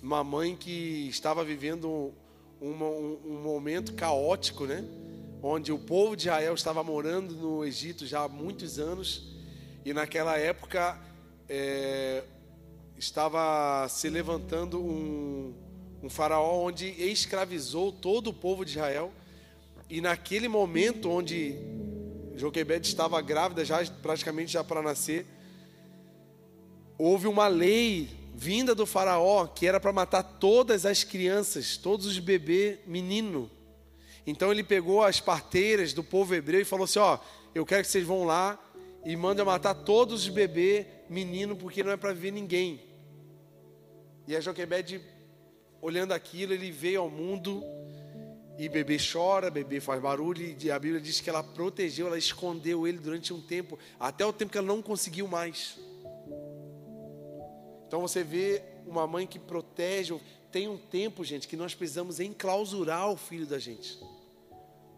Uma 0.00 0.22
mãe 0.22 0.54
que 0.54 1.08
estava 1.08 1.42
vivendo 1.42 2.14
um, 2.62 2.70
um, 2.70 3.20
um 3.24 3.42
momento 3.42 3.94
caótico, 3.94 4.64
né? 4.64 4.84
Onde 5.42 5.72
o 5.72 5.78
povo 5.78 6.14
de 6.14 6.28
Israel 6.28 6.54
estava 6.54 6.84
morando 6.84 7.34
no 7.34 7.64
Egito 7.64 8.06
já 8.06 8.20
há 8.20 8.28
muitos 8.28 8.78
anos. 8.78 9.34
E 9.84 9.92
naquela 9.92 10.38
época 10.38 10.96
é, 11.48 12.22
estava 13.04 13.86
se 13.88 14.08
levantando 14.08 14.80
um, 14.80 15.54
um 16.02 16.08
faraó 16.08 16.58
onde 16.64 16.86
escravizou 16.86 17.92
todo 17.92 18.28
o 18.28 18.32
povo 18.34 18.64
de 18.64 18.72
Israel. 18.72 19.12
E 19.90 20.00
naquele 20.00 20.48
momento 20.48 21.10
onde 21.10 21.54
Joquebede 22.34 22.88
estava 22.88 23.20
grávida 23.20 23.64
já 23.64 23.84
praticamente 24.02 24.52
já 24.52 24.64
para 24.64 24.80
nascer. 24.80 25.26
Houve 26.96 27.26
uma 27.26 27.46
lei 27.46 28.08
vinda 28.34 28.74
do 28.74 28.86
faraó 28.86 29.46
que 29.46 29.66
era 29.66 29.78
para 29.78 29.92
matar 29.92 30.22
todas 30.22 30.86
as 30.86 31.04
crianças, 31.04 31.76
todos 31.76 32.06
os 32.06 32.18
bebês 32.18 32.78
menino. 32.86 33.50
Então 34.26 34.50
ele 34.50 34.64
pegou 34.64 35.04
as 35.04 35.20
parteiras 35.20 35.92
do 35.92 36.02
povo 36.02 36.34
hebreu 36.34 36.62
e 36.62 36.64
falou 36.64 36.84
assim: 36.84 37.00
ó, 37.00 37.18
eu 37.54 37.66
quero 37.66 37.82
que 37.82 37.90
vocês 37.90 38.06
vão 38.06 38.24
lá 38.24 38.58
e 39.04 39.14
mandem 39.14 39.44
matar 39.44 39.74
todos 39.74 40.22
os 40.22 40.28
bebês 40.30 40.86
menino 41.10 41.54
porque 41.54 41.82
não 41.82 41.92
é 41.92 41.96
para 41.98 42.14
ver 42.14 42.32
ninguém. 42.32 42.93
E 44.26 44.34
a 44.34 44.40
Joquebede 44.40 45.00
olhando 45.80 46.12
aquilo, 46.12 46.54
ele 46.54 46.70
veio 46.70 47.02
ao 47.02 47.10
mundo 47.10 47.62
e 48.56 48.68
bebê 48.68 48.96
chora, 48.96 49.50
bebê 49.50 49.80
faz 49.80 50.00
barulho, 50.00 50.56
e 50.58 50.70
a 50.70 50.78
Bíblia 50.78 51.00
diz 51.00 51.20
que 51.20 51.28
ela 51.28 51.42
protegeu, 51.42 52.06
ela 52.06 52.16
escondeu 52.16 52.86
ele 52.86 52.98
durante 52.98 53.34
um 53.34 53.40
tempo, 53.40 53.78
até 53.98 54.24
o 54.24 54.32
tempo 54.32 54.52
que 54.52 54.58
ela 54.58 54.66
não 54.66 54.80
conseguiu 54.80 55.28
mais. 55.28 55.78
Então 57.86 58.00
você 58.00 58.22
vê 58.22 58.62
uma 58.86 59.06
mãe 59.06 59.26
que 59.26 59.38
protege, 59.38 60.18
tem 60.50 60.68
um 60.68 60.78
tempo, 60.78 61.22
gente, 61.22 61.46
que 61.46 61.56
nós 61.56 61.74
precisamos 61.74 62.18
enclausurar 62.18 63.10
o 63.10 63.16
filho 63.16 63.46
da 63.46 63.58
gente. 63.58 63.98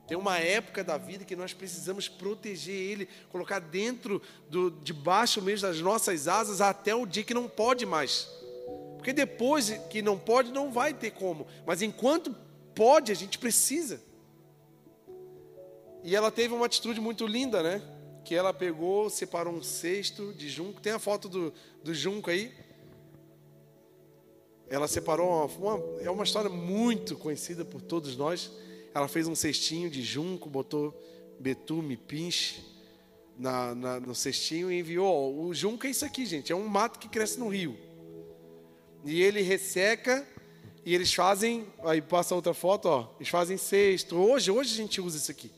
Tem 0.07 0.17
uma 0.17 0.39
época 0.39 0.85
da 0.85 0.97
vida 0.97 1.25
que 1.25 1.35
nós 1.35 1.53
precisamos 1.53 2.09
proteger 2.09 2.77
ele, 2.77 3.09
colocar 3.31 3.59
dentro 3.59 4.23
do 4.49 4.71
debaixo 4.71 5.43
mesmo 5.43 5.67
das 5.67 5.81
nossas 5.81 6.29
asas 6.29 6.61
até 6.61 6.95
o 6.95 7.05
dia 7.05 7.25
que 7.25 7.35
não 7.35 7.49
pode 7.49 7.85
mais. 7.85 8.29
Porque 9.07 9.15
depois 9.15 9.71
que 9.89 10.03
não 10.03 10.19
pode, 10.19 10.51
não 10.51 10.73
vai 10.73 10.93
ter 10.93 11.13
como. 11.13 11.47
Mas 11.65 11.81
enquanto 11.81 12.35
pode, 12.75 13.13
a 13.13 13.15
gente 13.15 13.39
precisa. 13.39 14.03
E 16.03 16.17
ela 16.17 16.29
teve 16.29 16.53
uma 16.53 16.67
atitude 16.67 17.01
muito 17.01 17.25
linda, 17.25 17.63
né? 17.63 17.81
Que 18.25 18.35
ela 18.35 18.53
pegou, 18.53 19.09
separou 19.09 19.55
um 19.55 19.63
cesto 19.63 20.35
de 20.35 20.49
junco. 20.49 20.81
Tem 20.81 20.93
a 20.93 20.99
foto 20.99 21.29
do, 21.29 21.55
do 21.85 21.95
junco 21.95 22.31
aí. 22.31 22.53
Ela 24.69 24.89
separou 24.89 25.29
uma, 25.29 25.77
uma, 25.77 26.03
é 26.03 26.11
uma 26.11 26.25
história 26.25 26.51
muito 26.51 27.15
conhecida 27.15 27.65
por 27.65 27.81
todos 27.81 28.17
nós. 28.17 28.51
Ela 28.93 29.07
fez 29.07 29.29
um 29.29 29.37
cestinho 29.37 29.89
de 29.89 30.03
junco, 30.03 30.51
botou 30.51 31.01
betume, 31.39 31.97
pinche 31.97 32.61
na, 33.39 33.73
na, 33.73 34.01
no 34.01 34.17
cestinho 34.17 34.69
e 34.69 34.81
enviou. 34.81 35.47
O 35.47 35.55
junco 35.55 35.87
é 35.87 35.91
isso 35.91 36.05
aqui, 36.05 36.27
gente. 36.27 36.51
É 36.51 36.57
um 36.57 36.67
mato 36.67 36.99
que 36.99 37.09
cresce 37.09 37.39
no 37.39 37.49
rio. 37.49 37.86
E 39.07 39.23
ele 39.23 39.41
resseca 39.41 40.27
e 40.85 40.93
eles 40.93 41.15
fazem, 41.15 41.67
aí 41.85 42.03
passa 42.03 42.35
outra 42.35 42.53
foto, 42.53 42.87
ó, 42.87 43.09
eles 43.19 43.29
fazem 43.29 43.57
cesto. 43.57 44.17
Hoje, 44.17 44.51
hoje 44.51 44.75
a 44.75 44.77
gente 44.77 45.01
usa 45.01 45.17
isso 45.17 45.31
aqui. 45.31 45.51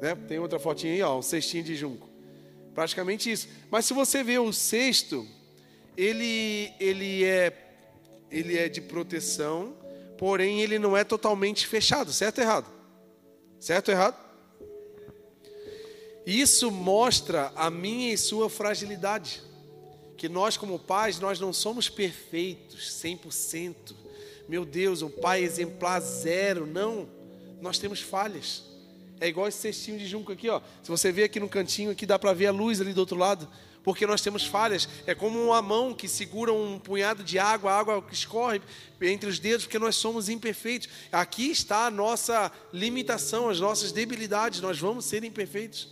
Né? 0.00 0.14
Tem 0.28 0.38
outra 0.38 0.58
fotinha 0.58 0.92
aí, 0.92 1.02
ó, 1.02 1.18
um 1.18 1.22
cestinho 1.22 1.64
de 1.64 1.74
junco. 1.74 2.08
Praticamente 2.74 3.30
isso. 3.30 3.48
Mas 3.70 3.86
se 3.86 3.94
você 3.94 4.22
vê 4.22 4.38
o 4.38 4.52
cesto, 4.52 5.26
ele, 5.96 6.72
ele, 6.78 7.24
é, 7.24 7.52
ele 8.30 8.58
é 8.58 8.68
de 8.68 8.82
proteção, 8.82 9.74
porém 10.18 10.60
ele 10.60 10.78
não 10.78 10.94
é 10.94 11.02
totalmente 11.02 11.66
fechado, 11.66 12.12
certo 12.12 12.38
ou 12.38 12.44
errado? 12.44 12.70
Certo 13.58 13.88
ou 13.88 13.94
errado? 13.94 14.16
Isso 16.26 16.70
mostra 16.70 17.52
a 17.56 17.70
minha 17.70 18.12
e 18.12 18.18
sua 18.18 18.50
fragilidade. 18.50 19.42
Que 20.20 20.28
nós, 20.28 20.58
como 20.58 20.78
pais, 20.78 21.18
nós 21.18 21.40
não 21.40 21.50
somos 21.50 21.88
perfeitos, 21.88 23.00
100%. 23.02 23.94
Meu 24.46 24.66
Deus, 24.66 25.00
um 25.00 25.08
pai 25.08 25.42
exemplar 25.42 25.98
zero. 25.98 26.66
Não, 26.66 27.08
nós 27.62 27.78
temos 27.78 28.02
falhas. 28.02 28.62
É 29.18 29.28
igual 29.28 29.48
esse 29.48 29.56
cestinho 29.56 29.98
de 29.98 30.06
junco 30.06 30.30
aqui, 30.30 30.50
ó. 30.50 30.60
Se 30.82 30.90
você 30.90 31.10
vê 31.10 31.22
aqui 31.22 31.40
no 31.40 31.48
cantinho, 31.48 31.90
aqui 31.90 32.04
dá 32.04 32.18
para 32.18 32.34
ver 32.34 32.48
a 32.48 32.52
luz 32.52 32.82
ali 32.82 32.92
do 32.92 32.98
outro 32.98 33.16
lado, 33.16 33.48
porque 33.82 34.06
nós 34.06 34.20
temos 34.20 34.44
falhas. 34.44 34.86
É 35.06 35.14
como 35.14 35.42
uma 35.42 35.62
mão 35.62 35.94
que 35.94 36.06
segura 36.06 36.52
um 36.52 36.78
punhado 36.78 37.24
de 37.24 37.38
água, 37.38 37.72
a 37.72 37.78
água 37.78 38.02
que 38.02 38.12
escorre 38.12 38.60
entre 39.00 39.26
os 39.26 39.38
dedos, 39.38 39.64
porque 39.64 39.78
nós 39.78 39.96
somos 39.96 40.28
imperfeitos. 40.28 40.90
Aqui 41.10 41.50
está 41.50 41.86
a 41.86 41.90
nossa 41.90 42.52
limitação, 42.74 43.48
as 43.48 43.58
nossas 43.58 43.90
debilidades. 43.90 44.60
Nós 44.60 44.78
vamos 44.78 45.06
ser 45.06 45.24
imperfeitos. 45.24 45.88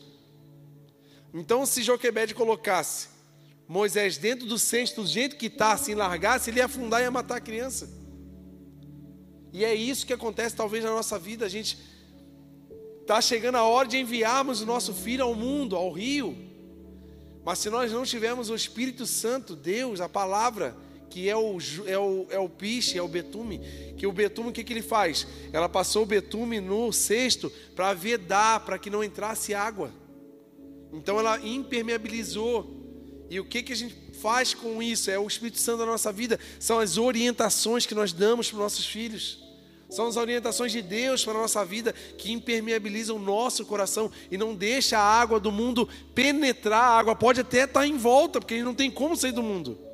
Então, 1.33 1.64
se 1.64 1.83
Joquebed 1.83 2.35
colocasse 2.35 3.16
Moisés 3.69 4.16
dentro 4.16 4.47
do 4.47 4.59
cesto, 4.59 5.03
do 5.03 5.09
jeito 5.09 5.37
que 5.37 5.47
está, 5.47 5.73
assim, 5.73 5.95
largasse, 5.95 6.51
ele 6.51 6.59
ia 6.59 6.64
afundar 6.64 7.01
e 7.01 7.05
ia 7.05 7.11
matar 7.11 7.37
a 7.37 7.41
criança. 7.41 7.89
E 9.53 9.64
é 9.64 9.75
isso 9.75 10.07
que 10.07 10.12
acontece 10.12 10.57
talvez 10.57 10.83
na 10.83 10.91
nossa 10.91 11.19
vida, 11.19 11.45
a 11.45 11.49
gente 11.49 11.79
Está 13.09 13.23
chegando 13.23 13.55
a 13.55 13.62
hora 13.62 13.89
de 13.89 13.97
enviarmos 13.97 14.61
o 14.61 14.66
nosso 14.66 14.93
filho 14.93 15.25
ao 15.25 15.35
mundo, 15.35 15.75
ao 15.75 15.91
rio. 15.91 16.37
Mas 17.43 17.59
se 17.59 17.71
nós 17.71 17.91
não 17.91 18.05
tivermos 18.05 18.51
o 18.51 18.55
Espírito 18.55 19.07
Santo, 19.07 19.57
Deus, 19.57 20.03
a 20.03 20.11
palavra, 20.11 20.77
que 21.09 21.27
é 21.27 21.35
o, 21.35 21.57
é 21.87 21.99
o, 21.99 22.27
é 22.29 22.39
o 22.39 22.51
piche, 22.51 22.99
é 22.99 23.03
o 23.03 23.09
betume, 23.09 23.62
que 23.97 24.07
o 24.07 24.12
betume 24.12 24.51
o 24.51 24.53
que, 24.53 24.62
que 24.62 24.75
ele 24.75 24.83
faz? 24.83 25.27
Ela 25.55 25.71
passou 25.71 26.03
o 26.03 26.07
betume 26.07 26.61
no 26.61 26.93
cesto 26.93 27.51
para 27.75 27.95
vedar, 27.95 28.61
para 28.66 28.79
que 28.79 28.91
não 28.91 29.03
entrasse 29.03 29.55
água. 29.55 29.91
Então 30.93 31.19
ela 31.19 31.41
impermeabilizou. 31.41 32.78
E 33.31 33.39
o 33.39 33.45
que, 33.45 33.62
que 33.62 33.72
a 33.72 33.76
gente 33.76 33.95
faz 34.20 34.55
com 34.55 34.83
isso? 34.83 35.11
É 35.11 35.18
o 35.18 35.26
Espírito 35.26 35.59
Santo 35.59 35.79
da 35.79 35.87
nossa 35.87 36.12
vida, 36.12 36.39
são 36.59 36.79
as 36.79 36.97
orientações 36.97 37.87
que 37.87 37.95
nós 37.95 38.12
damos 38.12 38.49
para 38.49 38.57
os 38.57 38.62
nossos 38.62 38.87
filhos. 38.87 39.47
São 39.91 40.07
as 40.07 40.16
orientações 40.16 40.70
de 40.70 40.83
Deus 40.83 41.24
para 41.24 41.33
a 41.33 41.43
nossa 41.43 41.64
vida 41.64 41.95
que 42.18 42.31
impermeabilizam 42.31 43.16
o 43.16 43.18
nosso 43.18 43.64
coração 43.64 44.11
e 44.31 44.37
não 44.37 44.55
deixa 44.55 44.99
a 44.99 45.03
água 45.03 45.41
do 45.41 45.51
mundo 45.51 45.89
penetrar. 46.14 46.83
A 46.83 46.99
água 46.99 47.16
pode 47.16 47.41
até 47.41 47.64
estar 47.64 47.87
em 47.87 47.97
volta, 47.97 48.39
porque 48.39 48.62
não 48.62 48.74
tem 48.74 48.91
como 48.91 49.16
sair 49.16 49.33
do 49.33 49.43
mundo. 49.43 49.88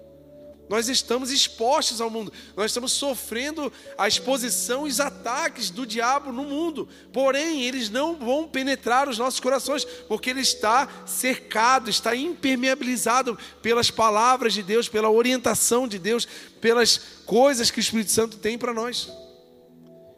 Nós 0.68 0.88
estamos 0.88 1.30
expostos 1.30 2.00
ao 2.00 2.08
mundo, 2.08 2.32
nós 2.56 2.70
estamos 2.70 2.92
sofrendo 2.92 3.72
a 3.98 4.08
exposição 4.08 4.86
e 4.86 4.90
os 4.90 4.98
ataques 4.98 5.68
do 5.68 5.86
diabo 5.86 6.32
no 6.32 6.44
mundo. 6.44 6.88
Porém, 7.12 7.62
eles 7.62 7.90
não 7.90 8.16
vão 8.16 8.48
penetrar 8.48 9.08
os 9.08 9.18
nossos 9.18 9.40
corações, 9.40 9.84
porque 10.08 10.30
ele 10.30 10.40
está 10.40 10.88
cercado, 11.06 11.90
está 11.90 12.16
impermeabilizado 12.16 13.38
pelas 13.60 13.90
palavras 13.90 14.54
de 14.54 14.62
Deus, 14.62 14.88
pela 14.88 15.10
orientação 15.10 15.86
de 15.86 15.98
Deus, 15.98 16.26
pelas 16.60 16.98
coisas 17.26 17.70
que 17.70 17.78
o 17.78 17.80
Espírito 17.82 18.10
Santo 18.10 18.38
tem 18.38 18.56
para 18.56 18.72
nós. 18.72 19.10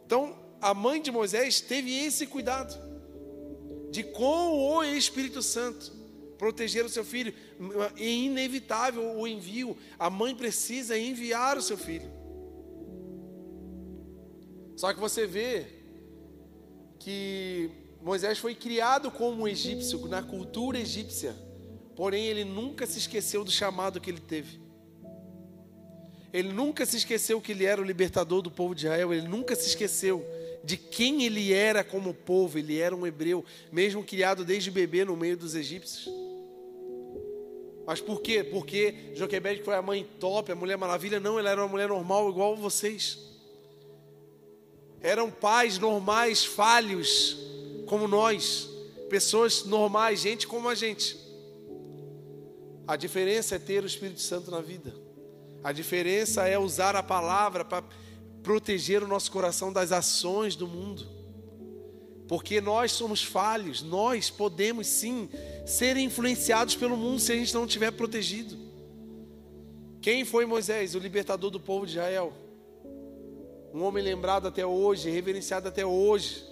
Então, 0.05 0.33
a 0.61 0.73
mãe 0.73 1.01
de 1.01 1.11
Moisés 1.11 1.59
teve 1.59 1.93
esse 1.93 2.25
cuidado 2.25 2.77
de 3.91 4.03
com 4.03 4.51
o 4.53 4.83
Espírito 4.83 5.41
Santo 5.41 5.96
proteger 6.37 6.85
o 6.85 6.89
seu 6.89 7.03
filho. 7.03 7.33
É 7.97 8.05
inevitável 8.05 9.17
o 9.17 9.27
envio. 9.27 9.77
A 9.97 10.09
mãe 10.09 10.35
precisa 10.35 10.97
enviar 10.97 11.57
o 11.57 11.61
seu 11.61 11.77
filho. 11.77 12.09
Só 14.75 14.93
que 14.93 14.99
você 14.99 15.25
vê 15.25 15.65
que 16.99 17.71
Moisés 18.01 18.37
foi 18.37 18.53
criado 18.53 19.09
como 19.09 19.43
um 19.43 19.47
egípcio, 19.47 20.07
na 20.07 20.21
cultura 20.21 20.79
egípcia. 20.79 21.35
Porém, 21.95 22.25
ele 22.25 22.45
nunca 22.45 22.85
se 22.85 22.99
esqueceu 22.99 23.43
do 23.43 23.51
chamado 23.51 23.99
que 23.99 24.09
ele 24.09 24.19
teve. 24.19 24.59
Ele 26.31 26.51
nunca 26.51 26.85
se 26.85 26.97
esqueceu 26.97 27.41
que 27.41 27.51
ele 27.51 27.65
era 27.65 27.81
o 27.81 27.83
libertador 27.83 28.41
do 28.41 28.51
povo 28.51 28.75
de 28.75 28.85
Israel, 28.85 29.13
ele 29.13 29.27
nunca 29.27 29.55
se 29.55 29.67
esqueceu 29.69 30.23
de 30.63 30.77
quem 30.77 31.23
ele 31.23 31.53
era 31.53 31.83
como 31.83 32.13
povo, 32.13 32.59
ele 32.59 32.77
era 32.77 32.95
um 32.95 33.07
hebreu, 33.07 33.43
mesmo 33.71 34.03
criado 34.03 34.43
desde 34.43 34.69
bebê 34.69 35.05
no 35.05 35.15
meio 35.15 35.37
dos 35.37 35.55
egípcios. 35.55 36.07
Mas 37.87 38.01
por 38.01 38.19
quê? 38.19 38.43
Porque 38.43 39.13
Joquebed 39.15 39.63
foi 39.63 39.73
a 39.73 39.81
mãe 39.81 40.05
top, 40.19 40.51
a 40.51 40.55
mulher 40.55 40.77
maravilha? 40.77 41.21
Não, 41.21 41.39
ela 41.39 41.49
era 41.49 41.61
uma 41.61 41.69
mulher 41.69 41.87
normal 41.87 42.29
igual 42.29 42.53
vocês. 42.53 43.17
Eram 44.99 45.31
pais 45.31 45.79
normais, 45.79 46.43
falhos, 46.43 47.37
como 47.87 48.05
nós, 48.05 48.69
pessoas 49.09 49.63
normais, 49.63 50.19
gente 50.19 50.45
como 50.45 50.67
a 50.67 50.75
gente. 50.75 51.17
A 52.85 52.97
diferença 52.97 53.55
é 53.55 53.59
ter 53.59 53.81
o 53.81 53.87
Espírito 53.87 54.19
Santo 54.19 54.51
na 54.51 54.59
vida. 54.59 54.93
A 55.63 55.71
diferença 55.71 56.45
é 56.45 56.59
usar 56.59 56.93
a 56.93 57.01
palavra 57.01 57.63
para 57.63 57.85
proteger 58.43 59.01
o 59.01 59.07
nosso 59.07 59.31
coração 59.31 59.71
das 59.71 59.93
ações 59.93 60.57
do 60.57 60.67
mundo. 60.67 61.07
Porque 62.27 62.59
nós 62.59 62.91
somos 62.91 63.23
falhos, 63.23 63.81
nós 63.81 64.29
podemos 64.29 64.87
sim 64.87 65.29
ser 65.65 65.95
influenciados 65.95 66.75
pelo 66.75 66.97
mundo 66.97 67.19
se 67.19 67.31
a 67.31 67.35
gente 67.35 67.53
não 67.53 67.65
estiver 67.65 67.91
protegido. 67.91 68.57
Quem 70.01 70.25
foi 70.25 70.45
Moisés, 70.45 70.93
o 70.93 70.99
libertador 70.99 71.49
do 71.49 71.59
povo 71.59 71.85
de 71.85 71.93
Israel? 71.93 72.33
Um 73.73 73.83
homem 73.83 74.03
lembrado 74.03 74.47
até 74.47 74.65
hoje, 74.65 75.09
reverenciado 75.09 75.67
até 75.67 75.85
hoje, 75.85 76.45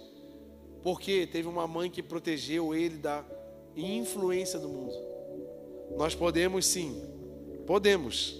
porque 0.82 1.28
teve 1.28 1.48
uma 1.48 1.68
mãe 1.68 1.90
que 1.90 2.04
protegeu 2.04 2.74
ele 2.74 2.98
da 2.98 3.26
influência 3.76 4.60
do 4.60 4.70
mundo. 4.70 4.96
Nós 5.98 6.16
podemos 6.16 6.66
sim, 6.66 7.02
podemos 7.66 8.36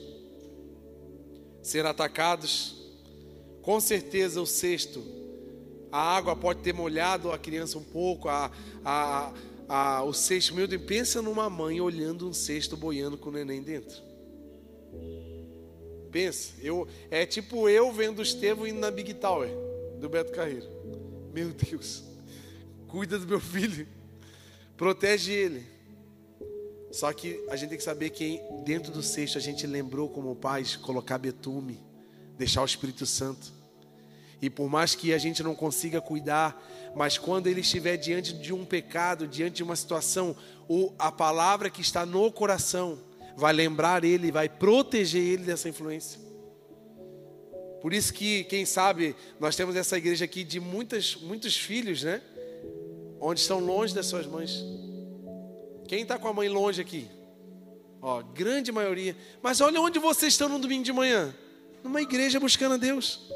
ser 1.62 1.86
atacados. 1.86 2.76
Com 3.62 3.80
certeza 3.80 4.40
o 4.40 4.46
cesto, 4.46 5.04
a 5.96 6.18
água 6.18 6.36
pode 6.36 6.60
ter 6.60 6.74
molhado 6.74 7.32
a 7.32 7.38
criança 7.38 7.78
um 7.78 7.84
pouco, 7.84 8.28
a, 8.28 8.52
a, 8.84 9.34
a, 9.70 10.04
o 10.04 10.12
cesto, 10.12 10.54
meu 10.54 10.68
Deus, 10.68 10.82
pensa 10.84 11.22
numa 11.22 11.50
mãe 11.50 11.80
olhando 11.80 12.28
um 12.28 12.34
cesto 12.34 12.76
boiando 12.76 13.18
com 13.18 13.30
o 13.30 13.32
neném 13.32 13.64
dentro. 13.64 14.04
Pensa, 16.12 16.52
eu, 16.62 16.86
é 17.10 17.26
tipo 17.26 17.70
eu 17.70 17.94
vendo 17.94 18.20
o 18.20 18.22
Estevão 18.22 18.68
indo 18.68 18.78
na 18.78 18.92
Big 18.92 19.14
Tower 19.14 19.50
do 19.98 20.10
Beto 20.10 20.34
Carreiro. 20.34 20.68
Meu 21.34 21.52
Deus, 21.52 22.04
cuida 22.90 23.18
do 23.18 23.26
meu 23.26 23.40
filho, 23.40 23.88
protege 24.76 25.32
ele. 25.32 25.64
Só 26.92 27.14
que 27.14 27.42
a 27.50 27.56
gente 27.56 27.70
tem 27.70 27.78
que 27.78 27.84
saber 27.86 28.10
que 28.10 28.42
dentro 28.66 28.92
do 28.92 29.02
cesto 29.02 29.38
a 29.38 29.42
gente 29.42 29.66
lembrou 29.66 30.10
como 30.10 30.36
pais 30.36 30.76
colocar 30.76 31.18
betume, 31.18 31.80
deixar 32.38 32.64
o 32.64 32.66
Espírito 32.66 33.06
Santo. 33.06 33.55
E 34.46 34.50
por 34.50 34.70
mais 34.70 34.94
que 34.94 35.12
a 35.12 35.18
gente 35.18 35.42
não 35.42 35.56
consiga 35.56 36.00
cuidar, 36.00 36.64
mas 36.96 37.18
quando 37.18 37.48
ele 37.48 37.62
estiver 37.62 37.98
diante 37.98 38.32
de 38.32 38.54
um 38.54 38.64
pecado, 38.64 39.28
diante 39.28 39.56
de 39.56 39.64
uma 39.64 39.76
situação, 39.76 40.36
o, 40.70 40.94
a 41.00 41.12
palavra 41.12 41.68
que 41.68 41.82
está 41.82 42.06
no 42.06 42.32
coração 42.32 43.00
vai 43.36 43.52
lembrar 43.52 44.04
ele, 44.04 44.32
vai 44.32 44.48
proteger 44.48 45.24
ele 45.24 45.46
dessa 45.46 45.68
influência. 45.68 46.20
Por 47.82 47.92
isso 47.92 48.14
que, 48.14 48.44
quem 48.44 48.68
sabe, 48.68 49.16
nós 49.40 49.56
temos 49.56 49.76
essa 49.76 49.98
igreja 49.98 50.26
aqui 50.26 50.44
de 50.44 50.60
muitas, 50.60 51.16
muitos 51.16 51.58
filhos, 51.58 52.04
né? 52.04 52.22
Onde 53.20 53.40
estão 53.40 53.60
longe 53.60 53.96
das 53.96 54.06
suas 54.06 54.28
mães. 54.28 54.64
Quem 55.88 56.04
está 56.04 56.20
com 56.20 56.28
a 56.28 56.34
mãe 56.34 56.50
longe 56.50 56.80
aqui? 56.80 57.10
Ó, 58.00 58.22
grande 58.22 58.72
maioria. 58.72 59.18
Mas 59.42 59.60
olha 59.60 59.82
onde 59.82 59.98
vocês 59.98 60.34
estão 60.34 60.48
no 60.48 60.60
domingo 60.60 60.84
de 60.84 60.94
manhã. 60.94 61.34
Numa 61.84 62.04
igreja 62.04 62.40
buscando 62.40 62.76
a 62.76 62.78
Deus. 62.78 63.34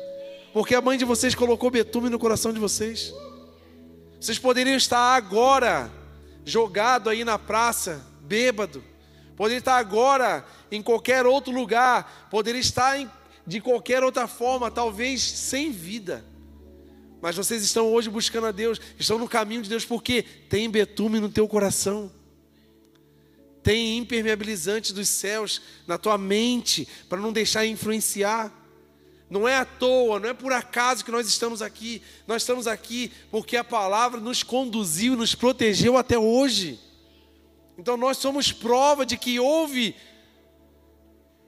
Porque 0.54 0.76
a 0.76 0.82
mãe 0.82 0.98
de 0.98 1.06
vocês 1.06 1.36
colocou 1.36 1.70
betume 1.70 2.10
no 2.10 2.20
coração 2.20 2.52
de 2.52 2.60
vocês. 2.60 3.14
Vocês 4.20 4.40
poderiam 4.40 4.76
estar 4.76 5.16
agora 5.16 5.92
jogado 6.44 7.10
aí 7.10 7.24
na 7.24 7.38
praça, 7.38 8.06
bêbado. 8.22 8.84
Poderiam 9.36 9.60
estar 9.60 9.78
agora 9.78 10.46
em 10.72 10.82
qualquer 10.82 11.26
outro 11.26 11.54
lugar. 11.54 12.28
Poderiam 12.30 12.60
estar 12.60 13.00
em, 13.00 13.10
de 13.46 13.62
qualquer 13.62 14.04
outra 14.04 14.28
forma, 14.28 14.70
talvez 14.70 15.22
sem 15.22 15.72
vida. 15.72 16.26
Mas 17.22 17.36
vocês 17.36 17.64
estão 17.64 17.92
hoje 17.92 18.10
buscando 18.10 18.48
a 18.48 18.52
Deus, 18.52 18.80
estão 18.98 19.18
no 19.18 19.28
caminho 19.28 19.62
de 19.62 19.70
Deus 19.70 19.86
porque 19.86 20.24
tem 20.24 20.70
betume 20.70 21.20
no 21.20 21.30
teu 21.30 21.48
coração. 21.48 22.12
Tem 23.62 23.98
impermeabilizante 23.98 24.94
dos 24.94 25.10
céus 25.10 25.62
na 25.86 25.98
tua 25.98 26.18
mente 26.18 26.88
para 27.08 27.20
não 27.20 27.32
deixar 27.32 27.66
influenciar. 27.66 28.54
Não 29.30 29.48
é 29.48 29.56
à 29.56 29.66
toa, 29.66 30.20
não 30.20 30.30
é 30.30 30.34
por 30.34 30.52
acaso 30.52 31.06
que 31.06 31.12
nós 31.12 31.28
estamos 31.28 31.62
aqui. 31.62 32.02
Nós 32.26 32.42
estamos 32.42 32.66
aqui 32.66 33.12
porque 33.30 33.56
a 33.56 33.64
palavra 33.64 34.20
nos 34.20 34.42
conduziu, 34.42 35.16
nos 35.16 35.36
protegeu 35.36 35.98
até 35.98 36.18
hoje. 36.18 36.80
Então 37.78 37.96
nós 37.96 38.18
somos 38.18 38.52
prova 38.52 39.06
de 39.06 39.18
que 39.18 39.40
houve. 39.40 39.96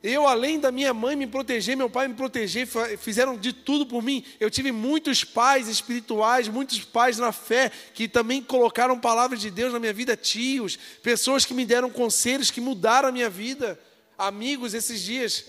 Eu, 0.04 0.28
além 0.28 0.60
da 0.60 0.72
minha 0.72 0.94
mãe 0.94 1.16
me 1.16 1.28
proteger, 1.28 1.78
meu 1.78 1.90
pai 1.90 2.08
me 2.08 2.16
proteger, 2.16 2.68
fizeram 2.98 3.38
de 3.38 3.54
tudo 3.54 3.86
por 3.86 4.02
mim. 4.02 4.24
Eu 4.40 4.50
tive 4.50 4.72
muitos 4.72 5.24
pais 5.24 5.68
espirituais, 5.68 6.48
muitos 6.48 6.80
pais 6.80 7.20
na 7.20 7.32
fé, 7.32 7.72
que 7.94 8.08
também 8.08 8.42
colocaram 8.42 9.00
palavras 9.00 9.40
de 9.40 9.52
Deus 9.52 9.72
na 9.72 9.80
minha 9.80 9.94
vida, 9.94 10.18
tios, 10.18 10.78
pessoas 11.04 11.46
que 11.46 11.54
me 11.54 11.66
deram 11.66 11.90
conselhos, 11.90 12.50
que 12.50 12.60
mudaram 12.60 13.10
a 13.10 13.12
minha 13.12 13.30
vida. 13.30 13.80
Amigos, 14.18 14.74
esses 14.74 15.02
dias, 15.02 15.46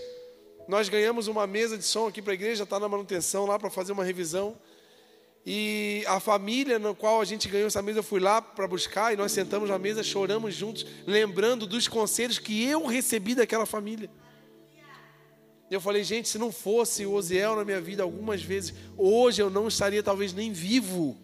nós 0.69 0.89
ganhamos 0.89 1.27
uma 1.27 1.47
mesa 1.47 1.77
de 1.77 1.85
som 1.85 2.07
aqui 2.07 2.23
para 2.23 2.33
a 2.33 2.35
igreja, 2.35 2.63
está 2.65 2.79
na 2.79 2.89
manutenção 2.89 3.47
lá 3.47 3.59
para 3.59 3.71
fazer 3.71 3.93
uma 3.93 4.05
revisão. 4.05 4.57
E 5.45 6.05
a 6.07 6.21
família 6.21 6.79
na 6.79 6.95
qual 6.95 7.21
a 7.21 7.25
gente 7.25 7.49
ganhou 7.49 7.67
essa 7.67 7.83
mesa, 7.83 7.99
eu 7.99 8.05
fui 8.05 8.21
lá 8.21 8.41
para 8.41 8.69
buscar 8.69 9.13
e 9.13 9.17
nós 9.17 9.33
sentamos 9.33 9.69
na 9.69 9.79
mesa, 9.79 10.03
choramos 10.03 10.55
juntos, 10.55 10.87
lembrando 11.07 11.67
dos 11.67 11.89
conselhos 11.89 12.39
que 12.39 12.65
eu 12.65 12.87
recebi 12.87 13.35
daquela 13.35 13.67
família. 13.67 14.09
Eu 15.69 15.81
falei, 15.81 16.05
gente, 16.05 16.29
se 16.29 16.39
não 16.39 16.53
fosse 16.53 17.07
o 17.07 17.13
Oziel 17.13 17.57
na 17.57 17.65
minha 17.65 17.81
vida 17.81 18.03
algumas 18.03 18.43
vezes, 18.43 18.75
hoje 18.97 19.43
eu 19.43 19.51
não 19.51 19.67
estaria 19.67 20.03
talvez 20.03 20.33
nem 20.33 20.53
vivo. 20.53 21.17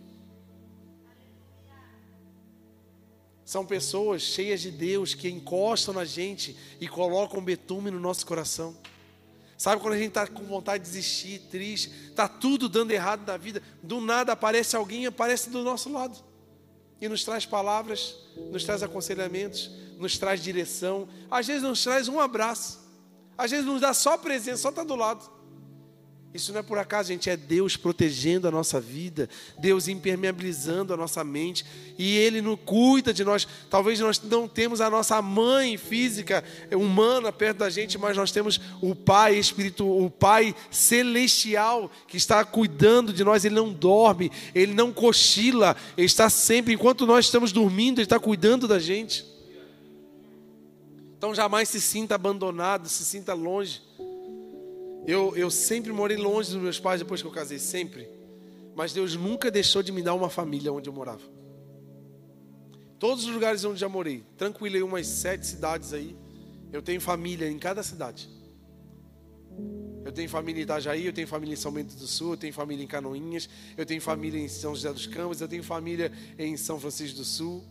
São 3.44 3.64
pessoas 3.64 4.22
cheias 4.22 4.60
de 4.60 4.70
Deus 4.70 5.14
que 5.14 5.28
encostam 5.28 5.94
na 5.94 6.04
gente 6.04 6.56
e 6.80 6.88
colocam 6.88 7.42
betume 7.42 7.90
no 7.90 8.00
nosso 8.00 8.26
coração. 8.26 8.76
Sabe 9.58 9.82
quando 9.82 9.94
a 9.94 9.98
gente 9.98 10.10
está 10.10 10.24
com 10.24 10.44
vontade 10.44 10.84
de 10.84 10.88
desistir, 10.88 11.40
triste, 11.50 11.90
está 12.10 12.28
tudo 12.28 12.68
dando 12.68 12.92
errado 12.92 13.26
na 13.26 13.36
vida, 13.36 13.60
do 13.82 14.00
nada 14.00 14.32
aparece 14.32 14.76
alguém, 14.76 15.04
aparece 15.04 15.50
do 15.50 15.64
nosso 15.64 15.92
lado 15.92 16.16
e 17.00 17.08
nos 17.08 17.24
traz 17.24 17.44
palavras, 17.44 18.14
nos 18.52 18.62
traz 18.62 18.84
aconselhamentos, 18.84 19.70
nos 19.98 20.16
traz 20.16 20.40
direção, 20.40 21.08
às 21.28 21.46
vezes 21.46 21.62
nos 21.62 21.82
traz 21.82 22.06
um 22.06 22.20
abraço, 22.20 22.78
às 23.36 23.50
vezes 23.50 23.66
nos 23.66 23.80
dá 23.80 23.92
só 23.92 24.16
presença, 24.16 24.62
só 24.62 24.68
está 24.68 24.84
do 24.84 24.94
lado. 24.94 25.28
Isso 26.38 26.52
não 26.52 26.60
é 26.60 26.62
por 26.62 26.78
acaso, 26.78 27.08
gente, 27.08 27.28
é 27.28 27.36
Deus 27.36 27.76
protegendo 27.76 28.46
a 28.46 28.50
nossa 28.52 28.80
vida, 28.80 29.28
Deus 29.58 29.88
impermeabilizando 29.88 30.94
a 30.94 30.96
nossa 30.96 31.24
mente, 31.24 31.66
e 31.98 32.16
Ele 32.16 32.40
não 32.40 32.56
cuida 32.56 33.12
de 33.12 33.24
nós. 33.24 33.46
Talvez 33.68 33.98
nós 33.98 34.22
não 34.22 34.46
temos 34.46 34.80
a 34.80 34.88
nossa 34.88 35.20
mãe 35.20 35.76
física, 35.76 36.44
humana 36.70 37.32
perto 37.32 37.58
da 37.58 37.68
gente, 37.68 37.98
mas 37.98 38.16
nós 38.16 38.30
temos 38.30 38.60
o 38.80 38.94
Pai 38.94 39.34
espiritual, 39.34 40.00
o 40.00 40.08
Pai 40.08 40.54
celestial 40.70 41.90
que 42.06 42.16
está 42.16 42.44
cuidando 42.44 43.12
de 43.12 43.24
nós. 43.24 43.44
Ele 43.44 43.56
não 43.56 43.72
dorme, 43.72 44.30
Ele 44.54 44.72
não 44.72 44.92
cochila, 44.92 45.76
Ele 45.96 46.06
está 46.06 46.30
sempre, 46.30 46.72
enquanto 46.72 47.04
nós 47.04 47.24
estamos 47.24 47.50
dormindo, 47.50 47.98
Ele 47.98 48.06
está 48.06 48.20
cuidando 48.20 48.68
da 48.68 48.78
gente. 48.78 49.26
Então 51.16 51.34
jamais 51.34 51.68
se 51.68 51.80
sinta 51.80 52.14
abandonado, 52.14 52.88
se 52.88 53.04
sinta 53.04 53.34
longe. 53.34 53.87
Eu, 55.08 55.34
eu 55.34 55.50
sempre 55.50 55.90
morei 55.90 56.18
longe 56.18 56.52
dos 56.52 56.60
meus 56.60 56.78
pais 56.78 57.00
depois 57.00 57.22
que 57.22 57.26
eu 57.26 57.32
casei, 57.32 57.58
sempre. 57.58 58.06
Mas 58.76 58.92
Deus 58.92 59.16
nunca 59.16 59.50
deixou 59.50 59.82
de 59.82 59.90
me 59.90 60.02
dar 60.02 60.12
uma 60.12 60.28
família 60.28 60.70
onde 60.70 60.86
eu 60.86 60.92
morava. 60.92 61.22
Todos 62.98 63.24
os 63.24 63.32
lugares 63.32 63.64
onde 63.64 63.80
já 63.80 63.88
morei, 63.88 64.22
tranquilei 64.36 64.82
umas 64.82 65.06
sete 65.06 65.46
cidades 65.46 65.94
aí. 65.94 66.14
Eu 66.70 66.82
tenho 66.82 67.00
família 67.00 67.50
em 67.50 67.58
cada 67.58 67.82
cidade. 67.82 68.28
Eu 70.04 70.12
tenho 70.12 70.28
família 70.28 70.60
em 70.60 70.64
Itajaí, 70.64 71.06
eu 71.06 71.12
tenho 71.14 71.26
família 71.26 71.54
em 71.54 71.56
São 71.56 71.72
Bento 71.72 71.96
do 71.96 72.06
Sul, 72.06 72.32
eu 72.32 72.36
tenho 72.36 72.52
família 72.52 72.84
em 72.84 72.86
Canoinhas, 72.86 73.48
eu 73.78 73.86
tenho 73.86 74.02
família 74.02 74.38
em 74.38 74.46
São 74.46 74.74
José 74.74 74.92
dos 74.92 75.06
Campos, 75.06 75.40
eu 75.40 75.48
tenho 75.48 75.62
família 75.62 76.12
em 76.38 76.54
São 76.58 76.78
Francisco 76.78 77.16
do 77.16 77.24
Sul. 77.24 77.64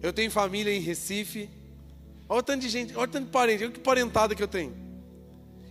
Eu 0.00 0.12
tenho 0.12 0.30
família 0.30 0.72
em 0.72 0.78
Recife. 0.78 1.50
Olha 2.28 2.38
o 2.38 2.42
tanto 2.44 2.60
de 2.60 2.68
gente, 2.68 2.94
olha 2.94 3.08
o 3.08 3.10
tanto 3.10 3.24
de 3.24 3.32
parente, 3.32 3.64
olha 3.64 3.72
que 3.72 3.80
parentada 3.80 4.32
que 4.32 4.42
eu 4.42 4.46
tenho. 4.48 4.83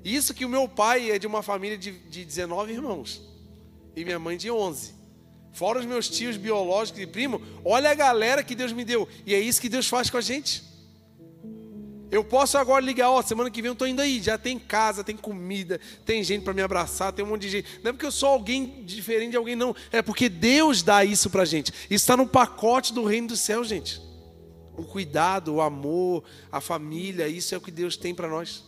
Isso 0.04 0.34
que 0.34 0.46
o 0.46 0.50
meu 0.50 0.68
pai 0.68 1.12
é 1.12 1.18
de 1.18 1.26
uma 1.26 1.42
família 1.42 1.78
de, 1.78 1.92
de 1.92 2.26
19 2.26 2.74
irmãos. 2.74 3.22
E 3.96 4.04
minha 4.04 4.20
mãe 4.20 4.36
de 4.36 4.52
11. 4.52 4.94
Fora 5.54 5.80
os 5.80 5.86
meus 5.86 6.10
tios 6.10 6.36
biológicos 6.36 7.02
e 7.02 7.08
primo, 7.08 7.42
olha 7.64 7.92
a 7.92 7.94
galera 7.94 8.44
que 8.44 8.56
Deus 8.56 8.72
me 8.72 8.84
deu. 8.84 9.08
E 9.26 9.36
é 9.36 9.40
isso 9.40 9.62
que 9.62 9.70
Deus 9.70 9.88
faz 9.88 10.10
com 10.10 10.18
a 10.18 10.22
gente. 10.22 10.64
Eu 12.10 12.24
posso 12.24 12.58
agora 12.58 12.84
ligar, 12.84 13.10
ó, 13.10 13.22
semana 13.22 13.50
que 13.50 13.62
vem 13.62 13.70
eu 13.70 13.74
estou 13.74 13.88
indo 13.88 14.02
aí, 14.02 14.22
já 14.22 14.38
tem 14.38 14.60
casa, 14.60 15.04
tem 15.04 15.18
comida, 15.18 15.80
tem 16.06 16.24
gente 16.24 16.44
para 16.44 16.54
me 16.54 16.62
abraçar, 16.62 17.12
tem 17.12 17.26
um 17.26 17.30
monte 17.30 17.42
de 17.42 17.50
gente. 17.50 17.68
Não 17.84 17.90
é 17.90 17.92
porque 17.94 18.06
eu 18.06 18.12
sou 18.12 18.30
alguém 18.30 18.84
diferente 18.84 19.32
de 19.32 19.38
alguém, 19.38 19.56
não. 19.56 19.76
É 19.92 20.02
porque 20.02 20.30
Deus 20.30 20.84
dá 20.84 21.04
isso 21.04 21.30
para 21.30 21.44
a 21.44 21.46
gente. 21.46 21.72
Isso 21.86 22.04
está 22.04 22.18
no 22.18 22.28
pacote 22.28 22.94
do 22.94 23.04
reino 23.04 23.30
do 23.30 23.38
céu, 23.38 23.64
gente. 23.64 24.02
O 24.76 24.84
cuidado, 24.84 25.56
o 25.56 25.62
amor, 25.62 26.24
a 26.52 26.60
família, 26.60 27.28
isso 27.28 27.56
é 27.56 27.58
o 27.58 27.62
que 27.62 27.72
Deus 27.72 27.98
tem 27.98 28.14
para 28.14 28.28
nós. 28.28 28.64